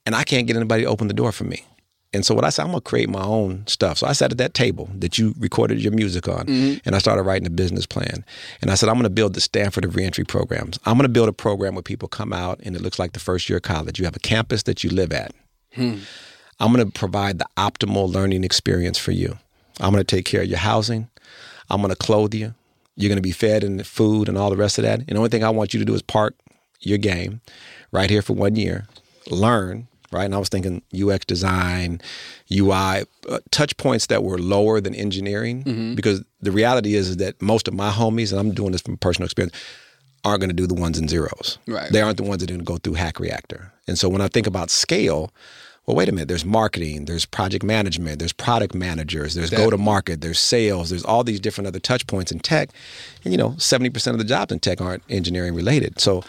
And 0.07 0.15
I 0.15 0.25
can't 0.25 0.47
get 0.47 0.57
anybody 0.57 0.85
to 0.85 0.89
open 0.89 1.09
the 1.09 1.15
door 1.15 1.33
for 1.33 1.45
me. 1.45 1.65
And 2.13 2.27
so 2.27 2.35
what 2.35 2.45
I 2.45 2.51
said, 2.51 2.63
I'm 2.63 2.71
gonna 2.71 2.81
create 2.81 3.09
my 3.09 3.23
own 3.23 3.65
stuff. 3.69 3.99
So 3.99 4.07
I 4.07 4.13
sat 4.13 4.33
at 4.33 4.39
that 4.39 4.53
table 4.53 4.91
that 4.97 5.17
you 5.17 5.33
recorded 5.39 5.81
your 5.81 5.93
music 5.93 6.27
on, 6.27 6.47
mm-hmm. 6.47 6.79
and 6.85 6.97
I 6.97 6.99
started 6.99 7.23
writing 7.23 7.47
a 7.47 7.51
business 7.51 7.87
plan. 7.87 8.25
And 8.61 8.71
I 8.71 8.75
said, 8.75 8.89
I'm 8.89 8.97
gonna 8.97 9.11
build 9.11 9.35
the 9.35 9.41
Stanford 9.41 9.85
of 9.85 9.95
reentry 9.95 10.25
programs. 10.25 10.79
I'm 10.85 10.97
gonna 10.97 11.09
build 11.09 11.29
a 11.29 11.33
program 11.33 11.75
where 11.75 11.83
people 11.83 12.09
come 12.09 12.33
out 12.33 12.59
and 12.65 12.75
it 12.75 12.83
looks 12.83 12.99
like 12.99 13.13
the 13.13 13.21
first 13.21 13.49
year 13.49 13.59
of 13.59 13.63
college. 13.63 13.99
You 13.99 14.07
have 14.07 14.17
a 14.17 14.21
campus 14.21 14.65
that 14.65 14.83
you 14.83 14.91
live 14.91 15.13
at. 15.13 15.33
Hmm. 15.75 15.99
I'm 16.59 16.73
gonna 16.73 16.91
provide 16.91 17.39
the 17.39 17.47
optimal 17.57 18.13
learning 18.13 18.43
experience 18.43 18.99
for 18.99 19.13
you. 19.13 19.39
I'm 19.79 19.93
gonna 19.93 20.03
take 20.03 20.25
care 20.25 20.43
of 20.43 20.49
your 20.49 20.59
housing. 20.59 21.09
I'm 21.71 21.81
gonna 21.81 21.95
clothe 21.95 22.35
you. 22.35 22.55
You're 22.97 23.09
gonna 23.09 23.21
be 23.21 23.31
fed 23.31 23.63
and 23.63 23.87
food 23.87 24.29
and 24.29 24.37
all 24.37 24.51
the 24.51 24.57
rest 24.57 24.79
of 24.79 24.83
that. 24.83 24.99
And 24.99 25.09
the 25.11 25.17
only 25.17 25.31
thing 25.31 25.45
I 25.45 25.51
want 25.51 25.75
you 25.75 25.79
to 25.79 25.87
do 25.87 25.95
is 25.95 26.03
park 26.03 26.35
your 26.81 26.99
game 26.99 27.41
right 27.93 28.11
here 28.11 28.21
for 28.21 28.33
one 28.33 28.57
year, 28.57 28.89
learn, 29.31 29.87
right? 30.13 30.25
And 30.25 30.35
I 30.35 30.39
was 30.39 30.49
thinking 30.49 30.83
UX 30.95 31.25
design, 31.25 32.01
UI, 32.53 33.05
uh, 33.29 33.39
touch 33.51 33.77
points 33.77 34.07
that 34.07 34.23
were 34.23 34.39
lower 34.39 34.81
than 34.81 34.95
engineering, 34.95 35.95
because 35.95 36.23
the 36.41 36.53
reality 36.53 36.95
is, 36.95 37.09
is 37.11 37.17
that 37.19 37.41
most 37.41 37.69
of 37.69 37.75
my 37.75 37.91
homies, 37.91 38.33
and 38.33 38.41
I'm 38.41 38.53
doing 38.53 38.73
this 38.73 38.83
from 38.83 38.97
personal 38.97 39.27
experience, 39.27 39.57
aren't 40.25 40.41
going 40.41 40.51
to 40.51 40.55
do 40.55 40.67
the 40.67 40.75
ones 40.75 40.99
and 40.99 41.09
zeros. 41.09 41.59
Right. 41.67 41.91
They 41.91 42.03
aren't 42.03 42.19
the 42.19 42.23
ones 42.25 42.41
that 42.41 42.51
are 42.51 42.55
going 42.55 42.61
to 42.61 42.65
go 42.65 42.77
through 42.77 42.95
Hack 42.95 43.19
Reactor. 43.21 43.73
And 43.87 43.99
so 43.99 44.09
when 44.09 44.21
I 44.21 44.29
think 44.29 44.47
about 44.47 44.71
scale, 44.71 45.33
well, 45.87 45.97
wait 45.97 46.09
a 46.09 46.13
minute. 46.13 46.29
There's 46.29 46.45
marketing, 46.45 47.07
there's 47.07 47.25
project 47.25 47.65
management, 47.65 48.19
there's 48.19 48.33
product 48.33 48.75
managers, 48.75 49.35
there's 49.35 49.51
go 49.51 49.71
to 49.71 49.79
market, 49.79 50.21
there's 50.21 50.39
sales, 50.39 50.91
there's 50.91 51.05
all 51.05 51.25
these 51.25 51.41
different 51.41 51.69
other 51.69 51.81
touch 51.81 52.07
points 52.07 52.31
in 52.31 52.39
tech. 52.39 52.69
And 53.25 53.33
you 53.33 53.39
know, 53.39 53.51
70% 53.51 54.13
of 54.13 54.19
the 54.19 54.25
jobs 54.25 54.53
in 54.53 54.61
tech 54.61 54.81
aren't 54.81 55.03
engineering 55.09 55.55
related. 55.55 55.99
So 55.99 56.23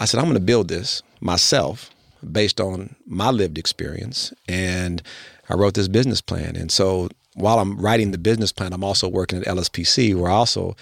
I 0.00 0.04
said, 0.04 0.18
I'm 0.18 0.24
going 0.24 0.34
to 0.34 0.40
build 0.40 0.68
this 0.68 1.02
myself 1.20 1.90
based 2.32 2.60
on 2.60 2.96
my 3.06 3.30
lived 3.30 3.58
experience. 3.58 4.32
And 4.48 5.02
I 5.48 5.54
wrote 5.54 5.74
this 5.74 5.88
business 5.88 6.20
plan. 6.20 6.56
And 6.56 6.70
so 6.70 7.08
while 7.34 7.58
I'm 7.58 7.78
writing 7.78 8.10
the 8.10 8.18
business 8.18 8.52
plan, 8.52 8.72
I'm 8.72 8.84
also 8.84 9.08
working 9.08 9.38
at 9.38 9.46
LSPC, 9.46 10.14
where 10.14 10.30
I 10.30 10.34
also 10.34 10.76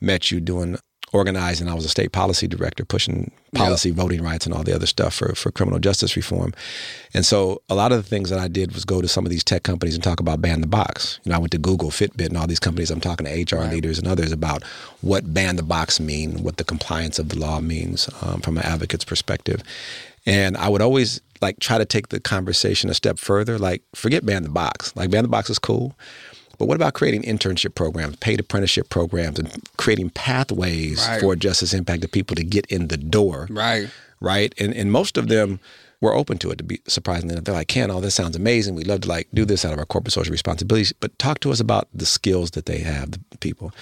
met 0.00 0.30
you 0.30 0.40
doing 0.40 0.78
organizing. 1.12 1.68
I 1.68 1.74
was 1.74 1.84
a 1.84 1.88
state 1.88 2.12
policy 2.12 2.48
director, 2.48 2.84
pushing 2.84 3.30
policy, 3.54 3.90
voting 3.90 4.22
rights, 4.22 4.46
and 4.46 4.54
all 4.54 4.64
the 4.64 4.74
other 4.74 4.86
stuff 4.86 5.14
for, 5.14 5.34
for 5.34 5.50
criminal 5.50 5.78
justice 5.78 6.16
reform. 6.16 6.54
And 7.12 7.24
so 7.24 7.60
a 7.68 7.74
lot 7.74 7.92
of 7.92 7.98
the 7.98 8.08
things 8.08 8.30
that 8.30 8.38
I 8.38 8.48
did 8.48 8.72
was 8.72 8.84
go 8.84 9.02
to 9.02 9.08
some 9.08 9.26
of 9.26 9.30
these 9.30 9.44
tech 9.44 9.62
companies 9.62 9.94
and 9.94 10.02
talk 10.02 10.20
about 10.20 10.40
ban 10.40 10.62
the 10.62 10.66
box. 10.66 11.20
You 11.24 11.30
know, 11.30 11.36
I 11.36 11.38
went 11.38 11.52
to 11.52 11.58
Google, 11.58 11.90
Fitbit, 11.90 12.28
and 12.28 12.36
all 12.36 12.46
these 12.46 12.60
companies. 12.60 12.90
I'm 12.90 13.00
talking 13.00 13.26
to 13.26 13.56
HR 13.56 13.64
leaders 13.64 13.98
and 13.98 14.08
others 14.08 14.32
about 14.32 14.64
what 15.02 15.34
ban 15.34 15.56
the 15.56 15.62
box 15.62 16.00
mean, 16.00 16.42
what 16.42 16.56
the 16.56 16.64
compliance 16.64 17.18
of 17.18 17.28
the 17.28 17.38
law 17.38 17.60
means 17.60 18.08
um, 18.22 18.40
from 18.40 18.56
an 18.56 18.64
advocate's 18.64 19.04
perspective. 19.04 19.62
And 20.24 20.56
I 20.56 20.68
would 20.68 20.82
always 20.82 21.20
like 21.42 21.58
try 21.58 21.76
to 21.76 21.84
take 21.84 22.08
the 22.08 22.20
conversation 22.20 22.88
a 22.88 22.94
step 22.94 23.18
further. 23.18 23.58
Like, 23.58 23.82
forget 23.94 24.24
ban 24.24 24.44
the 24.44 24.48
box. 24.48 24.94
Like, 24.96 25.10
ban 25.10 25.22
the 25.22 25.28
box 25.28 25.50
is 25.50 25.58
cool. 25.58 25.94
But 26.62 26.68
what 26.68 26.76
about 26.76 26.94
creating 26.94 27.22
internship 27.22 27.74
programs, 27.74 28.14
paid 28.18 28.38
apprenticeship 28.38 28.88
programs, 28.88 29.36
and 29.40 29.50
creating 29.78 30.10
pathways 30.10 31.04
Right. 31.04 31.20
for 31.20 31.34
justice 31.34 31.74
impacted 31.74 32.12
people 32.12 32.36
to 32.36 32.44
get 32.44 32.66
in 32.66 32.86
the 32.86 32.96
door? 32.96 33.48
Right. 33.50 33.88
right? 34.20 34.54
And 34.60 34.72
and 34.72 34.92
most 34.92 35.16
of 35.18 35.26
them 35.26 35.58
were 36.00 36.14
open 36.14 36.38
to 36.38 36.52
it. 36.52 36.58
To 36.58 36.62
be 36.64 36.80
surprisingly 36.86 37.32
enough, 37.32 37.42
they're 37.46 37.54
like, 37.56 37.66
"Ken, 37.66 37.90
all 37.90 38.00
this 38.00 38.14
sounds 38.14 38.36
amazing. 38.36 38.76
We'd 38.76 38.86
love 38.86 39.00
to 39.00 39.08
like 39.08 39.26
do 39.34 39.44
this 39.44 39.64
out 39.64 39.72
of 39.72 39.80
our 39.80 39.84
corporate 39.86 40.12
social 40.12 40.30
responsibilities, 40.30 40.92
but 41.00 41.18
talk 41.18 41.40
to 41.40 41.50
us 41.50 41.58
about 41.58 41.88
the 41.92 42.06
skills 42.06 42.52
that 42.52 42.66
they 42.66 42.78
have, 42.78 43.10
the 43.10 43.38
people." 43.38 43.72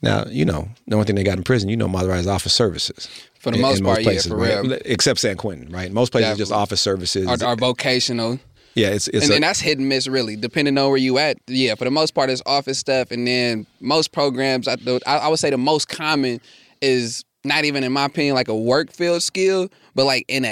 Now, 0.00 0.24
you 0.30 0.46
know, 0.46 0.70
the 0.88 0.94
only 0.96 1.04
thing 1.04 1.16
they 1.16 1.24
got 1.24 1.36
in 1.36 1.44
prison, 1.44 1.68
you 1.68 1.76
know, 1.76 1.86
modernized 1.88 2.28
office 2.28 2.54
services. 2.54 3.08
For 3.40 3.50
the 3.50 3.56
in- 3.56 3.62
most 3.62 3.78
in 3.80 3.84
part, 3.84 4.02
yeah, 4.02 4.20
for 4.22 4.36
right? 4.36 4.62
real. 4.62 4.78
Except 4.86 5.20
San 5.20 5.36
Quentin, 5.36 5.70
right? 5.70 5.92
Most 5.92 6.12
places 6.12 6.38
just 6.38 6.52
office 6.52 6.80
services. 6.80 7.26
Our, 7.26 7.44
our 7.46 7.56
vocational. 7.56 8.38
Yeah, 8.74 8.88
it's 8.88 9.08
it's 9.08 9.24
and 9.24 9.30
a- 9.30 9.34
then 9.34 9.40
that's 9.42 9.60
hit 9.60 9.78
and 9.78 9.88
miss, 9.88 10.06
really, 10.08 10.36
depending 10.36 10.76
on 10.78 10.88
where 10.88 10.96
you 10.98 11.18
at. 11.18 11.38
Yeah, 11.46 11.74
for 11.74 11.84
the 11.84 11.90
most 11.90 12.14
part, 12.14 12.30
it's 12.30 12.42
office 12.46 12.78
stuff, 12.78 13.10
and 13.10 13.26
then 13.26 13.66
most 13.80 14.12
programs, 14.12 14.68
I, 14.68 14.76
the- 14.76 15.00
I, 15.06 15.18
I 15.18 15.28
would 15.28 15.38
say 15.38 15.50
the 15.50 15.58
most 15.58 15.88
common 15.88 16.40
is 16.80 17.24
not 17.44 17.64
even, 17.64 17.84
in 17.84 17.92
my 17.92 18.04
opinion, 18.04 18.34
like 18.34 18.48
a 18.48 18.56
work 18.56 18.92
field 18.92 19.22
skill, 19.22 19.68
but 19.94 20.04
like 20.04 20.24
NA. 20.28 20.48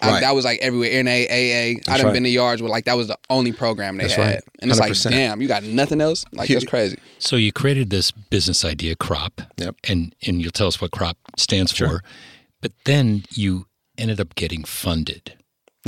I, 0.00 0.10
Right. 0.10 0.20
that 0.20 0.32
was 0.32 0.44
like 0.44 0.60
everywhere. 0.60 1.02
NA, 1.02 1.10
AA. 1.10 1.34
I 1.34 1.74
That's 1.84 1.86
done 1.98 2.06
right. 2.06 2.12
been 2.12 2.22
to 2.22 2.28
yards 2.28 2.62
where 2.62 2.70
like 2.70 2.84
that 2.84 2.96
was 2.96 3.08
the 3.08 3.18
only 3.30 3.50
program 3.50 3.96
they 3.96 4.04
That's 4.04 4.14
had, 4.14 4.26
right. 4.34 4.42
and 4.60 4.70
it's 4.70 4.78
like, 4.78 4.92
damn, 5.02 5.42
you 5.42 5.48
got 5.48 5.64
nothing 5.64 6.00
else. 6.00 6.24
Like 6.30 6.48
that's 6.48 6.64
crazy. 6.68 6.98
So 7.18 7.34
you 7.34 7.50
created 7.52 7.90
this 7.90 8.12
business 8.12 8.64
idea, 8.64 8.94
Crop, 8.94 9.40
Yep. 9.56 9.74
and 9.88 10.14
and 10.24 10.40
you'll 10.40 10.52
tell 10.52 10.68
us 10.68 10.80
what 10.80 10.92
Crop 10.92 11.16
stands 11.36 11.72
Sure. 11.74 11.88
for. 11.88 12.02
But 12.60 12.70
then 12.84 13.24
you 13.30 13.66
ended 13.96 14.20
up 14.20 14.36
getting 14.36 14.62
funded. 14.62 15.34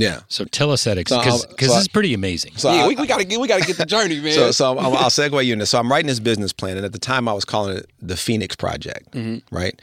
Yeah. 0.01 0.21
So 0.29 0.45
tell 0.45 0.71
us 0.71 0.85
that 0.85 0.97
So, 1.09 1.19
because 1.19 1.47
because 1.47 1.69
so 1.69 1.75
I- 1.75 1.77
this 1.77 1.83
is 1.83 1.89
pretty 1.89 2.15
amazing. 2.15 2.57
So 2.57 2.73
yeah, 2.73 2.85
I- 2.85 2.89
we, 2.89 2.97
we 2.97 3.07
gotta 3.07 3.25
get 3.25 3.41
we 3.41 3.49
gotta 3.49 3.65
get 3.65 3.77
the 3.77 3.87
journey, 3.87 4.21
man. 4.23 4.33
So, 4.33 4.51
so 4.51 4.79
I'll, 4.79 4.97
I'll 4.97 5.11
segue 5.11 5.45
you 5.45 5.53
into. 5.53 5.67
So 5.67 5.79
I'm 5.79 5.91
writing 5.91 6.09
this 6.09 6.21
business 6.21 6.53
plan, 6.53 6.77
and 6.77 6.87
at 6.87 6.93
the 6.93 6.99
time 6.99 7.29
I 7.29 7.33
was 7.33 7.45
calling 7.45 7.77
it 7.77 7.91
the 8.01 8.17
Phoenix 8.17 8.57
Project, 8.57 9.13
mm-hmm. 9.13 9.55
right? 9.55 9.81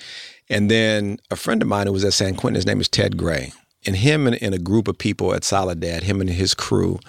And 0.49 0.71
then 0.71 1.19
a 1.29 1.35
friend 1.35 1.61
of 1.61 1.67
mine 1.67 1.87
who 1.87 1.93
was 1.93 2.05
at 2.05 2.13
San 2.13 2.35
Quentin, 2.35 2.55
his 2.55 2.65
name 2.65 2.79
is 2.79 2.87
Ted 2.87 3.17
Gray, 3.17 3.51
and 3.85 3.97
him 3.97 4.27
and, 4.27 4.41
and 4.41 4.55
a 4.55 4.59
group 4.59 4.87
of 4.87 4.97
people 4.97 5.33
at 5.33 5.43
Soledad, 5.43 6.03
him 6.03 6.21
and 6.21 6.29
his 6.29 6.53
crew, 6.53 6.99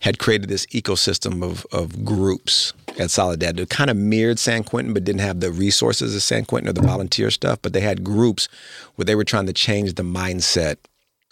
had 0.00 0.18
created 0.18 0.48
this 0.48 0.66
ecosystem 0.66 1.42
of 1.42 1.66
of 1.72 2.04
groups 2.04 2.72
at 2.98 3.10
Soledad 3.10 3.56
that 3.56 3.70
kind 3.70 3.90
of 3.90 3.96
mirrored 3.96 4.38
San 4.38 4.64
Quentin, 4.64 4.94
but 4.94 5.04
didn't 5.04 5.20
have 5.20 5.40
the 5.40 5.52
resources 5.52 6.16
of 6.16 6.22
San 6.22 6.44
Quentin 6.44 6.68
or 6.68 6.72
the 6.72 6.82
volunteer 6.82 7.30
stuff. 7.30 7.58
But 7.62 7.72
they 7.74 7.80
had 7.80 8.02
groups 8.02 8.48
where 8.94 9.04
they 9.04 9.14
were 9.14 9.24
trying 9.24 9.46
to 9.46 9.52
change 9.52 9.94
the 9.94 10.02
mindset 10.02 10.76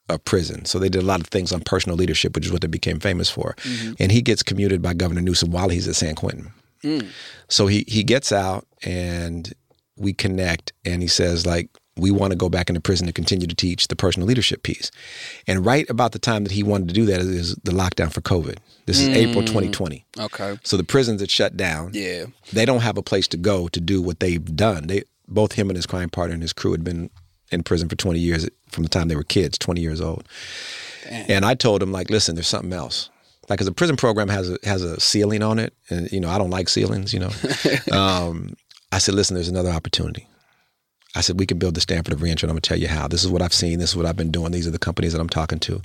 of 0.09 0.25
prison. 0.25 0.65
So 0.65 0.79
they 0.79 0.89
did 0.89 1.03
a 1.03 1.07
lot 1.07 1.21
of 1.21 1.29
things 1.29 1.53
on 1.53 1.61
personal 1.61 1.97
leadership, 1.97 2.35
which 2.35 2.47
is 2.47 2.53
what 2.53 2.61
they 2.61 2.69
became 2.69 3.01
famous 3.01 3.31
for. 3.31 3.55
Mm-hmm. 3.59 3.95
And 3.99 4.13
he 4.13 4.23
gets 4.23 4.43
commuted 4.43 4.83
by 4.83 4.95
Governor 4.95 5.23
Newsom 5.23 5.51
while 5.51 5.69
he's 5.69 5.89
at 5.89 5.97
San 5.97 6.15
Quentin. 6.15 6.53
Mm. 6.83 7.09
So 7.49 7.67
he 7.67 7.85
he 7.89 8.05
gets 8.05 8.31
out 8.31 8.67
and 8.83 9.53
we 9.97 10.13
connect 10.13 10.73
and 10.85 11.01
he 11.01 11.09
says 11.09 11.47
like 11.47 11.71
we 11.97 12.11
want 12.11 12.33
to 12.33 12.37
go 12.37 12.49
back 12.49 12.69
into 12.69 12.81
prison 12.81 13.07
to 13.07 13.13
continue 13.13 13.47
to 13.47 13.55
teach 13.55 13.89
the 13.89 13.97
personal 13.97 14.27
leadership 14.27 14.63
piece. 14.63 14.91
And 15.47 15.65
right 15.65 15.89
about 15.89 16.13
the 16.13 16.19
time 16.19 16.45
that 16.45 16.53
he 16.53 16.63
wanted 16.63 16.89
to 16.89 16.95
do 16.95 17.07
that 17.07 17.21
is 17.21 17.55
the 17.63 17.71
lockdown 17.71 18.13
for 18.13 18.21
COVID. 18.21 18.59
This 18.87 19.01
is 19.01 19.09
April 19.09 19.43
mm. 19.43 19.47
2020. 19.47 20.05
okay. 20.19 20.59
So 20.65 20.77
the 20.77 20.85
prisons 20.85 21.21
had 21.21 21.31
shut 21.31 21.57
down. 21.57 21.93
Yeah. 21.95 22.27
They 22.53 22.65
don't 22.65 22.81
have 22.81 22.99
a 22.99 23.03
place 23.03 23.29
to 23.29 23.37
go 23.37 23.69
to 23.69 23.81
do 23.81 24.03
what 24.03 24.21
they've 24.21 24.45
done. 24.57 24.89
They 24.89 25.05
both 25.29 25.53
him 25.53 25.71
and 25.71 25.77
his 25.77 25.87
crime 25.87 26.11
partner 26.11 26.35
and 26.35 26.43
his 26.43 26.53
crew 26.53 26.73
had 26.73 26.85
been 26.85 27.11
in 27.51 27.63
prison 27.63 27.89
for 27.89 27.97
20 27.97 28.19
years 28.19 28.49
from 28.69 28.83
the 28.83 28.89
time 28.89 29.09
they 29.09 29.17
were 29.17 29.25
kids, 29.25 29.59
20 29.59 29.81
years 29.81 30.01
old. 30.01 30.27
And 31.09 31.45
I 31.45 31.55
told 31.55 31.83
him 31.83 31.93
like, 31.93 32.11
listen, 32.11 32.35
there's 32.35 32.49
something 32.49 32.73
else. 32.73 33.11
Like, 33.49 33.59
cause 33.59 33.67
the 33.67 33.73
prison 33.73 33.97
program 33.97 34.29
has 34.29 34.51
a 34.51 34.59
has 34.65 34.83
a 34.83 34.99
ceiling 34.99 35.43
on 35.43 35.59
it, 35.59 35.75
and 35.91 36.11
you 36.11 36.19
know 36.19 36.31
I 36.31 36.39
don't 36.39 36.49
like 36.49 36.67
ceilings. 36.67 37.13
You 37.13 37.21
know, 37.21 37.31
um, 37.93 38.55
I 38.91 38.97
said, 38.97 39.15
listen, 39.15 39.35
there's 39.35 39.51
another 39.51 39.69
opportunity. 39.69 40.27
I 41.15 41.21
said 41.21 41.39
we 41.39 41.45
can 41.45 41.59
build 41.59 41.75
the 41.75 41.83
Stanford 41.83 42.15
of 42.15 42.23
Reentry, 42.23 42.47
and 42.47 42.51
I'm 42.51 42.55
gonna 42.55 42.63
tell 42.63 42.79
you 42.79 42.89
how. 42.89 43.07
This 43.07 43.23
is 43.23 43.31
what 43.31 43.43
I've 43.43 43.53
seen. 43.53 43.79
This 43.79 43.91
is 43.91 43.97
what 43.97 44.07
I've 44.07 44.17
been 44.17 44.31
doing. 44.31 44.51
These 44.51 44.67
are 44.67 44.71
the 44.71 44.79
companies 44.79 45.13
that 45.13 45.21
I'm 45.21 45.29
talking 45.29 45.59
to 45.61 45.83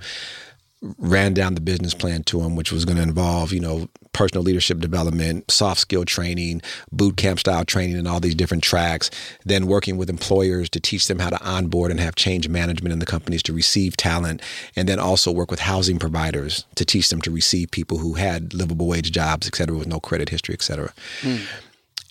ran 0.98 1.34
down 1.34 1.56
the 1.56 1.62
business 1.62 1.94
plan 1.94 2.24
to 2.24 2.40
him, 2.42 2.56
which 2.56 2.72
was 2.72 2.86
going 2.86 2.96
to 2.96 3.04
involve, 3.04 3.52
you 3.52 3.60
know, 3.60 3.90
personal 4.14 4.44
leadership 4.44 4.80
development, 4.80 5.50
soft 5.52 5.82
skill 5.82 6.06
training, 6.06 6.62
boot 6.92 7.18
camp 7.18 7.40
style 7.40 7.66
training, 7.66 7.98
and 7.98 8.08
all 8.08 8.20
these 8.20 8.36
different 8.36 8.64
tracks. 8.64 9.12
Then 9.44 9.68
working 9.68 9.98
with 9.98 10.10
employers 10.10 10.70
to 10.70 10.80
teach 10.80 11.08
them 11.08 11.20
how 11.20 11.30
to 11.30 11.44
onboard 11.44 11.92
and 11.92 12.00
have 12.00 12.16
change 12.16 12.48
management 12.48 12.94
in 12.94 13.00
the 13.00 13.06
companies 13.06 13.44
to 13.44 13.54
receive 13.54 13.98
talent, 13.98 14.42
and 14.76 14.88
then 14.88 15.00
also 15.00 15.32
work 15.32 15.52
with 15.52 15.60
housing 15.60 16.00
providers 16.00 16.66
to 16.76 16.86
teach 16.86 17.10
them 17.10 17.22
to 17.22 17.32
receive 17.32 17.72
people 17.72 17.98
who 17.98 18.14
had 18.14 18.54
livable 18.54 18.88
wage 18.88 19.12
jobs, 19.12 19.48
et 19.48 19.56
cetera, 19.56 19.78
with 19.78 19.88
no 19.88 20.00
credit 20.00 20.30
history, 20.30 20.54
et 20.54 20.62
cetera. 20.62 20.94
Hmm. 21.22 21.38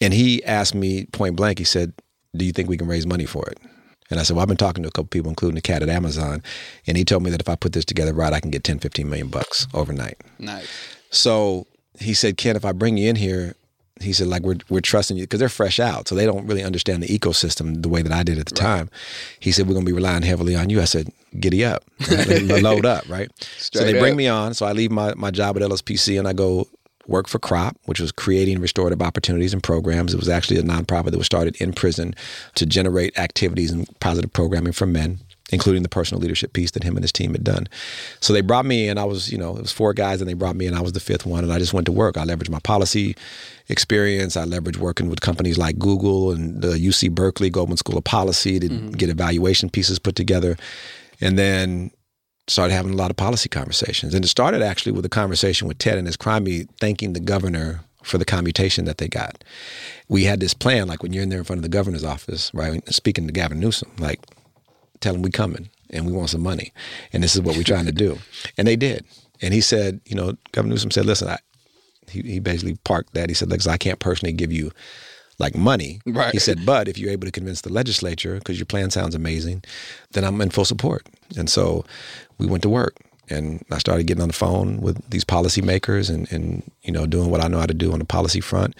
And 0.00 0.12
he 0.12 0.44
asked 0.44 0.74
me 0.74 1.06
point 1.06 1.36
blank, 1.36 1.58
he 1.58 1.64
said, 1.64 1.94
Do 2.36 2.44
you 2.44 2.52
think 2.52 2.68
we 2.68 2.76
can 2.76 2.86
raise 2.86 3.06
money 3.06 3.24
for 3.24 3.48
it? 3.48 3.58
And 4.10 4.18
I 4.18 4.22
said, 4.22 4.36
Well, 4.36 4.42
I've 4.42 4.48
been 4.48 4.56
talking 4.56 4.82
to 4.82 4.88
a 4.88 4.92
couple 4.92 5.08
people, 5.08 5.28
including 5.30 5.54
the 5.56 5.60
cat 5.62 5.82
at 5.82 5.88
Amazon. 5.88 6.42
And 6.86 6.96
he 6.96 7.04
told 7.04 7.22
me 7.22 7.30
that 7.30 7.40
if 7.40 7.48
I 7.48 7.56
put 7.56 7.72
this 7.72 7.84
together 7.84 8.12
right, 8.12 8.32
I 8.32 8.40
can 8.40 8.50
get 8.50 8.64
10, 8.64 8.78
15 8.78 9.08
million 9.08 9.28
bucks 9.28 9.66
overnight. 9.74 10.16
Nice. 10.38 10.68
So 11.10 11.66
he 11.98 12.14
said, 12.14 12.36
Ken, 12.36 12.56
if 12.56 12.64
I 12.64 12.72
bring 12.72 12.96
you 12.96 13.08
in 13.08 13.16
here, 13.16 13.54
he 14.00 14.12
said, 14.12 14.28
like, 14.28 14.42
we're, 14.42 14.58
we're 14.68 14.80
trusting 14.80 15.16
you 15.16 15.24
because 15.24 15.40
they're 15.40 15.48
fresh 15.48 15.80
out. 15.80 16.06
So 16.06 16.14
they 16.14 16.24
don't 16.24 16.46
really 16.46 16.62
understand 16.62 17.02
the 17.02 17.08
ecosystem 17.08 17.82
the 17.82 17.88
way 17.88 18.00
that 18.02 18.12
I 18.12 18.22
did 18.22 18.38
at 18.38 18.46
the 18.46 18.54
time. 18.54 18.90
He 19.40 19.50
said, 19.50 19.66
we're 19.66 19.74
going 19.74 19.84
to 19.84 19.90
be 19.90 19.94
relying 19.96 20.22
heavily 20.22 20.54
on 20.54 20.70
you. 20.70 20.80
I 20.80 20.84
said, 20.84 21.10
giddy 21.40 21.64
up, 21.64 21.82
right? 22.08 22.42
load 22.62 22.86
up, 22.86 23.08
right? 23.08 23.28
so 23.40 23.80
Straight 23.80 23.92
they 23.92 23.98
bring 23.98 24.12
up. 24.12 24.18
me 24.18 24.28
on. 24.28 24.54
So 24.54 24.66
I 24.66 24.72
leave 24.72 24.92
my, 24.92 25.14
my 25.14 25.32
job 25.32 25.56
at 25.56 25.62
LSPC 25.62 26.16
and 26.18 26.28
I 26.28 26.32
go 26.32 26.68
work 27.08 27.26
for 27.26 27.38
CROP, 27.38 27.76
which 27.86 28.00
was 28.00 28.12
creating 28.12 28.60
restorative 28.60 29.02
opportunities 29.02 29.52
and 29.52 29.62
programs. 29.62 30.14
It 30.14 30.20
was 30.20 30.28
actually 30.28 30.58
a 30.58 30.62
nonprofit 30.62 31.10
that 31.10 31.18
was 31.18 31.26
started 31.26 31.56
in 31.56 31.72
prison 31.72 32.14
to 32.54 32.66
generate 32.66 33.18
activities 33.18 33.72
and 33.72 33.88
positive 33.98 34.32
programming 34.32 34.72
for 34.72 34.86
men, 34.86 35.18
including 35.50 35.82
the 35.82 35.88
personal 35.88 36.20
leadership 36.20 36.52
piece 36.52 36.70
that 36.72 36.84
him 36.84 36.96
and 36.96 37.02
his 37.02 37.10
team 37.10 37.32
had 37.32 37.42
done. 37.42 37.66
So 38.20 38.32
they 38.32 38.42
brought 38.42 38.66
me 38.66 38.88
in. 38.88 38.98
I 38.98 39.04
was, 39.04 39.32
you 39.32 39.38
know, 39.38 39.56
it 39.56 39.62
was 39.62 39.72
four 39.72 39.94
guys, 39.94 40.20
and 40.20 40.28
they 40.28 40.34
brought 40.34 40.54
me 40.54 40.66
in. 40.66 40.74
I 40.74 40.82
was 40.82 40.92
the 40.92 41.00
fifth 41.00 41.24
one, 41.24 41.42
and 41.42 41.52
I 41.52 41.58
just 41.58 41.72
went 41.72 41.86
to 41.86 41.92
work. 41.92 42.18
I 42.18 42.24
leveraged 42.24 42.50
my 42.50 42.60
policy 42.60 43.16
experience. 43.68 44.36
I 44.36 44.44
leveraged 44.44 44.76
working 44.76 45.08
with 45.08 45.22
companies 45.22 45.56
like 45.56 45.78
Google 45.78 46.30
and 46.30 46.60
the 46.60 46.74
UC 46.74 47.12
Berkeley 47.12 47.48
Goldman 47.48 47.78
School 47.78 47.96
of 47.96 48.04
Policy 48.04 48.60
to 48.60 48.68
mm-hmm. 48.68 48.90
get 48.90 49.08
evaluation 49.08 49.70
pieces 49.70 49.98
put 49.98 50.14
together, 50.14 50.58
and 51.22 51.38
then 51.38 51.90
started 52.48 52.74
having 52.74 52.92
a 52.92 52.96
lot 52.96 53.10
of 53.10 53.16
policy 53.16 53.48
conversations. 53.48 54.14
And 54.14 54.24
it 54.24 54.28
started 54.28 54.62
actually 54.62 54.92
with 54.92 55.04
a 55.04 55.10
conversation 55.10 55.68
with 55.68 55.78
Ted 55.78 55.98
and 55.98 56.06
his 56.06 56.16
crime 56.16 56.46
thanking 56.80 57.12
the 57.12 57.20
governor 57.20 57.80
for 58.02 58.18
the 58.18 58.24
commutation 58.24 58.84
that 58.86 58.98
they 58.98 59.08
got. 59.08 59.44
We 60.08 60.24
had 60.24 60.40
this 60.40 60.54
plan, 60.54 60.88
like 60.88 61.02
when 61.02 61.12
you're 61.12 61.22
in 61.22 61.28
there 61.28 61.38
in 61.38 61.44
front 61.44 61.58
of 61.58 61.62
the 61.62 61.68
governor's 61.68 62.04
office, 62.04 62.50
right, 62.54 62.86
speaking 62.92 63.26
to 63.26 63.32
Gavin 63.32 63.60
Newsom, 63.60 63.90
like, 63.98 64.20
tell 65.00 65.14
him 65.14 65.22
we 65.22 65.30
coming 65.30 65.68
and 65.90 66.06
we 66.06 66.12
want 66.12 66.30
some 66.30 66.42
money. 66.42 66.72
And 67.12 67.22
this 67.22 67.34
is 67.34 67.42
what 67.42 67.56
we're 67.56 67.64
trying 67.64 67.86
to 67.86 67.92
do. 67.92 68.18
And 68.56 68.66
they 68.66 68.76
did. 68.76 69.04
And 69.42 69.52
he 69.52 69.60
said, 69.60 70.00
you 70.06 70.16
know, 70.16 70.36
Governor 70.52 70.72
Newsom 70.72 70.90
said, 70.90 71.06
listen, 71.06 71.28
I, 71.28 71.38
he, 72.10 72.22
he 72.22 72.40
basically 72.40 72.76
parked 72.84 73.14
that. 73.14 73.28
He 73.28 73.34
said, 73.34 73.50
"Listen, 73.50 73.72
I 73.72 73.76
can't 73.76 73.98
personally 73.98 74.32
give 74.32 74.52
you 74.52 74.72
like 75.38 75.54
money. 75.54 76.00
Right. 76.04 76.32
He 76.32 76.38
said, 76.38 76.66
but 76.66 76.88
if 76.88 76.98
you're 76.98 77.10
able 77.10 77.26
to 77.26 77.32
convince 77.32 77.60
the 77.60 77.72
legislature, 77.72 78.36
because 78.36 78.58
your 78.58 78.66
plan 78.66 78.90
sounds 78.90 79.14
amazing, 79.14 79.62
then 80.12 80.24
I'm 80.24 80.40
in 80.40 80.50
full 80.50 80.64
support. 80.64 81.06
And 81.36 81.48
so 81.48 81.84
we 82.38 82.46
went 82.46 82.62
to 82.64 82.68
work. 82.68 82.96
And 83.30 83.62
I 83.70 83.78
started 83.78 84.06
getting 84.06 84.22
on 84.22 84.28
the 84.28 84.34
phone 84.34 84.80
with 84.80 85.10
these 85.10 85.24
policymakers 85.24 86.08
and, 86.08 86.30
and 86.32 86.62
you 86.82 86.90
know 86.90 87.04
doing 87.04 87.30
what 87.30 87.42
I 87.42 87.48
know 87.48 87.58
how 87.58 87.66
to 87.66 87.74
do 87.74 87.92
on 87.92 87.98
the 87.98 88.06
policy 88.06 88.40
front. 88.40 88.74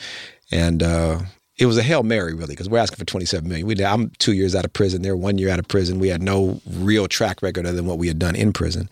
And 0.50 0.82
uh, 0.82 1.20
it 1.58 1.66
was 1.66 1.76
a 1.76 1.82
hail 1.82 2.02
mary, 2.02 2.32
really, 2.32 2.54
because 2.54 2.68
we're 2.68 2.78
asking 2.78 2.96
for 2.96 3.04
27 3.04 3.46
million. 3.46 3.66
We, 3.66 3.84
I'm 3.84 4.10
two 4.18 4.32
years 4.32 4.54
out 4.54 4.64
of 4.64 4.72
prison. 4.72 5.02
They're 5.02 5.16
one 5.18 5.36
year 5.36 5.50
out 5.50 5.58
of 5.58 5.68
prison. 5.68 5.98
We 5.98 6.08
had 6.08 6.22
no 6.22 6.62
real 6.66 7.08
track 7.08 7.42
record 7.42 7.66
other 7.66 7.76
than 7.76 7.84
what 7.84 7.98
we 7.98 8.08
had 8.08 8.18
done 8.18 8.34
in 8.34 8.54
prison. 8.54 8.88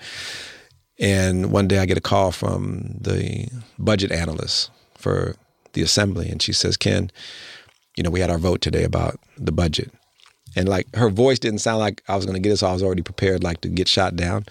And 0.98 1.52
one 1.52 1.68
day 1.68 1.78
I 1.78 1.86
get 1.86 1.96
a 1.96 2.02
call 2.02 2.32
from 2.32 2.96
the 3.00 3.48
budget 3.78 4.12
analyst 4.12 4.70
for 4.94 5.36
the 5.74 5.82
assembly, 5.82 6.28
and 6.28 6.42
she 6.42 6.52
says, 6.52 6.76
"Ken, 6.76 7.10
you 7.96 8.02
know, 8.02 8.10
we 8.10 8.20
had 8.20 8.30
our 8.30 8.38
vote 8.38 8.60
today 8.60 8.84
about 8.84 9.18
the 9.38 9.52
budget." 9.52 9.90
And 10.54 10.68
like 10.68 10.86
her 10.94 11.10
voice 11.10 11.38
didn't 11.38 11.58
sound 11.58 11.80
like 11.80 12.02
I 12.08 12.16
was 12.16 12.24
going 12.24 12.34
to 12.34 12.40
get 12.40 12.52
it, 12.52 12.56
so 12.58 12.66
I 12.66 12.72
was 12.72 12.82
already 12.82 13.02
prepared, 13.02 13.42
like 13.44 13.60
to 13.62 13.68
get 13.68 13.88
shot 13.88 14.16
down. 14.16 14.46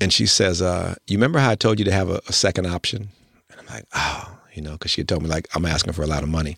And 0.00 0.12
she 0.12 0.26
says, 0.26 0.62
uh, 0.62 0.94
"You 1.06 1.16
remember 1.18 1.38
how 1.38 1.50
I 1.50 1.54
told 1.56 1.78
you 1.78 1.84
to 1.84 1.92
have 1.92 2.08
a, 2.10 2.20
a 2.28 2.32
second 2.32 2.66
option?" 2.66 3.08
And 3.50 3.60
I'm 3.60 3.66
like, 3.66 3.84
"Oh, 3.94 4.38
you 4.54 4.62
know," 4.62 4.72
because 4.72 4.90
she 4.90 5.00
had 5.02 5.08
told 5.08 5.22
me 5.22 5.28
like 5.28 5.46
I'm 5.54 5.64
asking 5.66 5.92
for 5.92 6.02
a 6.02 6.06
lot 6.06 6.22
of 6.22 6.28
money, 6.28 6.56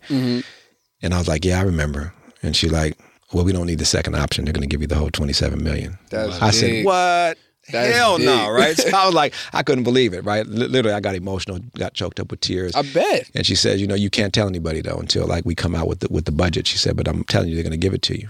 and 1.03 1.13
I 1.15 1.19
was 1.19 1.29
like, 1.29 1.45
"Yeah, 1.45 1.59
I 1.59 1.63
remember." 1.63 2.13
And 2.43 2.55
she 2.55 2.69
like, 2.69 2.97
"Well, 3.33 3.45
we 3.45 3.53
don't 3.53 3.67
need 3.67 3.79
the 3.79 3.85
second 3.85 4.15
option. 4.15 4.45
They're 4.45 4.53
going 4.53 4.69
to 4.69 4.73
give 4.73 4.81
you 4.81 4.87
the 4.87 4.95
whole 4.97 5.11
27 5.11 5.63
million." 5.63 5.99
That's 6.11 6.41
I 6.41 6.51
said, 6.51 6.85
"What?" 6.85 7.39
That's 7.73 7.95
Hell 7.97 8.19
no, 8.19 8.47
big. 8.47 8.55
right? 8.55 8.77
So 8.77 8.97
I 8.97 9.07
was 9.07 9.15
like, 9.15 9.35
I 9.53 9.63
couldn't 9.63 9.85
believe 9.85 10.15
it, 10.15 10.25
right? 10.25 10.47
Li- 10.47 10.69
Literally, 10.69 10.95
I 10.95 11.01
got 11.01 11.15
emotional, 11.15 11.59
got 11.77 11.95
choked 11.95 12.21
up 12.21 12.31
with 12.31 12.41
tears. 12.41 12.75
I 12.75 12.83
bet. 12.83 13.31
And 13.35 13.45
she 13.47 13.55
says, 13.55 13.81
you 13.81 13.87
know, 13.87 13.95
you 13.95 14.11
can't 14.11 14.33
tell 14.33 14.47
anybody 14.49 14.81
though 14.81 14.99
until 14.99 15.27
like 15.27 15.45
we 15.45 15.55
come 15.55 15.75
out 15.75 15.89
with 15.89 16.01
the 16.01 16.09
with 16.11 16.25
the 16.27 16.33
budget. 16.33 16.67
She 16.67 16.79
said, 16.79 16.97
but 16.97 17.09
I'm 17.09 17.25
telling 17.25 17.49
you, 17.49 17.55
they're 17.55 17.65
going 17.65 17.73
to 17.73 17.77
give 17.77 17.95
it 17.95 18.03
to 18.03 18.19
you. 18.19 18.29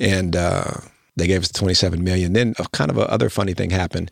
And 0.00 0.36
uh, 0.36 0.72
they 1.16 1.26
gave 1.26 1.42
us 1.42 1.50
27 1.52 2.02
million. 2.02 2.32
Then 2.32 2.54
a 2.58 2.64
kind 2.68 2.90
of 2.90 2.98
a 2.98 3.10
other 3.10 3.28
funny 3.30 3.54
thing 3.54 3.70
happened. 3.70 4.10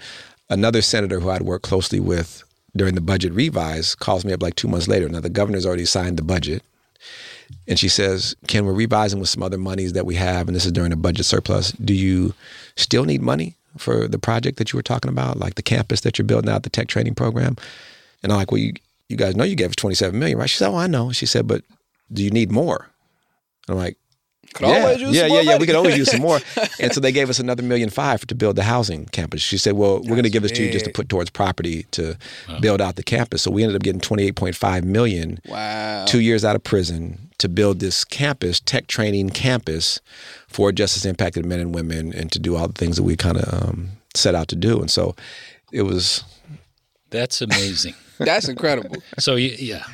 Another 0.51 0.83
senator 0.83 1.21
who 1.21 1.31
I'd 1.31 1.43
worked 1.43 1.65
closely 1.65 2.01
with 2.01 2.43
during 2.77 2.95
the 2.95 3.01
budget 3.01 3.33
revise 3.33 3.95
calls 3.95 4.25
me 4.25 4.33
up 4.33 4.43
like 4.43 4.55
two 4.57 4.69
months 4.69 4.89
later. 4.89 5.09
Now 5.09 5.21
the 5.21 5.29
governor's 5.31 5.67
already 5.67 5.85
signed 5.85 6.17
the 6.19 6.23
budget. 6.23 6.63
And 7.69 7.79
she 7.79 7.89
says, 7.89 8.35
Ken, 8.49 8.65
we're 8.65 8.73
revising 8.73 9.21
with 9.21 9.29
some 9.29 9.43
other 9.43 9.59
monies 9.59 9.93
that 9.93 10.07
we 10.07 10.15
have, 10.15 10.49
and 10.49 10.57
this 10.57 10.65
is 10.65 10.73
during 10.73 10.91
a 10.93 10.97
budget 10.97 11.27
surplus. 11.27 11.71
Do 11.73 11.93
you 11.95 12.35
still 12.77 13.05
need 13.05 13.21
money 13.21 13.57
for 13.79 14.09
the 14.09 14.19
project 14.19 14.59
that 14.59 14.73
you 14.73 14.77
were 14.77 14.83
talking 14.83 15.11
about, 15.11 15.39
like 15.39 15.55
the 15.55 15.63
campus 15.63 16.03
that 16.03 16.19
you're 16.19 16.27
building 16.27 16.51
out, 16.51 16.63
the 16.63 16.71
tech 16.71 16.89
training 16.89 17.15
program? 17.15 17.57
And 18.23 18.33
I'm 18.33 18.39
like, 18.39 18.53
well, 18.53 18.61
you, 18.61 18.75
you 19.09 19.17
guys 19.17 19.37
know 19.37 19.45
you 19.45 19.57
gave 19.57 19.71
us 19.71 19.77
27 19.77 20.19
million, 20.19 20.39
right? 20.39 20.49
She 20.49 20.57
said, 20.57 20.71
oh, 20.71 20.77
I 20.77 20.87
know. 20.87 21.13
She 21.13 21.27
said, 21.27 21.47
but 21.47 21.63
do 22.13 22.23
you 22.23 22.31
need 22.31 22.53
more? 22.53 22.89
And 23.67 23.75
I'm 23.75 23.79
like, 23.79 23.97
Could 24.55 24.69
yeah, 24.69 24.81
always 24.81 25.01
use 25.01 25.15
yeah, 25.17 25.23
some 25.23 25.29
yeah, 25.31 25.35
more 25.35 25.43
yeah. 25.53 25.59
We 25.59 25.67
could 25.67 25.75
always 25.77 25.97
use 25.97 26.11
some 26.11 26.21
more. 26.21 26.39
And 26.81 26.93
so 26.93 27.01
they 27.01 27.13
gave 27.13 27.31
us 27.31 27.39
another 27.39 27.63
million 27.63 27.89
five 27.91 28.27
to 28.27 28.35
build 28.35 28.57
the 28.57 28.65
housing 28.65 29.07
campus. 29.07 29.41
She 29.41 29.57
said, 29.57 29.75
"Well, 29.75 30.01
we're 30.01 30.09
going 30.17 30.25
to 30.25 30.31
give 30.31 30.43
this 30.43 30.53
to 30.53 30.63
you 30.65 30.71
just 30.71 30.85
to 30.85 30.91
put 30.91 31.09
towards 31.09 31.31
property 31.31 31.85
to 31.93 32.17
build 32.61 32.81
out 32.83 32.97
the 32.97 33.03
campus." 33.03 33.43
So 33.43 33.51
we 33.51 33.63
ended 33.63 33.77
up 33.77 33.83
getting 33.83 34.01
twenty 34.01 34.25
eight 34.25 34.37
point 34.37 34.55
five 34.57 34.85
million 34.85 35.39
Wow. 35.49 36.05
two 36.07 36.21
years 36.21 36.45
out 36.45 36.55
of 36.57 36.63
prison 36.65 37.31
to 37.39 37.49
build 37.49 37.81
this 37.81 38.05
campus, 38.05 38.61
tech 38.61 38.87
training 38.89 39.31
campus 39.31 40.01
for 40.49 40.71
justice 40.73 41.05
impacted 41.07 41.47
men 41.47 41.59
and 41.61 41.75
women, 41.75 42.13
and 42.13 42.31
to 42.33 42.39
do 42.39 42.55
all 42.57 42.67
the 42.69 42.75
things 42.75 42.97
that 42.97 43.05
we 43.05 43.17
kind 43.17 43.39
of 43.39 43.63
um, 43.71 43.89
set 44.15 44.35
out 44.35 44.49
to 44.49 44.57
do. 44.57 44.81
And 44.81 44.91
so 44.91 45.17
it 45.73 45.83
was 45.83 46.25
That's 47.11 47.41
amazing. 47.41 47.95
That's 48.19 48.49
incredible. 48.49 48.97
so 49.19 49.37
yeah, 49.37 49.85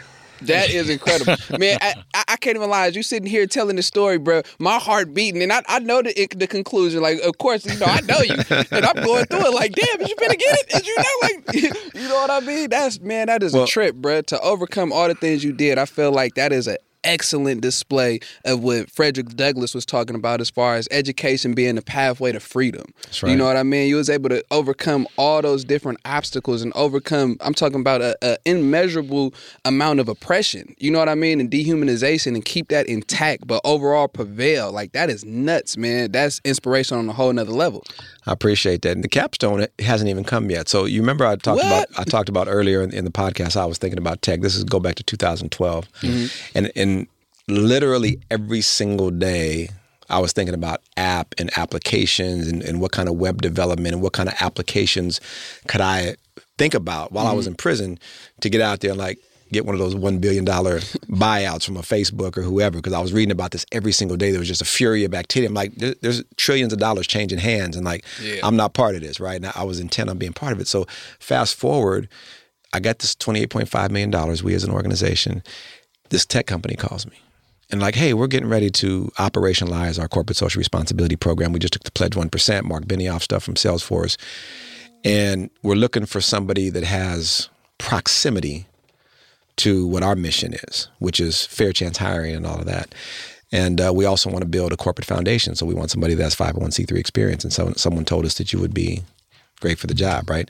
That 0.43 0.71
is 0.71 0.89
incredible, 0.89 1.37
man. 1.59 1.79
I, 1.81 1.95
I 2.29 2.37
can't 2.37 2.57
even 2.57 2.71
lie. 2.71 2.87
As 2.87 2.97
you 2.97 3.03
sitting 3.03 3.29
here 3.29 3.47
telling 3.47 3.77
the 3.77 3.83
story, 3.83 4.19
bro, 4.19 4.43
my 4.59 4.79
heart 4.79 5.15
beating, 5.15 5.43
and 5.43 5.53
I, 5.53 5.63
I 5.69 5.79
know 5.81 6.03
the 6.03 6.29
the 6.37 6.47
conclusion. 6.47 7.03
Like, 7.03 7.21
of 7.21 7.39
course, 7.39 7.67
you 7.67 7.79
know, 7.79 7.87
I 7.87 8.01
know 8.03 8.21
you, 8.21 8.35
and 8.71 8.85
I'm 8.85 9.05
going 9.05 9.27
through 9.27 9.47
it. 9.47 9.55
Like, 9.55 9.73
damn, 9.73 10.07
you 10.07 10.15
better 10.17 10.35
get 10.35 10.59
it. 10.69 10.87
You 10.87 10.97
know, 10.97 11.05
like, 11.23 11.95
you 11.95 12.09
know 12.09 12.15
what 12.15 12.31
I 12.31 12.41
mean? 12.41 12.71
That's 12.71 13.01
man, 13.01 13.27
that 13.27 13.43
is 13.43 13.53
well, 13.53 13.65
a 13.65 13.67
trip, 13.67 13.97
bro. 13.97 14.23
To 14.23 14.41
overcome 14.41 14.93
all 14.93 15.09
the 15.09 15.15
things 15.15 15.43
you 15.43 15.53
did, 15.53 15.79
I 15.79 15.85
feel 15.85 16.13
like 16.13 16.35
that 16.35 16.53
is 16.53 16.69
a 16.69 16.79
excellent 17.05 17.61
display 17.61 18.21
of 18.45 18.63
what 18.63 18.91
Frederick 18.91 19.29
Douglass 19.29 19.75
was 19.75 19.87
talking 19.87 20.17
about 20.17 20.41
as 20.41 20.51
far 20.51 20.77
as 20.77 20.89
education 20.91 21.55
being 21.55 21.77
the 21.77 21.83
pathway 21.83 22.33
to 22.33 22.41
freedom. 22.41 22.85
Right. 23.23 23.31
You 23.31 23.37
know 23.37 23.45
what 23.45 23.57
I 23.57 23.63
mean? 23.63 23.89
You 23.89 23.97
was 23.97 24.11
able 24.11 24.29
to 24.31 24.45
overcome 24.51 25.07
all 25.17 25.43
those 25.43 25.65
different 25.65 25.99
obstacles 26.05 26.63
and 26.63 26.73
overcome. 26.75 27.37
I'm 27.41 27.55
talking 27.55 27.81
about 27.81 28.01
a, 28.01 28.17
a 28.23 28.37
immeasurable 28.45 29.35
amount 29.65 30.01
of 30.01 30.09
oppression. 30.09 30.75
You 30.79 30.91
know 30.91 30.99
what 30.99 31.09
I 31.09 31.15
mean? 31.15 31.41
And 31.41 31.51
dehumanization 31.51 32.35
and 32.35 32.45
keep 32.45 32.69
that 32.69 32.87
intact, 32.87 33.47
but 33.47 33.61
overall 33.65 34.09
prevail. 34.09 34.73
Like 34.73 34.93
that 34.93 35.11
is 35.11 35.25
nuts, 35.25 35.77
man. 35.77 36.13
That's 36.13 36.41
inspiration 36.45 36.99
on 36.99 37.09
a 37.09 37.13
whole 37.13 37.33
nother 37.33 37.53
level. 37.53 37.85
I 38.29 38.33
appreciate 38.33 38.83
that. 38.83 38.93
And 38.93 39.03
the 39.03 39.09
capstone 39.09 39.61
it 39.63 39.73
hasn't 39.79 40.11
even 40.11 40.23
come 40.23 40.51
yet. 40.51 40.69
So 40.69 40.85
you 40.85 41.01
remember 41.01 41.25
I 41.25 41.37
talked 41.37 41.65
what? 41.65 41.67
about 41.67 41.87
I 41.99 42.05
talked 42.05 42.29
about 42.29 42.47
earlier 42.47 42.83
in, 42.83 42.93
in, 42.93 43.07
the 43.07 43.11
podcast. 43.11 43.57
I 43.57 43.65
was 43.65 43.79
thinking 43.79 43.99
about 43.99 44.21
tech. 44.21 44.43
This 44.43 44.55
is 44.55 44.65
go 44.65 44.79
back 44.79 44.97
to 44.97 45.03
2012, 45.03 45.91
mm-hmm. 45.91 46.59
and 46.59 46.71
and 46.77 47.07
literally 47.49 48.21
every 48.31 48.61
single 48.61 49.11
day 49.11 49.71
I 50.11 50.19
was 50.19 50.35
thinking 50.35 50.55
about 50.55 50.83
app 50.99 51.35
and 51.39 51.51
applications 51.57 52.49
and, 52.49 52.63
and 52.63 52.83
what 52.83 52.93
kind 52.93 53.09
of 53.09 53.17
web 53.17 53.41
development 53.41 53.95
and 53.95 54.03
what 54.03 54.13
kind 54.13 54.29
of 54.29 54.35
applications 54.41 55.23
could 55.67 55.81
I 55.81 56.17
think 56.59 56.75
about 56.75 57.13
while 57.13 57.25
mm-hmm. 57.25 57.33
I 57.33 57.35
was 57.35 57.47
mm-hmm. 57.47 57.53
in 57.53 57.57
prison 57.57 57.99
to 58.41 58.51
get 58.51 58.61
out 58.61 58.81
there 58.81 58.91
and 58.91 58.99
like 58.99 59.19
get 59.53 59.67
one 59.67 59.75
of 59.75 59.79
those 59.79 59.95
one 59.95 60.19
billion 60.19 60.45
dollar 60.45 60.79
buyouts 61.09 61.65
from 61.65 61.77
a 61.77 61.83
Facebook 61.83 62.37
or 62.37 62.43
whoever 62.43 62.79
because 62.79 62.93
I 62.93 63.01
was 63.01 63.13
reading 63.13 63.33
about 63.33 63.51
this 63.51 63.67
every 63.73 63.93
single 63.93 64.17
day. 64.17 64.31
There 64.31 64.39
was 64.39 64.49
just 64.49 64.63
a 64.63 64.67
fury 64.67 65.05
of 65.05 65.15
activity. 65.15 65.47
I'm 65.47 65.55
like, 65.55 65.75
there's 65.75 66.23
trillions 66.37 66.73
of 66.73 66.79
dollars 66.79 67.07
changing 67.07 67.39
hands, 67.39 67.77
and 67.77 67.85
like, 67.85 68.05
yeah. 68.23 68.41
I'm 68.43 68.57
not 68.57 68.75
part 68.75 68.95
of 68.95 69.03
this, 69.03 69.21
right? 69.21 69.41
Now 69.41 69.53
I 69.55 69.65
was 69.65 69.81
intent 69.81 70.11
on 70.11 70.19
being 70.19 70.33
part 70.33 70.53
of 70.53 70.61
it. 70.61 70.69
So 70.69 70.87
fast 71.19 71.55
forward, 71.55 72.09
I 72.73 72.81
got 72.81 72.99
this 72.99 73.15
28.5 73.15 73.91
million 73.91 74.11
dollars. 74.11 74.43
We 74.43 74.55
as 74.55 74.65
an 74.65 74.71
organization, 74.71 75.43
this 76.11 76.27
tech 76.27 76.47
company 76.47 76.77
calls 76.77 77.07
me. 77.07 77.21
And 77.71 77.83
like, 77.83 77.95
hey, 77.95 78.15
we're 78.15 78.29
getting 78.29 78.49
ready 78.49 78.71
to 78.71 79.13
operationalize 79.19 80.01
our 80.01 80.09
corporate 80.09 80.39
social 80.39 80.59
responsibility 80.59 81.17
program. 81.17 81.53
We 81.53 81.59
just 81.59 81.75
took 81.75 81.85
the 81.85 81.91
Pledge 81.91 82.13
1%, 82.13 82.63
Mark 82.65 82.87
Benioff 82.87 83.23
stuff 83.23 83.43
from 83.43 83.55
Salesforce. 83.55 84.17
And 85.05 85.51
we're 85.63 85.75
looking 85.75 86.07
for 86.07 86.23
somebody 86.23 86.71
that 86.71 86.85
has 86.85 87.51
proximity 87.77 88.67
to 89.59 89.87
what 89.87 90.03
our 90.03 90.17
mission 90.17 90.55
is, 90.55 90.89
which 90.99 91.21
is 91.21 91.45
fair 91.47 91.73
chance 91.73 91.99
hiring 91.99 92.35
and 92.35 92.47
all 92.47 92.59
of 92.59 92.67
that. 92.67 92.95
And 93.51 93.81
uh, 93.81 93.93
we 93.95 94.05
also 94.05 94.31
want 94.31 94.43
to 94.43 94.49
build 94.49 94.73
a 94.73 94.77
corporate 94.77 95.07
foundation. 95.07 95.55
So 95.55 95.65
we 95.65 95.75
want 95.75 95.91
somebody 95.91 96.15
that's 96.15 96.37
501c3 96.37 96.97
experience. 96.99 97.45
And 97.45 97.53
so 97.53 97.73
someone 97.77 98.05
told 98.05 98.27
us 98.27 98.35
that 98.35 98.53
you 98.53 98.61
would 98.61 98.75
be 98.75 99.03
great 99.61 99.79
for 99.79 99.87
the 99.87 99.95
job, 99.95 100.29
right? 100.31 100.49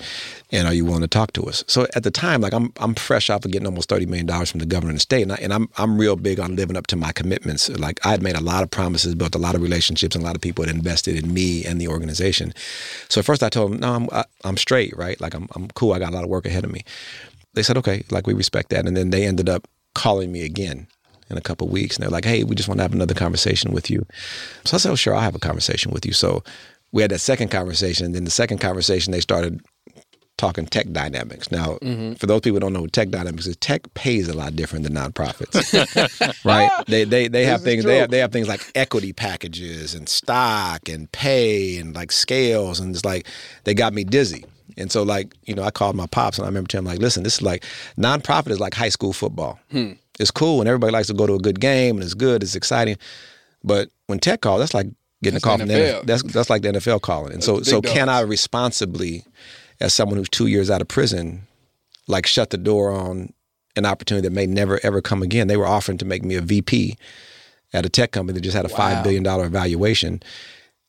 And 0.52 0.66
are 0.66 0.74
you 0.74 0.84
willing 0.84 1.00
to 1.00 1.08
talk 1.08 1.32
to 1.32 1.44
us? 1.44 1.64
So 1.66 1.86
at 1.94 2.02
the 2.02 2.10
time, 2.10 2.40
like 2.40 2.52
I'm, 2.52 2.72
I'm 2.78 2.94
fresh 2.94 3.30
off 3.30 3.44
of 3.44 3.50
getting 3.50 3.66
almost 3.66 3.88
thirty 3.88 4.06
million 4.06 4.26
dollars 4.26 4.50
from 4.50 4.60
the 4.60 4.66
government 4.66 4.90
and 4.90 4.96
the 4.96 5.00
state, 5.00 5.22
and, 5.22 5.32
I, 5.32 5.36
and 5.36 5.52
I'm, 5.52 5.68
I'm 5.78 5.98
real 5.98 6.16
big 6.16 6.40
on 6.40 6.56
living 6.56 6.76
up 6.76 6.86
to 6.88 6.96
my 6.96 7.12
commitments. 7.12 7.68
Like 7.70 8.04
I 8.04 8.10
had 8.10 8.22
made 8.22 8.36
a 8.36 8.42
lot 8.42 8.62
of 8.62 8.70
promises, 8.70 9.14
built 9.14 9.34
a 9.34 9.38
lot 9.38 9.54
of 9.54 9.62
relationships, 9.62 10.14
and 10.14 10.22
a 10.22 10.26
lot 10.26 10.36
of 10.36 10.42
people 10.42 10.64
had 10.64 10.74
invested 10.74 11.16
in 11.16 11.32
me 11.32 11.64
and 11.64 11.80
the 11.80 11.88
organization. 11.88 12.52
So 13.08 13.20
at 13.20 13.24
first, 13.24 13.42
I 13.42 13.48
told 13.48 13.72
them, 13.72 13.80
no, 13.80 13.94
I'm, 13.94 14.08
I, 14.12 14.18
am 14.18 14.24
i 14.44 14.48
am 14.48 14.56
straight, 14.56 14.96
right? 14.96 15.20
Like 15.20 15.34
I'm, 15.34 15.48
I'm 15.54 15.68
cool. 15.68 15.92
I 15.92 15.98
got 15.98 16.12
a 16.12 16.14
lot 16.14 16.24
of 16.24 16.30
work 16.30 16.46
ahead 16.46 16.64
of 16.64 16.72
me 16.72 16.84
they 17.58 17.64
said, 17.64 17.76
okay, 17.76 18.04
like 18.10 18.26
we 18.26 18.34
respect 18.34 18.70
that. 18.70 18.86
And 18.86 18.96
then 18.96 19.10
they 19.10 19.26
ended 19.26 19.48
up 19.48 19.66
calling 19.94 20.30
me 20.30 20.44
again 20.44 20.86
in 21.28 21.36
a 21.36 21.40
couple 21.40 21.68
weeks. 21.68 21.96
And 21.96 22.04
they're 22.04 22.10
like, 22.10 22.24
hey, 22.24 22.44
we 22.44 22.54
just 22.54 22.68
want 22.68 22.78
to 22.78 22.82
have 22.82 22.94
another 22.94 23.14
conversation 23.14 23.72
with 23.72 23.90
you. 23.90 24.06
So 24.64 24.76
I 24.76 24.78
said, 24.78 24.92
oh, 24.92 24.94
sure, 24.94 25.12
I'll 25.12 25.20
have 25.20 25.34
a 25.34 25.40
conversation 25.40 25.90
with 25.90 26.06
you. 26.06 26.12
So 26.12 26.44
we 26.92 27.02
had 27.02 27.10
that 27.10 27.18
second 27.18 27.48
conversation. 27.48 28.06
And 28.06 28.14
then 28.14 28.24
the 28.24 28.30
second 28.30 28.58
conversation, 28.58 29.10
they 29.10 29.20
started 29.20 29.60
talking 30.36 30.66
tech 30.66 30.92
dynamics. 30.92 31.50
Now, 31.50 31.78
mm-hmm. 31.82 32.12
for 32.12 32.26
those 32.26 32.42
people 32.42 32.54
who 32.54 32.60
don't 32.60 32.74
know 32.74 32.82
what 32.82 32.92
tech 32.92 33.08
dynamics 33.08 33.48
is, 33.48 33.56
tech 33.56 33.92
pays 33.94 34.28
a 34.28 34.34
lot 34.34 34.54
different 34.54 34.84
than 34.84 34.94
nonprofits, 34.94 36.44
right? 36.44 36.70
They 36.86 37.02
they 37.02 37.26
they 37.26 37.44
have 37.44 37.62
things 37.62 37.82
they 37.82 37.98
have 37.98 38.10
they 38.10 38.18
have 38.18 38.30
things 38.30 38.46
like 38.46 38.62
equity 38.76 39.12
packages 39.12 39.94
and 39.94 40.08
stock 40.08 40.88
and 40.88 41.10
pay 41.10 41.76
and 41.78 41.92
like 41.92 42.12
scales 42.12 42.78
and 42.78 42.94
it's 42.94 43.04
like 43.04 43.26
they 43.64 43.74
got 43.74 43.92
me 43.92 44.04
dizzy. 44.04 44.44
And 44.78 44.92
so, 44.92 45.02
like, 45.02 45.34
you 45.44 45.54
know, 45.54 45.62
I 45.62 45.70
called 45.70 45.96
my 45.96 46.06
pops 46.06 46.38
and 46.38 46.44
I 46.44 46.48
remember 46.48 46.68
telling 46.68 46.86
him, 46.86 46.92
like, 46.92 47.00
listen, 47.00 47.22
this 47.22 47.34
is 47.34 47.42
like, 47.42 47.64
nonprofit 47.98 48.50
is 48.50 48.60
like 48.60 48.74
high 48.74 48.88
school 48.88 49.12
football. 49.12 49.58
Hmm. 49.70 49.92
It's 50.20 50.30
cool 50.30 50.60
and 50.60 50.68
everybody 50.68 50.92
likes 50.92 51.08
to 51.08 51.14
go 51.14 51.26
to 51.26 51.34
a 51.34 51.38
good 51.38 51.60
game 51.60 51.96
and 51.96 52.04
it's 52.04 52.14
good, 52.14 52.42
it's 52.42 52.54
exciting. 52.54 52.96
But 53.64 53.90
when 54.06 54.18
tech 54.18 54.40
calls, 54.40 54.60
that's 54.60 54.74
like 54.74 54.86
getting 55.22 55.34
that's 55.34 55.44
a 55.44 55.48
call 55.48 55.58
from 55.58 55.68
the 55.68 55.74
NFL. 55.74 56.06
That's, 56.06 56.22
that's 56.22 56.50
like 56.50 56.62
the 56.62 56.70
NFL 56.70 57.02
calling. 57.02 57.32
And 57.32 57.42
that's 57.42 57.46
so, 57.46 57.62
so 57.62 57.82
can 57.82 58.08
I 58.08 58.20
responsibly, 58.20 59.24
as 59.80 59.92
someone 59.92 60.18
who's 60.18 60.28
two 60.28 60.46
years 60.46 60.70
out 60.70 60.80
of 60.80 60.88
prison, 60.88 61.42
like 62.06 62.26
shut 62.26 62.50
the 62.50 62.58
door 62.58 62.92
on 62.92 63.32
an 63.76 63.84
opportunity 63.86 64.26
that 64.26 64.34
may 64.34 64.46
never 64.46 64.80
ever 64.82 65.00
come 65.00 65.22
again? 65.22 65.48
They 65.48 65.56
were 65.56 65.66
offering 65.66 65.98
to 65.98 66.04
make 66.04 66.24
me 66.24 66.36
a 66.36 66.40
VP 66.40 66.96
at 67.72 67.84
a 67.84 67.88
tech 67.88 68.12
company 68.12 68.34
that 68.34 68.42
just 68.42 68.56
had 68.56 68.64
a 68.64 68.72
wow. 68.74 69.02
$5 69.02 69.04
billion 69.04 69.26
evaluation. 69.26 70.22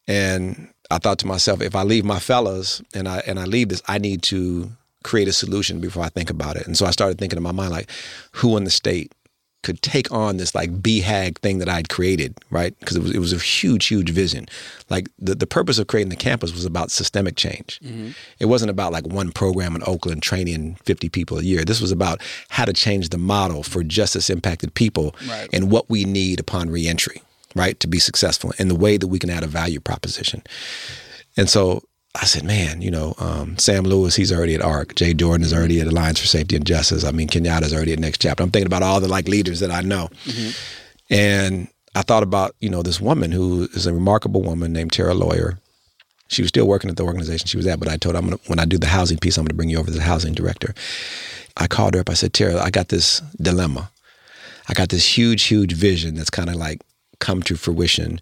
And 0.07 0.73
I 0.91 0.97
thought 0.97 1.19
to 1.19 1.27
myself, 1.27 1.61
if 1.61 1.75
I 1.75 1.83
leave 1.83 2.05
my 2.05 2.19
fellas 2.19 2.81
and 2.93 3.07
I 3.07 3.19
and 3.27 3.39
I 3.39 3.45
leave 3.45 3.69
this, 3.69 3.81
I 3.87 3.97
need 3.97 4.21
to 4.23 4.71
create 5.03 5.27
a 5.27 5.33
solution 5.33 5.79
before 5.79 6.03
I 6.03 6.09
think 6.09 6.29
about 6.29 6.55
it. 6.55 6.67
And 6.67 6.77
so 6.77 6.85
I 6.85 6.91
started 6.91 7.17
thinking 7.17 7.37
in 7.37 7.43
my 7.43 7.51
mind, 7.51 7.71
like, 7.71 7.89
who 8.33 8.57
in 8.57 8.63
the 8.65 8.71
state 8.71 9.13
could 9.61 9.81
take 9.81 10.09
on 10.11 10.37
this 10.37 10.55
like 10.55 10.71
BHAG 10.81 11.37
thing 11.39 11.59
that 11.59 11.67
I'd 11.67 11.89
created, 11.89 12.37
right? 12.49 12.77
Because 12.79 12.95
it 12.95 13.03
was 13.03 13.11
it 13.11 13.19
was 13.19 13.33
a 13.33 13.37
huge, 13.37 13.87
huge 13.87 14.09
vision. 14.09 14.47
Like 14.89 15.09
the, 15.19 15.35
the 15.35 15.47
purpose 15.47 15.79
of 15.79 15.87
creating 15.87 16.09
the 16.09 16.15
campus 16.15 16.53
was 16.53 16.65
about 16.65 16.91
systemic 16.91 17.35
change. 17.35 17.79
Mm-hmm. 17.83 18.11
It 18.39 18.45
wasn't 18.45 18.71
about 18.71 18.93
like 18.93 19.05
one 19.05 19.31
program 19.31 19.75
in 19.75 19.83
Oakland 19.85 20.23
training 20.23 20.75
50 20.85 21.09
people 21.09 21.37
a 21.37 21.43
year. 21.43 21.65
This 21.65 21.81
was 21.81 21.91
about 21.91 22.21
how 22.49 22.65
to 22.65 22.73
change 22.73 23.09
the 23.09 23.17
model 23.17 23.63
for 23.63 23.83
justice 23.83 24.29
impacted 24.29 24.73
people 24.75 25.13
right. 25.27 25.49
and 25.51 25.69
what 25.69 25.89
we 25.89 26.05
need 26.05 26.39
upon 26.39 26.69
reentry 26.69 27.21
right, 27.55 27.79
to 27.79 27.87
be 27.87 27.99
successful 27.99 28.53
in 28.59 28.67
the 28.67 28.75
way 28.75 28.97
that 28.97 29.07
we 29.07 29.19
can 29.19 29.29
add 29.29 29.43
a 29.43 29.47
value 29.47 29.79
proposition. 29.79 30.43
And 31.37 31.49
so 31.49 31.83
I 32.15 32.25
said, 32.25 32.43
man, 32.43 32.81
you 32.81 32.91
know, 32.91 33.13
um, 33.19 33.57
Sam 33.57 33.83
Lewis, 33.83 34.15
he's 34.15 34.31
already 34.31 34.55
at 34.55 34.61
ARC. 34.61 34.95
Jay 34.95 35.13
Jordan 35.13 35.45
is 35.45 35.53
already 35.53 35.79
at 35.79 35.87
Alliance 35.87 36.19
for 36.19 36.27
Safety 36.27 36.55
and 36.55 36.65
Justice. 36.65 37.03
I 37.03 37.11
mean, 37.11 37.27
Kenyatta's 37.27 37.73
already 37.73 37.93
at 37.93 37.99
Next 37.99 38.19
Chapter. 38.21 38.43
I'm 38.43 38.51
thinking 38.51 38.67
about 38.67 38.83
all 38.83 38.99
the 38.99 39.07
like 39.07 39.27
leaders 39.27 39.59
that 39.59 39.71
I 39.71 39.81
know. 39.81 40.09
Mm-hmm. 40.25 41.13
And 41.13 41.67
I 41.95 42.01
thought 42.01 42.23
about, 42.23 42.55
you 42.59 42.69
know, 42.69 42.81
this 42.81 42.99
woman 42.99 43.31
who 43.31 43.69
is 43.73 43.85
a 43.85 43.93
remarkable 43.93 44.41
woman 44.41 44.73
named 44.73 44.91
Tara 44.91 45.13
Lawyer. 45.13 45.59
She 46.27 46.41
was 46.41 46.49
still 46.49 46.67
working 46.67 46.89
at 46.89 46.97
the 46.97 47.03
organization 47.03 47.47
she 47.47 47.57
was 47.57 47.65
at, 47.65 47.79
but 47.79 47.87
I 47.87 47.97
told 47.97 48.13
her, 48.15 48.19
I'm 48.19 48.25
gonna, 48.25 48.39
when 48.47 48.59
I 48.59 48.65
do 48.65 48.77
the 48.77 48.87
housing 48.87 49.17
piece, 49.17 49.37
I'm 49.37 49.43
going 49.43 49.49
to 49.49 49.55
bring 49.55 49.69
you 49.69 49.79
over 49.79 49.89
to 49.89 49.97
the 49.97 50.03
housing 50.03 50.33
director. 50.33 50.75
I 51.57 51.67
called 51.67 51.95
her 51.95 52.01
up. 52.01 52.09
I 52.09 52.13
said, 52.13 52.33
Tara, 52.33 52.59
I 52.61 52.69
got 52.69 52.89
this 52.89 53.21
dilemma. 53.41 53.91
I 54.67 54.73
got 54.73 54.89
this 54.89 55.17
huge, 55.17 55.43
huge 55.43 55.73
vision 55.73 56.13
that's 56.15 56.29
kind 56.29 56.49
of 56.49 56.55
like 56.55 56.81
come 57.19 57.43
to 57.43 57.55
fruition. 57.55 58.19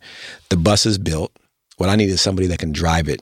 The 0.50 0.58
bus 0.58 0.86
is 0.86 0.98
built. 0.98 1.32
What 1.78 1.90
I 1.90 1.96
need 1.96 2.10
is 2.10 2.22
somebody 2.22 2.48
that 2.48 2.60
can 2.60 2.72
drive 2.72 3.08
it. 3.08 3.22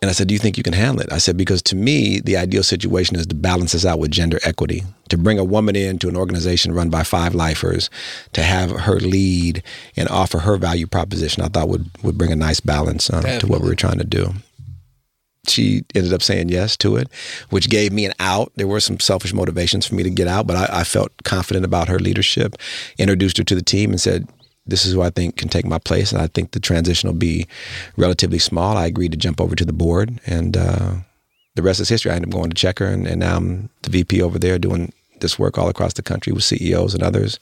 And 0.00 0.08
I 0.08 0.12
said, 0.12 0.28
Do 0.28 0.34
you 0.34 0.38
think 0.38 0.56
you 0.56 0.62
can 0.62 0.74
handle 0.74 1.02
it? 1.02 1.12
I 1.12 1.18
said, 1.18 1.36
Because 1.36 1.60
to 1.62 1.76
me, 1.76 2.20
the 2.20 2.36
ideal 2.36 2.62
situation 2.62 3.16
is 3.16 3.26
to 3.26 3.34
balance 3.34 3.72
this 3.72 3.84
out 3.84 3.98
with 3.98 4.12
gender 4.12 4.38
equity, 4.44 4.84
to 5.08 5.18
bring 5.18 5.38
a 5.38 5.44
woman 5.44 5.74
into 5.74 6.08
an 6.08 6.16
organization 6.16 6.72
run 6.72 6.88
by 6.88 7.02
five 7.02 7.34
lifers, 7.34 7.90
to 8.34 8.42
have 8.42 8.70
her 8.70 9.00
lead 9.00 9.62
and 9.96 10.08
offer 10.08 10.40
her 10.40 10.56
value 10.56 10.86
proposition, 10.86 11.42
I 11.42 11.48
thought 11.48 11.68
would, 11.68 11.90
would 12.02 12.16
bring 12.16 12.30
a 12.30 12.36
nice 12.36 12.60
balance 12.60 13.10
uh, 13.10 13.40
to 13.40 13.46
what 13.48 13.60
we 13.60 13.68
were 13.68 13.74
trying 13.74 13.98
to 13.98 14.04
do 14.04 14.34
she 15.46 15.84
ended 15.94 16.12
up 16.12 16.22
saying 16.22 16.48
yes 16.48 16.76
to 16.78 16.96
it, 16.96 17.08
which 17.50 17.70
gave 17.70 17.92
me 17.92 18.04
an 18.04 18.12
out. 18.18 18.52
There 18.56 18.66
were 18.66 18.80
some 18.80 19.00
selfish 19.00 19.32
motivations 19.32 19.86
for 19.86 19.94
me 19.94 20.02
to 20.02 20.10
get 20.10 20.28
out, 20.28 20.46
but 20.46 20.56
I, 20.56 20.80
I, 20.80 20.84
felt 20.84 21.12
confident 21.24 21.64
about 21.64 21.88
her 21.88 21.98
leadership. 21.98 22.56
Introduced 22.98 23.38
her 23.38 23.44
to 23.44 23.54
the 23.54 23.62
team 23.62 23.90
and 23.90 24.00
said, 24.00 24.28
"This 24.66 24.84
is 24.84 24.92
who 24.92 25.02
I 25.02 25.10
think 25.10 25.36
can 25.36 25.48
take 25.48 25.66
my 25.66 25.78
place, 25.78 26.12
and 26.12 26.20
I 26.20 26.26
think 26.26 26.50
the 26.50 26.60
transition 26.60 27.08
will 27.08 27.16
be 27.16 27.46
relatively 27.96 28.38
small." 28.38 28.76
I 28.76 28.86
agreed 28.86 29.12
to 29.12 29.18
jump 29.18 29.40
over 29.40 29.54
to 29.54 29.64
the 29.64 29.72
board, 29.72 30.20
and 30.26 30.56
uh, 30.56 30.94
the 31.54 31.62
rest 31.62 31.80
is 31.80 31.88
history. 31.88 32.10
I 32.10 32.16
ended 32.16 32.30
up 32.30 32.34
going 32.34 32.50
to 32.50 32.56
Checkr, 32.56 32.92
and, 32.92 33.06
and 33.06 33.20
now 33.20 33.36
I'm 33.36 33.70
the 33.82 33.90
VP 33.90 34.22
over 34.22 34.38
there 34.38 34.58
doing 34.58 34.92
this 35.20 35.38
work 35.38 35.58
all 35.58 35.68
across 35.68 35.94
the 35.94 36.02
country 36.02 36.32
with 36.32 36.44
CEOs 36.44 36.94
and 36.94 37.02
others, 37.02 37.38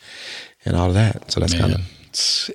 and 0.64 0.76
all 0.76 0.88
of 0.88 0.94
that. 0.94 1.30
So 1.30 1.40
that's 1.40 1.54
kind 1.54 1.74
of 1.74 1.80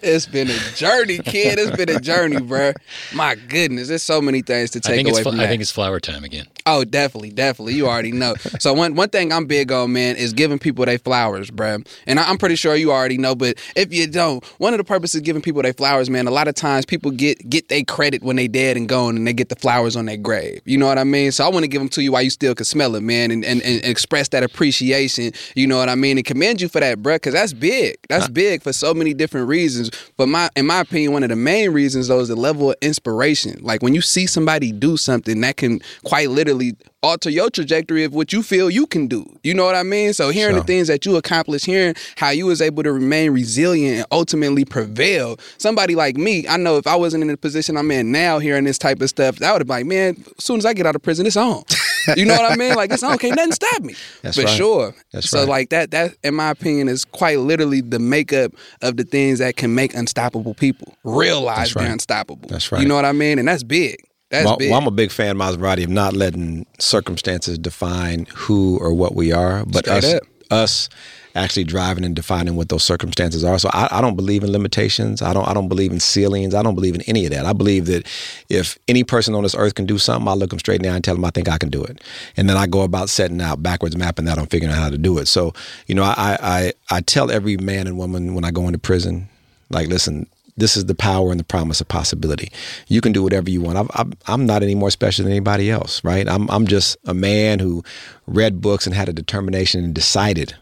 it's 0.01 0.26
been 0.26 0.49
a 0.49 0.57
journey, 0.76 1.20
kid. 1.20 1.59
It's 1.59 1.76
been 1.76 1.89
a 1.89 1.99
journey, 1.99 2.39
bro. 2.41 2.74
My 3.14 3.36
goodness, 3.36 3.88
there's 3.88 4.03
so 4.03 4.22
many 4.22 4.41
things 4.41 4.72
to 4.72 4.80
take 4.80 5.05
away 5.07 5.24
from 5.24 5.36
fl- 5.36 5.41
I 5.41 5.47
think 5.47 5.62
it's 5.62 5.72
flower 5.72 5.99
time 5.99 6.24
again. 6.24 6.45
Oh, 6.66 6.84
definitely, 6.84 7.32
definitely. 7.32 7.74
You 7.74 7.88
already 7.88 8.12
know. 8.12 8.36
so 8.59 8.74
one 8.74 8.95
one 8.95 9.09
thing 9.09 9.32
I'm 9.34 9.45
big 9.45 9.72
on, 9.72 9.93
man, 9.93 10.16
is 10.16 10.34
giving 10.34 10.59
people 10.59 10.86
their 10.86 10.99
flowers, 10.99 11.49
bruh. 11.51 11.86
And 12.07 12.20
I- 12.20 12.30
I'm 12.30 12.38
pretty 12.38 12.55
sure 12.55 12.76
you 12.76 12.91
already 12.91 13.18
know, 13.18 13.36
but 13.36 13.57
if 13.76 13.93
you 13.93 14.07
don't, 14.07 14.43
one 14.59 14.74
of 14.74 14.78
the 14.78 14.84
purposes 14.84 15.16
of 15.20 15.24
giving 15.24 15.41
people 15.41 15.62
their 15.62 15.74
flowers, 15.74 16.09
man, 16.09 16.28
a 16.28 16.32
lot 16.32 16.47
of 16.47 16.55
times 16.55 16.86
people 16.86 17.12
get 17.12 17.49
get 17.49 17.70
their 17.70 17.84
credit 17.84 18.24
when 18.24 18.36
they 18.36 18.47
dead 18.47 18.78
and 18.78 18.88
gone, 18.89 19.16
and 19.18 19.26
they 19.28 19.34
get 19.34 19.49
the 19.49 19.55
flowers 19.55 19.95
on 19.95 20.05
their 20.05 20.18
grave. 20.18 20.62
You 20.66 20.78
know 20.78 20.86
what 20.88 20.97
I 20.97 21.03
mean? 21.03 21.32
So 21.32 21.45
I 21.45 21.49
want 21.49 21.64
to 21.64 21.68
give 21.68 21.82
them 21.82 21.89
to 21.89 22.01
you 22.03 22.12
while 22.12 22.22
you 22.22 22.30
still 22.30 22.55
can 22.55 22.66
smell 22.66 22.95
it, 22.95 23.01
man, 23.01 23.32
and, 23.32 23.43
and, 23.45 23.62
and 23.62 23.84
express 23.86 24.30
that 24.30 24.43
appreciation. 24.43 25.32
You 25.55 25.68
know 25.68 25.78
what 25.78 25.89
I 25.89 25.95
mean? 25.95 26.18
And 26.18 26.26
commend 26.26 26.62
you 26.62 26.68
for 26.70 26.80
that, 26.80 26.99
bruh, 26.99 27.16
because 27.16 27.34
that's 27.34 27.53
big. 27.53 27.97
That's 28.09 28.28
big 28.28 28.62
for 28.62 28.72
so 28.74 28.93
many 28.93 29.14
different 29.14 29.47
reasons. 29.52 29.91
But 30.18 30.28
my, 30.28 30.49
in 30.56 30.66
my 30.66 30.80
opinion, 30.80 31.12
one 31.14 31.24
of 31.24 31.30
the 31.30 31.36
main 31.36 31.72
reasons 31.72 32.08
though 32.08 32.22
is 32.22 32.30
the 32.30 32.36
level 32.36 32.72
of 32.72 32.78
inspiration. 32.82 33.60
Like 33.62 33.84
when 33.84 33.93
you 33.93 34.02
see 34.02 34.26
somebody 34.26 34.72
do 34.72 34.97
something 34.97 35.41
that 35.41 35.58
can 35.58 35.82
quite 36.04 36.30
literally 36.32 36.76
alter 37.04 37.30
your 37.30 37.49
trajectory 37.49 38.04
of 38.04 38.14
what 38.14 38.32
you 38.32 38.43
feel 38.43 38.70
you 38.70 38.86
can 38.86 39.08
do. 39.08 39.26
You 39.43 39.54
know 39.54 39.66
what 39.66 39.76
I 39.76 39.84
mean? 39.84 40.14
So 40.14 40.30
hearing 40.30 40.56
the 40.56 40.64
things 40.64 40.88
that 40.88 41.06
you 41.06 41.16
accomplished, 41.16 41.66
hearing 41.66 41.95
how 42.16 42.30
you 42.30 42.45
was 42.45 42.62
able 42.62 42.84
to 42.84 42.91
remain 42.91 43.32
resilient 43.32 43.97
and 43.97 44.06
ultimately 44.12 44.66
prevail. 44.66 45.39
Somebody 45.58 45.95
like 45.95 46.16
me, 46.18 46.47
I 46.47 46.58
know 46.58 46.78
if 46.78 46.86
I 46.88 46.95
wasn't 46.95 47.24
in 47.24 47.30
the 47.30 47.38
position 47.38 47.78
I'm 47.78 47.89
in 47.91 48.12
now, 48.12 48.39
hearing 48.39 48.66
this 48.66 48.78
type 48.78 49.02
of 49.02 49.10
stuff, 49.10 49.38
that 49.38 49.52
would 49.52 49.62
have 49.62 49.68
been 49.68 49.78
like, 49.78 49.86
man, 49.86 50.24
as 50.38 50.43
soon 50.43 50.58
as 50.58 50.66
I 50.66 50.74
get 50.74 50.86
out 50.86 50.95
of 50.95 51.02
prison, 51.02 51.26
it's 51.26 51.38
on. 51.38 51.64
You 52.18 52.26
know 52.26 52.36
what 52.36 52.52
I 52.52 52.56
mean? 52.56 52.74
Like 52.74 52.91
it's 52.91 53.04
on. 53.04 53.16
Can't 53.20 53.36
nothing 53.36 53.52
stop 53.52 53.84
me. 53.84 53.93
That's 54.24 54.36
For 54.36 54.45
right. 54.45 54.58
sure. 54.58 54.95
That's 55.14 55.30
so 55.30 55.41
right. 55.41 55.47
like 55.47 55.70
that, 55.70 55.91
that 55.91 56.16
in 56.24 56.34
my 56.34 56.49
opinion 56.49 56.88
is 56.88 57.06
quite 57.06 57.38
literally 57.38 57.82
the 57.82 57.99
makeup 57.99 58.54
of 58.82 58.97
the 58.97 59.04
things 59.04 59.38
that 59.38 59.56
can 59.56 59.76
make 59.76 59.93
unstoppable 59.93 60.56
people 60.56 60.97
realize 61.04 61.74
That's 61.74 61.74
they're 61.76 61.93
unstoppable. 61.93 62.49
That's 62.49 62.72
right. 62.72 62.82
You 62.82 62.88
know 62.88 62.95
what 62.95 63.06
I 63.06 63.12
mean? 63.12 63.38
And 63.38 63.47
that's 63.47 63.62
big. 63.62 64.04
That's 64.32 64.45
well, 64.45 64.57
big. 64.57 64.71
well, 64.71 64.79
I'm 64.79 64.88
a 64.88 64.91
big 64.91 65.11
fan, 65.11 65.38
Maserati, 65.38 65.84
of 65.84 65.89
not 65.89 66.13
letting 66.13 66.65
circumstances 66.79 67.59
define 67.59 68.27
who 68.34 68.79
or 68.79 68.93
what 68.93 69.13
we 69.13 69.34
are, 69.34 69.65
but 69.65 69.86
Straight 69.86 70.03
us, 70.05 70.13
up. 70.13 70.23
us 70.49 70.89
actually 71.36 71.63
driving 71.63 72.03
and 72.03 72.15
defining 72.15 72.55
what 72.55 72.69
those 72.69 72.84
circumstances 72.84 73.43
are. 73.43 73.57
So 73.59 73.69
I, 73.73 73.88
I 73.91 74.01
don't 74.01 74.15
believe 74.15 74.43
in 74.43 74.51
limitations. 74.51 75.21
I 75.21 75.34
don't. 75.34 75.47
I 75.47 75.53
don't 75.53 75.67
believe 75.67 75.91
in 75.91 75.99
ceilings. 75.99 76.55
I 76.55 76.63
don't 76.63 76.75
believe 76.75 76.95
in 76.95 77.01
any 77.01 77.25
of 77.25 77.32
that. 77.32 77.45
I 77.45 77.53
believe 77.53 77.88
that 77.88 78.07
if 78.49 78.77
any 78.88 79.03
person 79.03 79.36
on 79.36 79.43
this 79.43 79.55
earth 79.55 79.75
can 79.75 79.86
do 79.86 79.97
something, 79.97 80.27
I 80.27 80.34
look 80.34 80.49
them 80.49 80.59
straight 80.59 80.77
in 80.77 80.84
the 80.84 80.89
eye 80.89 80.95
and 80.95 81.03
tell 81.03 81.15
them 81.15 81.25
I 81.25 81.29
think 81.32 81.49
I 81.49 81.57
can 81.57 81.69
do 81.69 81.84
it, 81.84 82.01
and 82.38 82.49
then 82.49 82.57
I 82.57 82.67
go 82.67 82.82
about 82.82 83.09
setting 83.09 83.41
out 83.41 83.61
backwards 83.61 83.97
mapping 83.97 84.25
that 84.25 84.38
on 84.38 84.47
figuring 84.47 84.73
out 84.73 84.79
how 84.79 84.89
to 84.89 84.97
do 84.97 85.17
it. 85.17 85.27
So 85.27 85.53
you 85.88 85.95
know, 85.95 86.03
I 86.03 86.38
I 86.41 86.73
I 86.89 87.01
tell 87.01 87.32
every 87.32 87.57
man 87.57 87.88
and 87.88 87.97
woman 87.97 88.34
when 88.34 88.45
I 88.45 88.51
go 88.51 88.65
into 88.65 88.79
prison, 88.79 89.27
like, 89.69 89.88
listen, 89.88 90.27
this 90.58 90.76
is 90.78 90.86
the 90.86 90.95
power 90.95 91.32
and 91.32 91.39
the 91.39 91.45
promise 91.45 91.82
of 91.82 91.88
possibility. 91.88 92.52
You 92.88 93.02
can 93.02 93.12
do 93.12 93.24
whatever 93.24 93.49
you 93.49 93.62
want. 93.62 93.89
I'm, 93.95 94.14
I'm, 94.28 94.45
not 94.45 94.64
any 94.64 94.76
more 94.76 94.91
special 94.91 95.24
than 95.24 95.32
anybody 95.32 95.72
else, 95.72 96.04
right? 96.04 96.28
I'm, 96.28 96.49
I'm 96.49 96.68
just 96.68 96.97
a 97.06 97.14
man 97.14 97.60
who 97.60 97.84
read 98.28 98.62
books 98.62 98.86
and 98.86 98.95
had 98.95 99.10
a 99.10 99.14
determination 99.14 99.84
and 99.84 99.93
decided. 99.93 100.56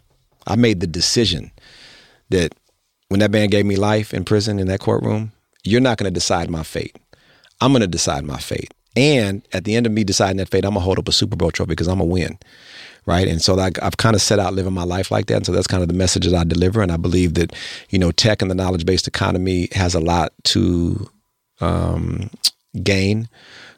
I 0.48 0.56
made 0.56 0.80
the 0.80 0.88
decision 0.88 1.52
that 2.30 2.54
when 3.10 3.20
that 3.20 3.32
man 3.32 3.50
gave 3.50 3.66
me 3.66 3.76
life 3.76 4.14
in 4.14 4.24
prison 4.26 4.60
in 4.60 4.68
that 4.68 4.80
courtroom, 4.80 5.32
you're 5.64 5.82
not 5.82 5.98
going 5.98 6.12
to 6.12 6.14
decide 6.14 6.50
my 6.50 6.64
fate. 6.64 6.96
I'm 7.62 7.72
going 7.72 7.82
to 7.82 7.88
decide 7.88 8.24
my 8.24 8.38
fate. 8.38 8.74
And 8.96 9.48
at 9.54 9.66
the 9.66 9.76
end 9.76 9.86
of 9.86 9.92
me 9.92 10.04
deciding 10.04 10.38
that 10.38 10.50
fate, 10.50 10.66
I'm 10.66 10.72
going 10.72 10.82
to 10.82 10.86
hold 10.86 11.00
up 11.00 11.08
a 11.08 11.12
Super 11.12 11.36
Bowl 11.36 11.52
trophy 11.52 11.70
because 11.70 11.88
I'm 11.88 12.00
going 12.00 12.10
to 12.10 12.14
win. 12.14 12.40
Right. 13.10 13.28
And 13.28 13.42
so 13.42 13.56
like, 13.56 13.82
I've 13.82 13.98
kind 13.98 14.16
of 14.16 14.22
set 14.22 14.38
out 14.38 14.54
living 14.54 14.72
my 14.72 14.84
life 14.84 15.10
like 15.10 15.26
that. 15.26 15.38
And 15.38 15.46
so 15.46 15.52
that's 15.52 15.66
kind 15.66 15.82
of 15.82 15.90
the 15.90 15.96
message 15.96 16.26
that 16.28 16.36
I 16.36 16.44
deliver. 16.44 16.80
And 16.84 16.92
I 16.92 16.98
believe 16.98 17.34
that, 17.34 17.56
you 17.90 17.98
know, 17.98 18.12
tech 18.12 18.44
and 18.44 18.52
the 18.52 18.56
knowledge 18.56 18.86
based 18.86 19.08
economy 19.08 19.68
has 19.72 19.96
a 19.96 20.00
lot 20.00 20.32
to 20.44 21.10
um, 21.60 22.30
gain 22.84 23.28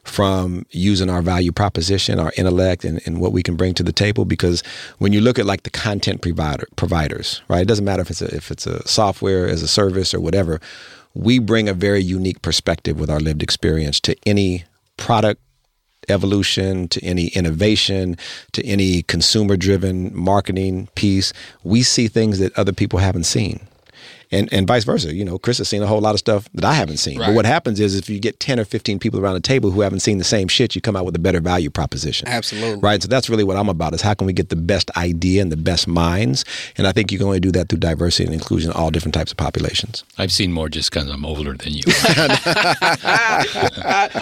from 0.04 0.66
using 0.68 1.08
our 1.08 1.22
value 1.22 1.50
proposition, 1.50 2.20
our 2.20 2.30
intellect, 2.36 2.84
and, 2.84 3.00
and 3.06 3.22
what 3.22 3.32
we 3.32 3.42
can 3.42 3.56
bring 3.56 3.72
to 3.72 3.82
the 3.82 3.90
table. 3.90 4.26
Because 4.26 4.62
when 4.98 5.14
you 5.14 5.22
look 5.22 5.38
at 5.38 5.46
like 5.46 5.62
the 5.62 5.70
content 5.70 6.20
provider 6.20 6.68
providers, 6.76 7.40
right? 7.48 7.62
It 7.62 7.68
doesn't 7.68 7.86
matter 7.86 8.02
if 8.02 8.10
it's 8.10 8.20
a, 8.20 8.36
if 8.36 8.50
it's 8.50 8.66
a 8.66 8.86
software 8.86 9.48
as 9.48 9.62
a 9.62 9.68
service 9.68 10.12
or 10.12 10.20
whatever. 10.20 10.60
We 11.14 11.38
bring 11.38 11.70
a 11.70 11.74
very 11.74 12.02
unique 12.02 12.42
perspective 12.42 13.00
with 13.00 13.08
our 13.08 13.20
lived 13.20 13.42
experience 13.42 13.98
to 14.00 14.14
any 14.26 14.64
product 14.98 15.40
evolution 16.08 16.88
to 16.88 17.02
any 17.04 17.28
innovation 17.28 18.16
to 18.52 18.64
any 18.64 19.02
consumer 19.02 19.56
driven 19.56 20.14
marketing 20.16 20.88
piece 20.94 21.32
we 21.64 21.82
see 21.82 22.08
things 22.08 22.38
that 22.38 22.56
other 22.58 22.72
people 22.72 22.98
haven't 22.98 23.24
seen 23.24 23.60
and 24.32 24.52
and 24.52 24.66
vice 24.66 24.84
versa 24.84 25.14
you 25.14 25.24
know 25.24 25.38
chris 25.38 25.58
has 25.58 25.68
seen 25.68 25.82
a 25.82 25.86
whole 25.86 26.00
lot 26.00 26.14
of 26.14 26.18
stuff 26.18 26.48
that 26.54 26.64
i 26.64 26.72
haven't 26.72 26.96
seen 26.96 27.18
but 27.18 27.34
what 27.34 27.44
happens 27.44 27.78
is 27.78 27.94
if 27.94 28.08
you 28.10 28.18
get 28.18 28.40
10 28.40 28.58
or 28.58 28.64
15 28.64 28.98
people 28.98 29.20
around 29.20 29.34
the 29.34 29.40
table 29.40 29.70
who 29.70 29.80
haven't 29.82 30.00
seen 30.00 30.18
the 30.18 30.24
same 30.24 30.48
shit 30.48 30.74
you 30.74 30.80
come 30.80 30.96
out 30.96 31.04
with 31.04 31.14
a 31.14 31.20
better 31.20 31.40
value 31.40 31.70
proposition 31.70 32.26
Absolutely. 32.28 32.80
right 32.80 33.02
so 33.02 33.08
that's 33.08 33.30
really 33.30 33.44
what 33.44 33.56
i'm 33.56 33.68
about 33.68 33.94
is 33.94 34.00
how 34.00 34.14
can 34.14 34.26
we 34.26 34.32
get 34.32 34.48
the 34.48 34.56
best 34.56 34.90
idea 34.96 35.42
and 35.42 35.52
the 35.52 35.56
best 35.56 35.86
minds 35.86 36.44
and 36.76 36.86
i 36.86 36.92
think 36.92 37.12
you 37.12 37.18
can 37.18 37.26
only 37.26 37.40
do 37.40 37.52
that 37.52 37.68
through 37.68 37.78
diversity 37.78 38.24
and 38.24 38.34
inclusion 38.34 38.70
in 38.70 38.76
all 38.76 38.90
different 38.90 39.14
types 39.14 39.30
of 39.30 39.36
populations 39.36 40.04
I've 40.18 40.32
seen 40.32 40.52
more 40.52 40.68
just 40.68 40.90
because 40.90 41.08
I'm 41.08 41.24
older 41.24 41.54
than 41.54 41.72
you. 41.72 41.82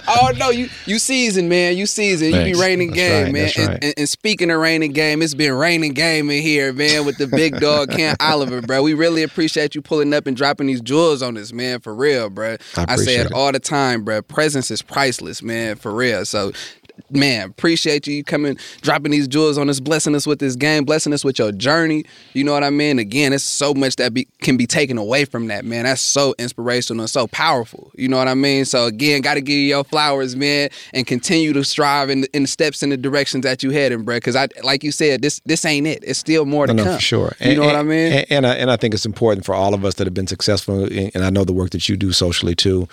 oh 0.08 0.32
no, 0.38 0.50
you 0.50 0.68
you 0.86 0.98
seasoned, 0.98 1.48
man. 1.48 1.76
You 1.76 1.86
seasoned. 1.86 2.34
You 2.34 2.44
be 2.44 2.54
raining 2.54 2.88
That's 2.88 3.00
game, 3.00 3.24
right, 3.24 3.32
man. 3.32 3.42
that's 3.44 3.58
And, 3.58 3.84
and, 3.84 3.94
and 3.98 4.08
speaking 4.08 4.50
of 4.50 4.60
raining 4.60 4.92
game, 4.92 5.20
it's 5.20 5.34
been 5.34 5.52
raining 5.52 5.92
game 5.92 6.30
in 6.30 6.42
here, 6.42 6.72
man, 6.72 7.04
with 7.04 7.18
the 7.18 7.26
big 7.26 7.60
dog 7.60 7.90
Ken 7.90 8.16
Oliver, 8.20 8.62
bro. 8.62 8.82
We 8.82 8.94
really 8.94 9.22
appreciate 9.22 9.74
you 9.74 9.82
pulling 9.82 9.99
up 10.14 10.26
and 10.26 10.36
dropping 10.36 10.66
these 10.66 10.80
jewels 10.80 11.22
on 11.22 11.36
us, 11.36 11.52
man, 11.52 11.80
for 11.80 11.94
real, 11.94 12.30
bro. 12.30 12.56
I 12.76 12.84
I, 12.88 12.96
say 12.96 13.16
it 13.16 13.26
it. 13.26 13.32
all 13.32 13.52
the 13.52 13.60
time, 13.60 14.04
bro. 14.04 14.22
Presence 14.22 14.70
is 14.70 14.82
priceless, 14.82 15.42
man, 15.42 15.76
for 15.76 15.92
real. 15.92 16.24
So 16.24 16.52
Man, 17.10 17.48
appreciate 17.48 18.06
you 18.06 18.22
coming, 18.24 18.56
dropping 18.82 19.12
these 19.12 19.26
jewels 19.28 19.58
on 19.58 19.68
us, 19.70 19.80
blessing 19.80 20.14
us 20.14 20.26
with 20.26 20.38
this 20.38 20.56
game, 20.56 20.84
blessing 20.84 21.12
us 21.12 21.24
with 21.24 21.38
your 21.38 21.52
journey. 21.52 22.04
You 22.34 22.44
know 22.44 22.52
what 22.52 22.64
I 22.64 22.70
mean? 22.70 22.98
Again, 22.98 23.32
it's 23.32 23.44
so 23.44 23.74
much 23.74 23.96
that 23.96 24.12
be, 24.14 24.26
can 24.42 24.56
be 24.56 24.66
taken 24.66 24.98
away 24.98 25.24
from 25.24 25.46
that, 25.48 25.64
man. 25.64 25.84
That's 25.84 26.02
so 26.02 26.34
inspirational 26.38 27.00
and 27.02 27.10
so 27.10 27.26
powerful. 27.28 27.90
You 27.96 28.08
know 28.08 28.16
what 28.16 28.28
I 28.28 28.34
mean? 28.34 28.64
So 28.64 28.86
again, 28.86 29.20
got 29.22 29.34
to 29.34 29.40
give 29.40 29.56
you 29.56 29.62
your 29.68 29.84
flowers, 29.84 30.36
man, 30.36 30.70
and 30.94 31.06
continue 31.06 31.52
to 31.52 31.64
strive 31.64 32.10
in, 32.10 32.24
in 32.32 32.42
the 32.42 32.48
steps 32.48 32.82
in 32.82 32.90
the 32.90 32.96
directions 32.96 33.44
that 33.44 33.62
you 33.62 33.70
heading, 33.70 34.02
bro. 34.04 34.16
Because 34.16 34.36
I, 34.36 34.48
like 34.62 34.84
you 34.84 34.92
said, 34.92 35.22
this 35.22 35.40
this 35.46 35.64
ain't 35.64 35.86
it. 35.86 36.02
It's 36.06 36.18
still 36.18 36.44
more 36.44 36.66
to 36.66 36.74
No, 36.74 36.82
come. 36.82 36.92
no, 36.92 36.96
for 36.98 37.02
sure. 37.02 37.32
You 37.40 37.56
know 37.56 37.64
what 37.66 37.76
I 37.76 37.82
mean? 37.82 38.12
And, 38.12 38.26
and 38.30 38.46
I, 38.46 38.54
and 38.54 38.70
I 38.70 38.76
think 38.76 38.94
it's 38.94 39.06
important 39.06 39.44
for 39.44 39.54
all 39.54 39.74
of 39.74 39.84
us 39.84 39.94
that 39.94 40.06
have 40.06 40.14
been 40.14 40.26
successful, 40.26 40.84
and 40.84 41.10
and 41.14 41.24
I 41.24 41.30
know 41.30 41.44
the 41.44 41.52
work 41.52 41.70
that 41.70 41.88
you 41.88 41.96
do 41.96 42.12
socially 42.12 42.54
too. 42.54 42.88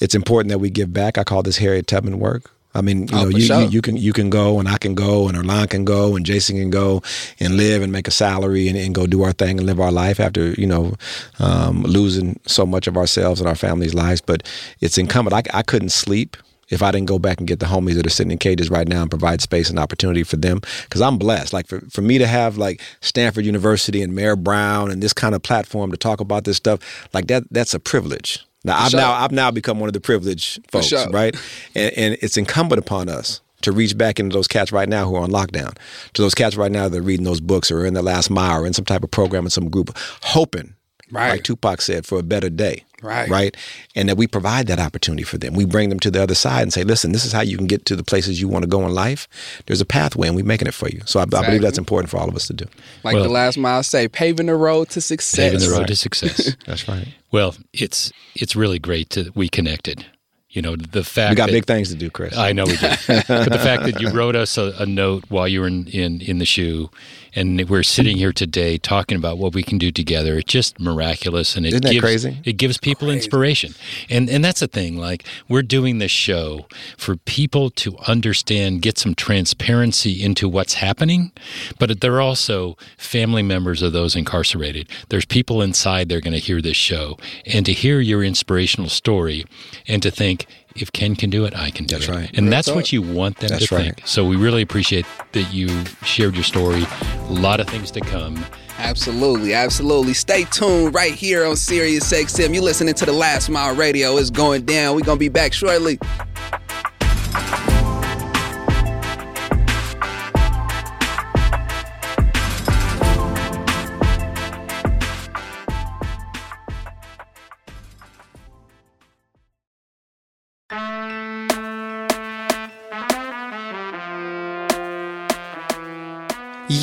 It's 0.00 0.14
important 0.14 0.50
that 0.50 0.58
we 0.58 0.70
give 0.70 0.92
back. 0.92 1.18
I 1.18 1.24
call 1.24 1.42
this 1.42 1.58
Harriet 1.58 1.86
Tubman 1.86 2.18
work. 2.18 2.50
I 2.74 2.82
mean, 2.82 3.08
you 3.08 3.08
Oh, 3.12 3.22
know, 3.24 3.28
you, 3.30 3.40
sure. 3.40 3.60
you 3.62 3.68
you 3.68 3.82
can 3.82 3.96
you 3.96 4.12
can 4.12 4.30
go, 4.30 4.58
and 4.60 4.68
I 4.68 4.78
can 4.78 4.94
go, 4.94 5.26
and 5.28 5.36
Earlonne 5.36 5.68
can 5.70 5.84
go, 5.84 6.16
and 6.16 6.24
Jason 6.26 6.56
can 6.56 6.70
go, 6.70 7.02
and 7.40 7.56
live 7.56 7.82
and 7.82 7.90
make 7.92 8.06
a 8.06 8.10
salary, 8.12 8.68
and, 8.68 8.76
and 8.78 8.94
go 8.94 9.06
do 9.06 9.22
our 9.22 9.32
thing 9.32 9.58
and 9.58 9.66
live 9.66 9.80
our 9.80 9.90
life 9.92 10.20
after 10.20 10.50
you 10.52 10.66
know 10.66 10.94
um, 11.38 11.82
losing 11.82 12.38
so 12.46 12.66
much 12.66 12.86
of 12.86 12.96
ourselves 12.96 13.40
and 13.40 13.48
our 13.48 13.54
families' 13.56 13.94
lives. 13.94 14.20
But 14.20 14.42
it's 14.80 14.98
incumbent. 14.98 15.34
I, 15.34 15.58
I 15.58 15.62
couldn't 15.62 15.90
sleep 15.90 16.36
if 16.68 16.82
I 16.82 16.90
didn't 16.92 17.06
go 17.08 17.18
back 17.18 17.38
and 17.38 17.48
get 17.48 17.60
the 17.60 17.66
homies 17.66 17.94
that 17.94 18.06
are 18.06 18.10
sitting 18.10 18.30
in 18.30 18.36
cages 18.38 18.68
right 18.70 18.86
now 18.86 19.00
and 19.00 19.10
provide 19.10 19.40
space 19.40 19.70
and 19.70 19.78
opportunity 19.78 20.22
for 20.22 20.36
them. 20.36 20.60
Because 20.82 21.00
I'm 21.00 21.16
blessed. 21.16 21.54
Like 21.54 21.66
for, 21.66 21.80
for 21.90 22.02
me 22.02 22.18
to 22.18 22.26
have 22.26 22.58
like 22.58 22.82
Stanford 23.00 23.46
University 23.46 24.02
and 24.02 24.14
Mayer 24.14 24.36
Brown 24.36 24.90
and 24.90 25.02
this 25.02 25.14
kind 25.14 25.34
of 25.34 25.42
platform 25.42 25.90
to 25.90 25.96
talk 25.96 26.20
about 26.20 26.44
this 26.44 26.58
stuff, 26.58 27.08
like 27.14 27.26
that 27.28 27.44
that's 27.50 27.72
a 27.72 27.80
privilege. 27.80 28.44
Now 28.68 28.78
I've 28.78 28.90
sure. 28.90 29.00
now 29.00 29.12
I've 29.12 29.32
now 29.32 29.50
become 29.50 29.80
one 29.80 29.88
of 29.88 29.92
the 29.94 30.00
privileged 30.00 30.60
folks, 30.70 30.86
sure. 30.86 31.08
right? 31.10 31.34
And, 31.74 31.92
and 31.96 32.18
it's 32.22 32.36
incumbent 32.36 32.78
upon 32.78 33.08
us 33.08 33.40
to 33.62 33.72
reach 33.72 33.98
back 33.98 34.20
into 34.20 34.34
those 34.34 34.46
cats 34.46 34.70
right 34.70 34.88
now 34.88 35.04
who 35.08 35.16
are 35.16 35.22
on 35.22 35.30
lockdown, 35.30 35.76
to 36.14 36.22
those 36.22 36.34
cats 36.34 36.54
right 36.56 36.70
now 36.70 36.88
that 36.88 36.98
are 36.98 37.02
reading 37.02 37.24
those 37.24 37.40
books 37.40 37.70
or 37.72 37.84
in 37.84 37.94
the 37.94 38.02
last 38.02 38.30
mile 38.30 38.62
or 38.62 38.66
in 38.66 38.72
some 38.72 38.84
type 38.84 39.02
of 39.02 39.10
program 39.10 39.44
in 39.44 39.50
some 39.50 39.68
group, 39.68 39.96
hoping, 40.22 40.74
Right. 41.10 41.30
like 41.30 41.42
Tupac 41.42 41.80
said, 41.80 42.06
for 42.06 42.18
a 42.18 42.22
better 42.22 42.50
day. 42.50 42.84
Right. 43.02 43.28
Right. 43.28 43.56
And 43.94 44.08
that 44.08 44.16
we 44.16 44.26
provide 44.26 44.66
that 44.66 44.78
opportunity 44.78 45.22
for 45.22 45.38
them. 45.38 45.54
We 45.54 45.64
bring 45.64 45.88
them 45.88 46.00
to 46.00 46.10
the 46.10 46.22
other 46.22 46.34
side 46.34 46.62
and 46.62 46.72
say, 46.72 46.82
listen, 46.82 47.12
this 47.12 47.24
is 47.24 47.32
how 47.32 47.42
you 47.42 47.56
can 47.56 47.66
get 47.66 47.84
to 47.86 47.96
the 47.96 48.02
places 48.02 48.40
you 48.40 48.48
want 48.48 48.64
to 48.64 48.68
go 48.68 48.84
in 48.86 48.92
life. 48.92 49.28
There's 49.66 49.80
a 49.80 49.84
pathway 49.86 50.26
and 50.26 50.36
we're 50.36 50.44
making 50.44 50.68
it 50.68 50.74
for 50.74 50.88
you. 50.88 51.02
So 51.04 51.20
I, 51.20 51.22
I 51.22 51.26
believe 51.46 51.62
that's 51.62 51.78
important 51.78 52.10
for 52.10 52.16
all 52.18 52.28
of 52.28 52.34
us 52.34 52.46
to 52.48 52.52
do. 52.54 52.64
Like 53.04 53.14
Well- 53.14 53.22
the 53.22 53.30
last 53.30 53.56
mile 53.56 53.82
say, 53.82 54.08
paving 54.08 54.46
the 54.46 54.56
road 54.56 54.88
to 54.90 55.00
success. 55.00 55.36
Paving 55.36 55.60
the 55.60 55.70
road 55.70 55.78
right. 55.80 55.88
to 55.88 55.96
success. 55.96 56.56
That's 56.66 56.88
right. 56.88 57.08
Well, 57.30 57.54
it's 57.72 58.10
it's 58.34 58.56
really 58.56 58.78
great 58.78 59.10
that 59.10 59.36
we 59.36 59.48
connected. 59.48 60.06
You 60.50 60.62
know, 60.62 60.76
the 60.76 61.04
fact 61.04 61.30
We 61.30 61.36
got 61.36 61.46
that, 61.46 61.52
big 61.52 61.66
things 61.66 61.90
to 61.90 61.94
do, 61.94 62.10
Chris. 62.10 62.36
I 62.36 62.52
know 62.52 62.64
we 62.64 62.76
do. 62.76 62.88
but 63.06 63.52
the 63.52 63.60
fact 63.62 63.82
that 63.84 64.00
you 64.00 64.10
wrote 64.14 64.34
us 64.34 64.56
a, 64.56 64.72
a 64.78 64.86
note 64.86 65.24
while 65.28 65.46
you 65.46 65.60
were 65.60 65.66
in, 65.66 65.86
in, 65.88 66.22
in 66.22 66.38
the 66.38 66.46
shoe, 66.46 66.90
and 67.38 67.68
we're 67.68 67.84
sitting 67.84 68.16
here 68.16 68.32
today 68.32 68.78
talking 68.78 69.16
about 69.16 69.38
what 69.38 69.54
we 69.54 69.62
can 69.62 69.78
do 69.78 69.92
together, 69.92 70.38
it's 70.38 70.52
just 70.52 70.80
miraculous, 70.80 71.56
and 71.56 71.64
it 71.64 71.68
Isn't 71.68 71.84
that 71.84 71.92
gives 71.92 72.02
crazy? 72.02 72.38
it 72.44 72.54
gives 72.54 72.78
people 72.78 73.10
inspiration. 73.10 73.74
And 74.10 74.28
and 74.28 74.44
that's 74.44 74.60
the 74.60 74.66
thing. 74.66 74.96
Like 74.96 75.24
we're 75.48 75.62
doing 75.62 75.98
this 75.98 76.10
show 76.10 76.66
for 76.96 77.16
people 77.16 77.70
to 77.70 77.96
understand, 78.08 78.82
get 78.82 78.98
some 78.98 79.14
transparency 79.14 80.22
into 80.22 80.48
what's 80.48 80.74
happening, 80.74 81.30
but 81.78 82.00
they're 82.00 82.20
also 82.20 82.76
family 82.96 83.42
members 83.42 83.82
of 83.82 83.92
those 83.92 84.16
incarcerated. 84.16 84.88
There's 85.08 85.24
people 85.24 85.62
inside 85.62 86.08
they're 86.08 86.20
going 86.20 86.32
to 86.32 86.40
hear 86.40 86.60
this 86.60 86.76
show, 86.76 87.16
and 87.46 87.64
to 87.66 87.72
hear 87.72 88.00
your 88.00 88.24
inspirational 88.24 88.88
story, 88.88 89.44
and 89.86 90.02
to 90.02 90.10
think. 90.10 90.46
If 90.82 90.92
Ken 90.92 91.16
can 91.16 91.30
do 91.30 91.44
it, 91.44 91.54
I 91.56 91.70
can 91.70 91.84
do 91.86 91.96
That's 91.96 92.08
it. 92.08 92.12
right. 92.12 92.30
And 92.34 92.46
Real 92.46 92.50
that's 92.50 92.66
talk. 92.68 92.76
what 92.76 92.92
you 92.92 93.02
want 93.02 93.38
them 93.38 93.48
That's 93.50 93.66
to 93.68 93.74
right. 93.76 93.84
think. 93.96 94.02
So 94.06 94.24
we 94.26 94.36
really 94.36 94.62
appreciate 94.62 95.06
that 95.32 95.52
you 95.52 95.68
shared 96.04 96.34
your 96.34 96.44
story. 96.44 96.84
A 97.28 97.32
lot 97.32 97.60
of 97.60 97.68
things 97.68 97.90
to 97.92 98.00
come. 98.00 98.44
Absolutely, 98.78 99.54
absolutely. 99.54 100.14
Stay 100.14 100.44
tuned 100.44 100.94
right 100.94 101.12
here 101.12 101.44
on 101.44 101.56
Sirius 101.56 102.12
XM. 102.12 102.54
You 102.54 102.62
listening 102.62 102.94
to 102.94 103.04
the 103.06 103.12
Last 103.12 103.48
Mile 103.48 103.74
Radio. 103.74 104.16
It's 104.18 104.30
going 104.30 104.62
down. 104.64 104.94
We're 104.94 105.02
gonna 105.02 105.18
be 105.18 105.28
back 105.28 105.52
shortly. 105.52 105.98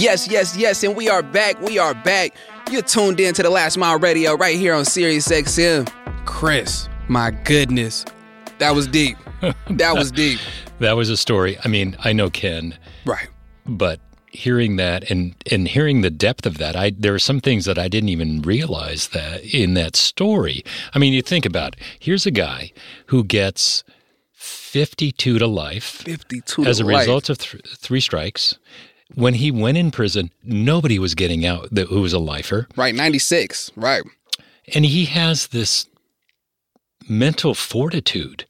Yes, 0.05 0.27
yes, 0.29 0.55
yes, 0.55 0.83
and 0.83 0.95
we 0.95 1.09
are 1.09 1.23
back. 1.23 1.59
We 1.61 1.79
are 1.79 1.95
back. 1.95 2.35
You're 2.69 2.83
tuned 2.83 3.19
in 3.19 3.33
to 3.33 3.41
the 3.41 3.49
Last 3.49 3.75
Mile 3.75 3.97
Radio 3.97 4.35
right 4.35 4.55
here 4.55 4.75
on 4.75 4.85
Sirius 4.85 5.27
XM. 5.29 5.91
Chris, 6.25 6.87
my 7.07 7.31
goodness, 7.31 8.05
that 8.59 8.75
was 8.75 8.85
deep. 8.85 9.17
That 9.71 9.95
was 9.95 10.11
deep. 10.11 10.39
That 10.77 10.93
was 10.95 11.09
a 11.09 11.17
story. 11.17 11.57
I 11.65 11.69
mean, 11.69 11.95
I 12.03 12.13
know 12.13 12.29
Ken, 12.29 12.77
Right. 13.05 13.29
but 13.65 13.99
hearing 14.29 14.75
that 14.75 15.09
and 15.09 15.33
and 15.51 15.67
hearing 15.67 16.01
the 16.01 16.11
depth 16.11 16.45
of 16.45 16.59
that, 16.59 16.75
I 16.75 16.91
there 16.91 17.15
are 17.15 17.19
some 17.19 17.39
things 17.39 17.65
that 17.65 17.79
I 17.79 17.87
didn't 17.87 18.09
even 18.09 18.43
realize 18.43 19.07
that 19.07 19.43
in 19.43 19.73
that 19.73 19.95
story. 19.95 20.63
I 20.93 20.99
mean, 20.99 21.13
you 21.13 21.23
think 21.23 21.47
about 21.47 21.77
it. 21.77 21.81
here's 21.99 22.27
a 22.27 22.31
guy 22.31 22.71
who 23.07 23.23
gets 23.23 23.83
52 24.33 25.39
to 25.39 25.47
life 25.47 26.03
52 26.05 26.63
as 26.65 26.79
a 26.79 26.85
life. 26.85 26.99
result 26.99 27.29
of 27.31 27.39
th- 27.39 27.63
three 27.77 27.99
strikes. 28.01 28.59
When 29.13 29.35
he 29.35 29.51
went 29.51 29.77
in 29.77 29.91
prison, 29.91 30.31
nobody 30.43 30.97
was 30.99 31.13
getting 31.15 31.45
out 31.45 31.69
that 31.71 31.87
who 31.87 32.01
was 32.01 32.13
a 32.13 32.19
lifer. 32.19 32.67
Right, 32.75 32.95
96. 32.95 33.71
Right. 33.75 34.03
And 34.73 34.83
he 34.83 35.05
has 35.05 35.47
this 35.47 35.87
mental 37.07 37.53
fortitude 37.53 38.45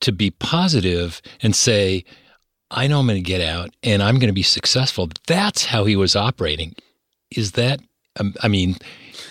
to 0.00 0.12
be 0.12 0.30
positive 0.30 1.20
and 1.42 1.54
say, 1.56 2.04
I 2.70 2.86
know 2.86 3.00
I'm 3.00 3.06
going 3.06 3.22
to 3.22 3.26
get 3.26 3.40
out 3.40 3.70
and 3.82 4.02
I'm 4.02 4.16
going 4.16 4.28
to 4.28 4.32
be 4.34 4.42
successful. 4.42 5.08
That's 5.26 5.64
how 5.66 5.84
he 5.84 5.96
was 5.96 6.14
operating. 6.14 6.74
Is 7.30 7.52
that, 7.52 7.80
um, 8.20 8.34
I 8.42 8.48
mean, 8.48 8.76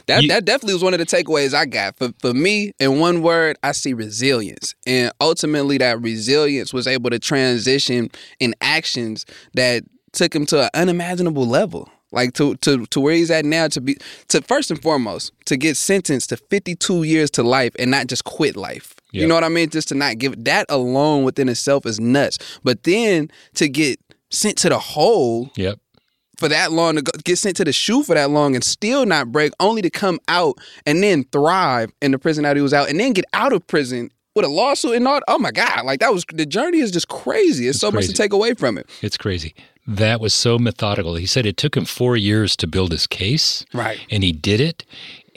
That 0.07 0.21
You- 0.23 0.27
that 0.29 0.43
definitely 0.45 0.73
was 0.73 0.83
one 0.83 0.93
of 0.93 0.99
the 0.99 1.05
takeaways 1.05 1.53
I 1.53 1.65
got. 1.65 1.97
For 1.97 2.13
for 2.19 2.33
me, 2.33 2.71
in 2.79 2.99
one 2.99 3.21
word, 3.21 3.57
I 3.63 3.71
see 3.71 3.93
resilience. 3.93 4.75
And 4.85 5.11
ultimately 5.21 5.77
that 5.79 6.01
resilience 6.01 6.73
was 6.73 6.87
able 6.87 7.09
to 7.09 7.19
transition 7.19 8.09
in 8.39 8.53
actions 8.61 9.25
that 9.53 9.83
took 10.17 10.35
him 10.35 10.45
to 10.47 10.63
an 10.63 10.69
unimaginable 10.73 11.47
level. 11.47 11.89
Like 12.11 12.33
to 12.33 12.55
to 12.57 12.85
to 12.87 12.99
where 12.99 13.13
he's 13.13 13.31
at 13.31 13.45
now 13.45 13.67
to 13.67 13.81
be 13.81 13.97
to 14.29 14.41
first 14.41 14.71
and 14.71 14.81
foremost, 14.81 15.33
to 15.45 15.57
get 15.57 15.75
sentenced 15.75 16.29
to 16.29 16.37
52 16.37 17.03
years 17.03 17.29
to 17.31 17.43
life 17.43 17.73
and 17.77 17.91
not 17.91 18.07
just 18.07 18.23
quit 18.23 18.55
life. 18.55 18.95
You 19.11 19.25
know 19.25 19.35
what 19.35 19.43
I 19.43 19.49
mean? 19.49 19.69
Just 19.69 19.87
to 19.89 19.95
not 19.95 20.17
give 20.17 20.43
that 20.43 20.65
alone 20.69 21.23
within 21.23 21.49
itself 21.49 21.85
is 21.85 21.99
nuts. 21.99 22.59
But 22.63 22.83
then 22.83 23.31
to 23.55 23.67
get 23.67 23.99
sent 24.29 24.57
to 24.59 24.69
the 24.69 24.77
hole 24.77 25.49
yep. 25.55 25.79
for 26.37 26.47
that 26.49 26.71
long 26.71 26.97
to 26.97 27.01
go, 27.01 27.11
get 27.23 27.37
sent 27.37 27.55
to 27.57 27.63
the 27.63 27.73
shoe 27.73 28.03
for 28.03 28.13
that 28.15 28.29
long 28.29 28.53
and 28.53 28.63
still 28.63 29.05
not 29.05 29.31
break, 29.31 29.53
only 29.59 29.81
to 29.81 29.89
come 29.89 30.19
out 30.27 30.57
and 30.85 31.01
then 31.01 31.23
thrive 31.31 31.91
in 32.01 32.11
the 32.11 32.19
prison 32.19 32.43
that 32.43 32.55
he 32.55 32.61
was 32.61 32.73
out, 32.73 32.89
and 32.89 32.99
then 32.99 33.13
get 33.13 33.25
out 33.33 33.53
of 33.53 33.65
prison 33.65 34.11
with 34.37 34.45
a 34.45 34.49
lawsuit 34.49 34.95
and 34.95 35.07
all. 35.07 35.19
Oh 35.27 35.37
my 35.37 35.51
God! 35.51 35.85
Like 35.85 35.99
that 35.99 36.13
was 36.13 36.25
the 36.31 36.45
journey 36.45 36.79
is 36.79 36.91
just 36.91 37.09
crazy. 37.09 37.67
It's, 37.67 37.79
so 37.79 37.91
much 37.91 38.07
to 38.07 38.13
take 38.13 38.31
away 38.33 38.53
from 38.53 38.77
it. 38.77 38.89
It's 39.01 39.17
crazy. 39.17 39.53
That 39.85 40.19
was 40.19 40.33
so 40.33 40.57
methodical. 40.59 41.15
He 41.15 41.25
said 41.25 41.45
it 41.45 41.55
took 41.55 41.77
him 41.77 41.85
four 41.85 42.17
years 42.17 42.55
to 42.57 42.67
build 42.67 42.91
his 42.91 43.07
case. 43.07 43.65
Right. 43.73 43.99
And 44.11 44.23
he 44.23 44.33
did 44.33 44.59
it. 44.59 44.85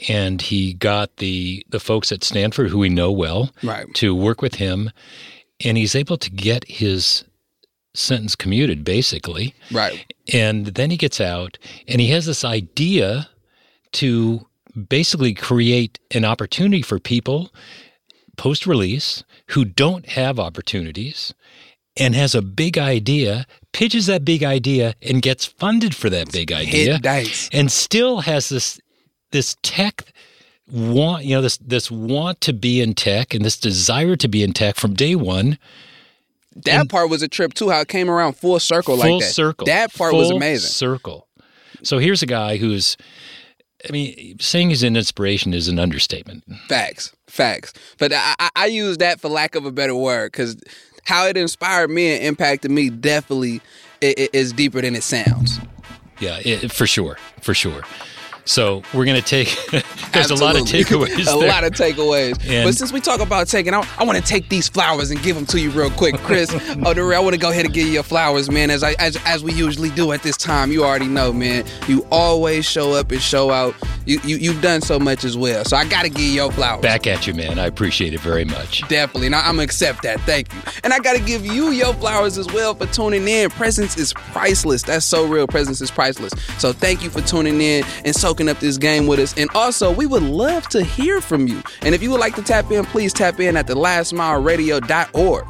And 0.09 0.41
he 0.41 0.73
got 0.73 1.17
the, 1.17 1.65
the 1.69 1.79
folks 1.79 2.11
at 2.11 2.23
Stanford, 2.23 2.69
who 2.69 2.79
we 2.79 2.89
know 2.89 3.11
well, 3.11 3.51
Right. 3.63 3.85
to 3.95 4.15
work 4.15 4.41
with 4.41 4.55
him. 4.55 4.89
And 5.63 5.77
he's 5.77 5.95
able 5.95 6.17
to 6.17 6.29
get 6.31 6.65
his 6.67 7.23
sentence 7.93 8.35
commuted, 8.35 8.83
basically. 8.83 9.53
Right. 9.71 10.13
And 10.33 10.65
then 10.67 10.89
he 10.91 10.97
gets 10.97 11.21
out 11.21 11.57
and 11.87 12.01
he 12.01 12.07
has 12.07 12.25
this 12.25 12.43
idea 12.43 13.29
to 13.93 14.47
basically 14.89 15.33
create 15.33 15.99
an 16.11 16.25
opportunity 16.25 16.81
for 16.81 16.99
people 16.99 17.53
post 18.41 18.65
release 18.65 19.23
who 19.49 19.63
don't 19.63 20.05
have 20.09 20.39
opportunities 20.39 21.33
and 21.95 22.15
has 22.15 22.33
a 22.33 22.41
big 22.41 22.75
idea, 22.77 23.45
pitches 23.71 24.07
that 24.07 24.25
big 24.25 24.43
idea 24.43 24.95
and 25.01 25.21
gets 25.21 25.45
funded 25.45 25.93
for 25.93 26.09
that 26.09 26.31
big 26.31 26.51
idea 26.51 26.99
and 27.53 27.71
still 27.71 28.21
has 28.21 28.49
this 28.49 28.79
this 29.31 29.55
tech 29.61 30.11
want 30.71 31.23
you 31.25 31.35
know 31.35 31.41
this 31.41 31.57
this 31.57 31.91
want 31.91 32.39
to 32.41 32.53
be 32.53 32.81
in 32.81 32.93
tech 32.95 33.33
and 33.35 33.45
this 33.45 33.59
desire 33.59 34.15
to 34.15 34.27
be 34.27 34.41
in 34.41 34.53
tech 34.53 34.75
from 34.75 34.93
day 34.93 35.15
one 35.15 35.57
That 36.55 36.89
part 36.89 37.09
was 37.09 37.21
a 37.21 37.27
trip 37.27 37.53
too. 37.53 37.69
How 37.69 37.81
it 37.81 37.87
came 37.87 38.09
around 38.09 38.33
full 38.33 38.59
circle 38.59 38.97
full 38.97 39.17
like 39.17 39.21
that. 39.21 39.33
circle. 39.33 39.65
That 39.65 39.93
part 39.93 40.13
was 40.13 40.29
amazing. 40.31 40.69
Circle. 40.69 41.27
So 41.83 41.97
here's 41.97 42.21
a 42.21 42.27
guy 42.27 42.57
who's, 42.57 42.97
I 43.87 43.91
mean, 43.91 44.37
saying 44.39 44.69
he's 44.69 44.83
an 44.83 44.95
inspiration 44.95 45.53
is 45.53 45.67
an 45.67 45.79
understatement. 45.79 46.43
Facts, 46.67 47.13
facts. 47.27 47.73
But 47.97 48.13
I, 48.13 48.35
I, 48.39 48.49
I 48.55 48.65
use 48.67 48.97
that 48.97 49.19
for 49.19 49.29
lack 49.29 49.55
of 49.55 49.65
a 49.65 49.71
better 49.71 49.95
word 49.95 50.31
because 50.31 50.61
how 51.05 51.25
it 51.27 51.37
inspired 51.37 51.89
me 51.89 52.15
and 52.15 52.23
impacted 52.23 52.71
me 52.71 52.89
definitely 52.89 53.61
is 54.01 54.53
deeper 54.53 54.81
than 54.81 54.95
it 54.95 55.03
sounds. 55.03 55.59
Yeah, 56.19 56.39
it, 56.43 56.71
for 56.71 56.85
sure, 56.85 57.17
for 57.41 57.53
sure. 57.53 57.81
So 58.45 58.81
we're 58.93 59.05
gonna 59.05 59.21
take. 59.21 59.55
there's 60.11 60.31
a 60.31 60.35
lot 60.35 60.55
of 60.55 60.63
takeaways. 60.63 61.21
a 61.21 61.39
there. 61.39 61.49
lot 61.49 61.63
of 61.63 61.73
takeaways. 61.73 62.37
And- 62.47 62.65
but 62.67 62.75
since 62.75 62.91
we 62.91 62.99
talk 62.99 63.19
about 63.21 63.47
taking, 63.47 63.73
I, 63.73 63.87
I 63.97 64.03
want 64.03 64.17
to 64.17 64.23
take 64.23 64.49
these 64.49 64.67
flowers 64.67 65.11
and 65.11 65.21
give 65.21 65.35
them 65.35 65.45
to 65.47 65.59
you 65.59 65.69
real 65.71 65.91
quick, 65.91 66.15
Chris. 66.17 66.51
oh, 66.85 66.93
the, 66.93 67.01
I 67.15 67.19
want 67.19 67.33
to 67.33 67.39
go 67.39 67.51
ahead 67.51 67.65
and 67.65 67.73
give 67.73 67.87
you 67.87 67.93
your 67.93 68.03
flowers, 68.03 68.49
man. 68.49 68.69
As 68.69 68.83
I 68.83 68.93
as 68.99 69.17
as 69.25 69.43
we 69.43 69.53
usually 69.53 69.89
do 69.91 70.11
at 70.11 70.23
this 70.23 70.37
time. 70.37 70.71
You 70.71 70.83
already 70.83 71.07
know, 71.07 71.31
man. 71.31 71.65
You 71.87 72.05
always 72.11 72.65
show 72.65 72.93
up 72.93 73.11
and 73.11 73.21
show 73.21 73.51
out. 73.51 73.75
You 74.05 74.19
you 74.23 74.37
you've 74.37 74.61
done 74.61 74.81
so 74.81 74.99
much 74.99 75.23
as 75.23 75.37
well. 75.37 75.63
So 75.65 75.77
I 75.77 75.85
got 75.85 76.03
to 76.03 76.09
give 76.09 76.21
you 76.21 76.31
your 76.31 76.51
flowers. 76.51 76.81
Back 76.81 77.07
at 77.07 77.27
you, 77.27 77.33
man. 77.33 77.59
I 77.59 77.67
appreciate 77.67 78.13
it 78.13 78.19
very 78.19 78.45
much. 78.45 78.87
Definitely. 78.87 79.27
And 79.27 79.35
I, 79.35 79.39
I'm 79.39 79.55
going 79.55 79.57
to 79.57 79.63
accept 79.63 80.03
that. 80.03 80.19
Thank 80.21 80.51
you. 80.53 80.59
And 80.83 80.93
I 80.93 80.99
got 80.99 81.15
to 81.15 81.23
give 81.23 81.45
you 81.45 81.71
your 81.71 81.93
flowers 81.93 82.37
as 82.37 82.47
well 82.47 82.73
for 82.73 82.87
tuning 82.87 83.27
in. 83.27 83.49
Presence 83.51 83.97
is 83.97 84.13
priceless. 84.13 84.83
That's 84.83 85.05
so 85.05 85.27
real. 85.27 85.47
Presence 85.47 85.81
is 85.81 85.91
priceless. 85.91 86.33
So 86.57 86.73
thank 86.73 87.03
you 87.03 87.09
for 87.09 87.21
tuning 87.21 87.61
in 87.61 87.83
and 88.03 88.15
soaking 88.15 88.49
up 88.49 88.59
this 88.59 88.77
game 88.77 89.07
with 89.07 89.19
us. 89.19 89.37
And 89.37 89.49
also, 89.53 89.91
we 89.91 90.05
would 90.05 90.23
love 90.23 90.67
to 90.69 90.83
hear 90.83 91.21
from 91.21 91.47
you. 91.47 91.61
And 91.81 91.93
if 91.93 92.01
you 92.01 92.09
would 92.11 92.19
like 92.19 92.35
to 92.35 92.41
tap 92.41 92.71
in, 92.71 92.85
please 92.85 93.13
tap 93.13 93.39
in 93.39 93.55
at 93.55 93.67
the 93.67 93.75
lastmileradio.org. 93.75 95.45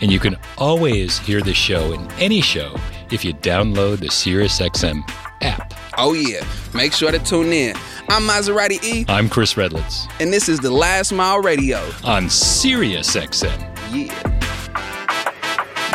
And 0.00 0.10
you 0.10 0.18
can 0.18 0.36
always 0.58 1.18
hear 1.18 1.40
the 1.40 1.54
show 1.54 1.92
in 1.92 2.10
any 2.12 2.40
show 2.40 2.76
if 3.10 3.24
you 3.24 3.32
download 3.32 4.00
the 4.00 4.08
SiriusXM 4.08 5.23
app. 5.44 5.74
Oh, 5.98 6.12
yeah. 6.14 6.44
Make 6.74 6.92
sure 6.92 7.12
to 7.12 7.18
tune 7.20 7.52
in. 7.52 7.76
I'm 8.08 8.22
Maserati 8.22 8.82
E, 8.82 9.04
I'm 9.08 9.28
Chris 9.28 9.54
Redlitz 9.54 10.08
and 10.20 10.32
this 10.32 10.48
is 10.48 10.58
the 10.60 10.70
Last 10.70 11.12
Mile 11.12 11.40
Radio. 11.40 11.78
on 12.04 12.24
SiriusXM. 12.26 13.58
Yeah. 13.92 14.12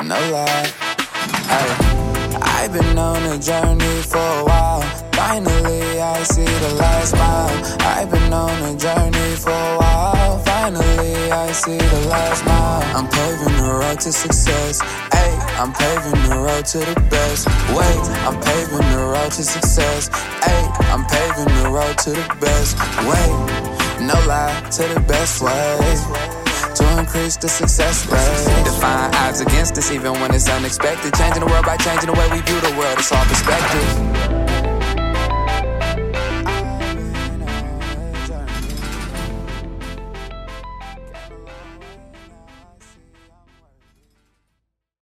no 0.04 0.16
lie. 0.32 0.72
Ay, 1.52 2.40
I've 2.42 2.74
been 2.74 2.98
on 2.98 3.22
a 3.24 3.40
journey 3.40 4.02
for 4.04 4.18
a 4.18 4.44
while. 4.46 4.99
Finally, 5.20 6.00
I 6.00 6.24
see 6.24 6.46
the 6.46 6.76
last 6.76 7.14
mile. 7.14 7.52
I've 7.82 8.10
been 8.10 8.32
on 8.32 8.56
a 8.64 8.74
journey 8.78 9.36
for 9.36 9.52
a 9.52 9.78
while. 9.78 10.40
Finally, 10.40 11.30
I 11.30 11.52
see 11.52 11.78
the 11.78 12.08
last 12.08 12.46
mile. 12.46 12.82
I'm 12.96 13.08
paving 13.10 13.56
the 13.58 13.70
road 13.82 14.00
to 14.00 14.14
success. 14.14 14.80
Ay, 15.12 15.32
I'm 15.60 15.74
paving 15.74 16.22
the 16.30 16.38
road 16.40 16.66
to 16.68 16.80
the 16.80 16.96
best. 17.12 17.48
Wait, 17.76 18.06
I'm 18.26 18.40
paving 18.40 18.88
the 18.96 19.04
road 19.14 19.32
to 19.34 19.44
success. 19.44 20.10
Ay, 20.42 20.62
I'm 20.94 21.04
paving 21.04 21.52
the 21.64 21.70
road 21.70 21.98
to 22.06 22.12
the 22.12 22.28
best. 22.40 22.80
Wait, 23.04 23.36
no 24.00 24.16
lie 24.26 24.56
to 24.72 24.84
the 24.94 25.02
best 25.02 25.42
way 25.44 26.30
to 26.76 26.84
increase 26.98 27.36
the 27.36 27.50
success 27.50 28.08
rate. 28.08 28.64
Define 28.64 29.14
odds 29.16 29.42
against 29.42 29.78
us 29.78 29.92
even 29.92 30.14
when 30.22 30.34
it's 30.34 30.48
unexpected. 30.48 31.14
Changing 31.16 31.42
the 31.42 31.52
world 31.52 31.66
by 31.66 31.76
changing 31.76 32.08
the 32.08 32.18
way 32.18 32.28
we 32.32 32.40
view 32.40 32.60
the 32.62 32.74
world. 32.80 32.98
It's 32.98 33.12
all 33.12 33.26
perspective. 33.26 34.49